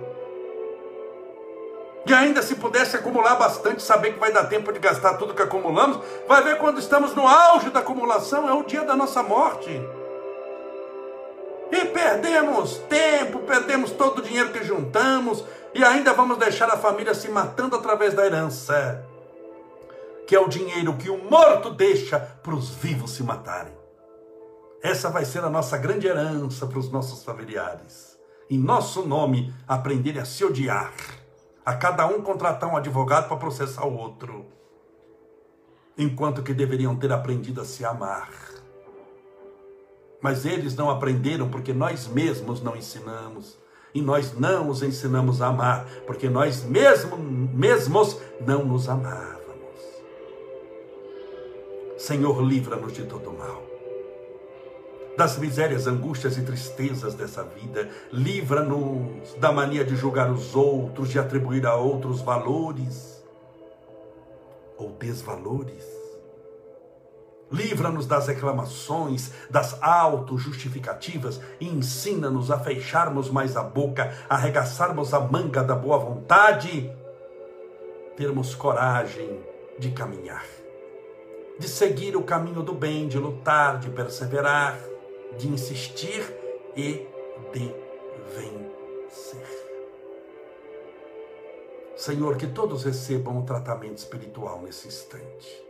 E 2.06 2.14
ainda 2.14 2.42
se 2.42 2.54
pudesse 2.56 2.96
acumular 2.96 3.36
bastante, 3.36 3.82
saber 3.82 4.14
que 4.14 4.18
vai 4.18 4.32
dar 4.32 4.44
tempo 4.44 4.72
de 4.72 4.78
gastar 4.78 5.14
tudo 5.14 5.34
que 5.34 5.42
acumulamos, 5.42 5.98
vai 6.26 6.42
ver 6.42 6.58
quando 6.58 6.78
estamos 6.78 7.14
no 7.14 7.26
auge 7.28 7.70
da 7.70 7.80
acumulação, 7.80 8.48
é 8.48 8.52
o 8.52 8.64
dia 8.64 8.82
da 8.82 8.96
nossa 8.96 9.22
morte. 9.22 9.70
Perdemos 12.02 12.78
tempo, 12.88 13.40
perdemos 13.40 13.90
todo 13.90 14.20
o 14.20 14.22
dinheiro 14.22 14.50
que 14.50 14.64
juntamos 14.64 15.44
e 15.74 15.84
ainda 15.84 16.14
vamos 16.14 16.38
deixar 16.38 16.70
a 16.70 16.78
família 16.78 17.14
se 17.14 17.28
matando 17.28 17.76
através 17.76 18.14
da 18.14 18.24
herança, 18.24 19.06
que 20.26 20.34
é 20.34 20.40
o 20.40 20.48
dinheiro 20.48 20.96
que 20.96 21.10
o 21.10 21.22
morto 21.22 21.70
deixa 21.70 22.18
para 22.18 22.54
os 22.54 22.70
vivos 22.70 23.10
se 23.10 23.22
matarem. 23.22 23.74
Essa 24.82 25.10
vai 25.10 25.26
ser 25.26 25.44
a 25.44 25.50
nossa 25.50 25.76
grande 25.76 26.06
herança 26.06 26.66
para 26.66 26.78
os 26.78 26.90
nossos 26.90 27.22
familiares. 27.22 28.18
Em 28.48 28.58
nosso 28.58 29.06
nome, 29.06 29.54
aprenderem 29.68 30.22
a 30.22 30.24
se 30.24 30.42
odiar, 30.42 30.94
a 31.66 31.74
cada 31.74 32.06
um 32.06 32.22
contratar 32.22 32.72
um 32.72 32.78
advogado 32.78 33.28
para 33.28 33.36
processar 33.36 33.84
o 33.84 33.94
outro, 33.94 34.46
enquanto 35.98 36.42
que 36.42 36.54
deveriam 36.54 36.96
ter 36.96 37.12
aprendido 37.12 37.60
a 37.60 37.64
se 37.66 37.84
amar 37.84 38.30
mas 40.20 40.44
eles 40.44 40.74
não 40.76 40.90
aprenderam 40.90 41.48
porque 41.48 41.72
nós 41.72 42.06
mesmos 42.06 42.62
não 42.62 42.76
ensinamos. 42.76 43.58
E 43.92 44.00
nós 44.00 44.38
não 44.38 44.68
os 44.68 44.82
ensinamos 44.84 45.42
a 45.42 45.48
amar, 45.48 45.84
porque 46.06 46.28
nós 46.28 46.62
mesmo, 46.62 47.16
mesmos 47.18 48.16
não 48.46 48.64
nos 48.64 48.88
amávamos. 48.88 49.40
Senhor, 51.98 52.40
livra-nos 52.40 52.92
de 52.92 53.04
todo 53.04 53.32
mal. 53.32 53.62
Das 55.16 55.36
misérias, 55.36 55.88
angústias 55.88 56.38
e 56.38 56.42
tristezas 56.42 57.14
dessa 57.14 57.42
vida, 57.42 57.90
livra-nos 58.12 59.34
da 59.34 59.50
mania 59.50 59.84
de 59.84 59.96
julgar 59.96 60.30
os 60.30 60.54
outros, 60.54 61.10
de 61.10 61.18
atribuir 61.18 61.66
a 61.66 61.74
outros 61.74 62.20
valores 62.20 63.20
ou 64.78 64.90
desvalores 64.90 65.99
Livra-nos 67.50 68.06
das 68.06 68.28
reclamações, 68.28 69.32
das 69.50 69.76
autojustificativas 69.82 71.40
e 71.58 71.68
ensina-nos 71.68 72.50
a 72.50 72.58
fecharmos 72.58 73.28
mais 73.28 73.56
a 73.56 73.62
boca, 73.62 74.14
arregaçarmos 74.28 75.12
a 75.12 75.20
manga 75.20 75.64
da 75.64 75.74
boa 75.74 75.98
vontade, 75.98 76.94
termos 78.16 78.54
coragem 78.54 79.40
de 79.78 79.90
caminhar, 79.90 80.44
de 81.58 81.68
seguir 81.68 82.16
o 82.16 82.22
caminho 82.22 82.62
do 82.62 82.72
bem, 82.72 83.08
de 83.08 83.18
lutar, 83.18 83.80
de 83.80 83.90
perseverar, 83.90 84.78
de 85.36 85.48
insistir 85.48 86.22
e 86.76 87.06
de 87.52 87.74
vencer. 88.34 89.60
Senhor, 91.96 92.36
que 92.36 92.46
todos 92.46 92.84
recebam 92.84 93.38
um 93.38 93.44
tratamento 93.44 93.98
espiritual 93.98 94.62
nesse 94.62 94.86
instante. 94.86 95.69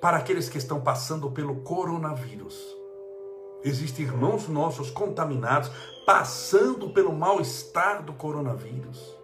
Para 0.00 0.16
aqueles 0.16 0.48
que 0.48 0.58
estão 0.58 0.80
passando 0.80 1.30
pelo 1.30 1.56
coronavírus, 1.56 2.56
existem 3.62 4.06
irmãos 4.06 4.48
nossos 4.48 4.90
contaminados, 4.90 5.70
passando 6.06 6.90
pelo 6.90 7.12
mal-estar 7.12 8.02
do 8.02 8.12
coronavírus, 8.12 9.14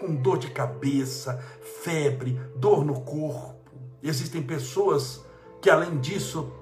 com 0.00 0.14
dor 0.14 0.38
de 0.38 0.50
cabeça, 0.50 1.42
febre, 1.82 2.40
dor 2.56 2.84
no 2.84 3.00
corpo. 3.02 3.54
Existem 4.02 4.42
pessoas 4.42 5.24
que, 5.60 5.70
além 5.70 5.98
disso, 5.98 6.52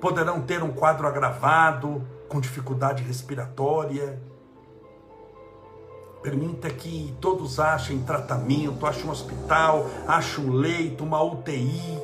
poderão 0.00 0.42
ter 0.42 0.62
um 0.62 0.72
quadro 0.72 1.06
agravado, 1.06 2.06
com 2.28 2.40
dificuldade 2.40 3.02
respiratória 3.02 4.20
Permita 6.24 6.70
que 6.70 7.14
todos 7.20 7.60
achem 7.60 8.02
tratamento, 8.02 8.86
achem 8.86 9.04
um 9.04 9.10
hospital, 9.10 9.84
achem 10.08 10.46
um 10.46 10.52
leito, 10.54 11.04
uma 11.04 11.22
UTI. 11.22 12.00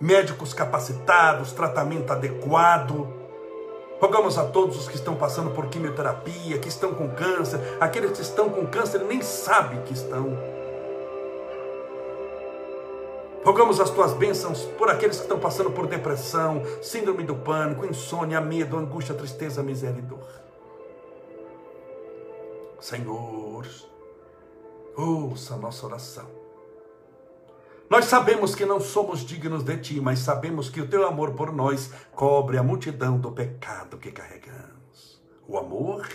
Médicos 0.00 0.54
capacitados, 0.54 1.52
tratamento 1.52 2.12
adequado. 2.12 3.08
Rogamos 4.00 4.38
a 4.38 4.44
todos 4.44 4.78
os 4.78 4.88
que 4.88 4.94
estão 4.94 5.16
passando 5.16 5.50
por 5.50 5.66
quimioterapia, 5.66 6.58
que 6.58 6.68
estão 6.68 6.94
com 6.94 7.08
câncer, 7.10 7.60
aqueles 7.80 8.12
que 8.12 8.22
estão 8.22 8.48
com 8.48 8.64
câncer 8.66 9.00
nem 9.00 9.20
sabem 9.22 9.82
que 9.82 9.92
estão. 9.92 10.38
Rogamos 13.44 13.80
as 13.80 13.90
tuas 13.90 14.12
bênçãos 14.12 14.62
por 14.78 14.88
aqueles 14.88 15.16
que 15.16 15.22
estão 15.22 15.40
passando 15.40 15.70
por 15.70 15.86
depressão, 15.86 16.62
síndrome 16.80 17.24
do 17.24 17.34
pânico, 17.34 17.86
insônia, 17.86 18.40
medo, 18.40 18.76
angústia, 18.76 19.14
tristeza, 19.14 19.62
miséria 19.62 19.98
e 19.98 20.02
dor. 20.02 20.28
Senhor, 22.78 23.66
ouça 24.96 25.54
a 25.54 25.56
nossa 25.56 25.86
oração. 25.86 26.37
Nós 27.90 28.04
sabemos 28.04 28.54
que 28.54 28.66
não 28.66 28.80
somos 28.80 29.20
dignos 29.20 29.62
de 29.62 29.76
ti, 29.78 30.00
mas 30.00 30.18
sabemos 30.18 30.68
que 30.68 30.80
o 30.80 30.88
teu 30.88 31.06
amor 31.06 31.32
por 31.32 31.50
nós 31.50 31.90
cobre 32.14 32.58
a 32.58 32.62
multidão 32.62 33.18
do 33.18 33.32
pecado 33.32 33.96
que 33.96 34.12
carregamos. 34.12 35.22
O 35.46 35.56
amor 35.56 36.06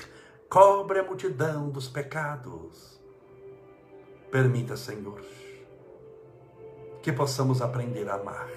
cobre 0.47 0.99
a 0.99 1.03
multidão 1.03 1.71
dos 1.71 1.87
pecados. 1.87 3.01
Permita, 4.29 4.77
Senhor, 4.77 5.21
que 7.01 7.11
possamos 7.11 7.59
aprender 7.59 8.07
a 8.07 8.15
amar. 8.15 8.49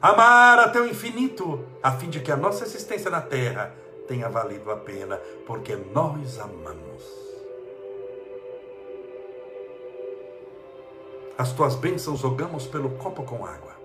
Amar 0.00 0.60
até 0.60 0.80
o 0.80 0.86
infinito, 0.86 1.64
a 1.82 1.90
fim 1.90 2.08
de 2.08 2.20
que 2.20 2.30
a 2.30 2.36
nossa 2.36 2.62
existência 2.62 3.10
na 3.10 3.20
terra 3.20 3.74
tenha 4.06 4.28
valido 4.28 4.70
a 4.70 4.76
pena, 4.76 5.16
porque 5.44 5.74
nós 5.74 6.38
amamos. 6.38 7.25
As 11.38 11.52
tuas 11.52 11.74
bênçãos 11.74 12.20
jogamos 12.20 12.66
pelo 12.66 12.90
copo 12.90 13.22
com 13.22 13.44
água. 13.44 13.76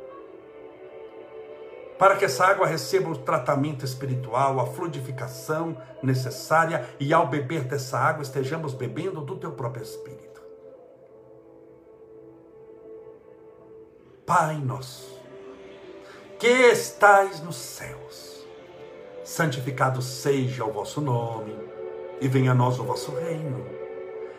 Para 1.98 2.16
que 2.16 2.26
essa 2.26 2.46
água 2.46 2.66
receba 2.66 3.10
o 3.10 3.18
tratamento 3.18 3.86
espiritual, 3.86 4.60
a 4.60 4.66
fluidificação 4.66 5.78
necessária 6.02 6.90
e 7.00 7.14
ao 7.14 7.28
beber 7.28 7.64
dessa 7.64 8.00
água 8.00 8.24
estejamos 8.24 8.74
bebendo 8.74 9.22
do 9.22 9.36
teu 9.36 9.52
próprio 9.52 9.84
espírito. 9.84 10.42
Pai 14.26 14.56
nosso, 14.58 15.20
que 16.40 16.48
estais 16.48 17.42
nos 17.42 17.58
céus, 17.58 18.48
santificado 19.24 20.02
seja 20.02 20.64
o 20.66 20.72
vosso 20.72 21.02
nome, 21.02 21.56
e 22.22 22.28
venha 22.28 22.52
a 22.52 22.56
nós 22.56 22.80
o 22.80 22.84
vosso 22.84 23.12
reino. 23.16 23.81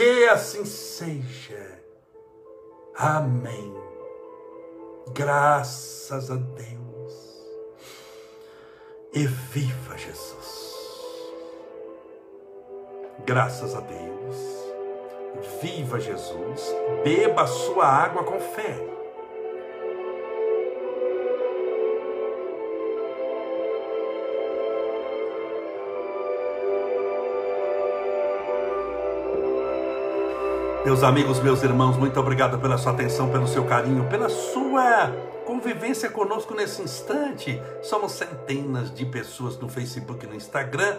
Que 0.00 0.26
assim 0.30 0.64
seja. 0.64 1.78
Amém. 2.96 3.74
Graças 5.12 6.30
a 6.30 6.36
Deus. 6.36 7.46
E 9.12 9.26
viva 9.26 9.98
Jesus. 9.98 10.72
Graças 13.26 13.74
a 13.74 13.80
Deus. 13.80 14.36
Viva 15.60 16.00
Jesus. 16.00 16.74
Beba 17.04 17.42
a 17.42 17.46
sua 17.46 17.84
água 17.84 18.24
com 18.24 18.40
fé. 18.40 18.78
Meus 30.82 31.02
amigos, 31.02 31.40
meus 31.40 31.62
irmãos, 31.62 31.98
muito 31.98 32.18
obrigado 32.18 32.58
pela 32.58 32.78
sua 32.78 32.92
atenção, 32.92 33.30
pelo 33.30 33.46
seu 33.46 33.66
carinho, 33.66 34.08
pela 34.08 34.30
sua 34.30 35.10
convivência 35.44 36.08
conosco 36.08 36.54
nesse 36.54 36.80
instante. 36.80 37.60
Somos 37.82 38.12
centenas 38.12 38.90
de 38.94 39.04
pessoas 39.04 39.58
no 39.58 39.68
Facebook 39.68 40.24
e 40.24 40.28
no 40.28 40.34
Instagram, 40.34 40.96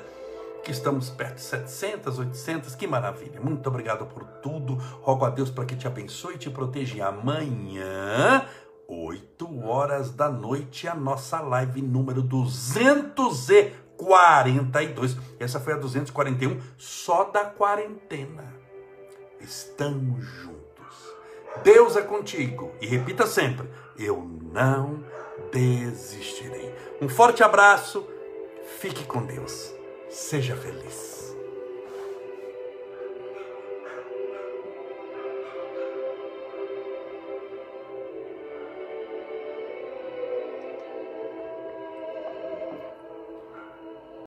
que 0.63 0.69
estamos 0.69 1.09
perto 1.09 1.37
de 1.37 1.41
700, 1.41 2.19
800, 2.19 2.75
que 2.75 2.85
maravilha. 2.85 3.41
Muito 3.41 3.67
obrigado 3.67 4.05
por 4.05 4.23
tudo. 4.23 4.75
Rogo 5.01 5.25
a 5.25 5.31
Deus 5.31 5.49
para 5.49 5.65
que 5.65 5.75
te 5.75 5.87
abençoe 5.87 6.35
e 6.35 6.37
te 6.37 6.51
proteja. 6.51 7.07
Amanhã, 7.07 8.45
8 8.87 9.67
horas 9.67 10.11
da 10.11 10.29
noite, 10.29 10.87
a 10.87 10.93
nossa 10.93 11.41
live 11.41 11.81
número 11.81 12.21
242. 12.21 15.17
Essa 15.39 15.59
foi 15.59 15.73
a 15.73 15.77
241 15.77 16.59
só 16.77 17.23
da 17.23 17.45
quarentena 17.45 18.50
estamos 19.43 20.23
juntos. 20.23 20.61
Deus 21.63 21.95
é 21.95 22.01
contigo 22.01 22.71
e 22.81 22.85
repita 22.85 23.25
sempre: 23.27 23.67
eu 23.97 24.27
não 24.51 25.03
desistirei. 25.51 26.73
Um 27.01 27.09
forte 27.09 27.43
abraço, 27.43 28.05
fique 28.79 29.05
com 29.05 29.25
Deus, 29.25 29.73
seja 30.09 30.55
feliz. 30.55 31.10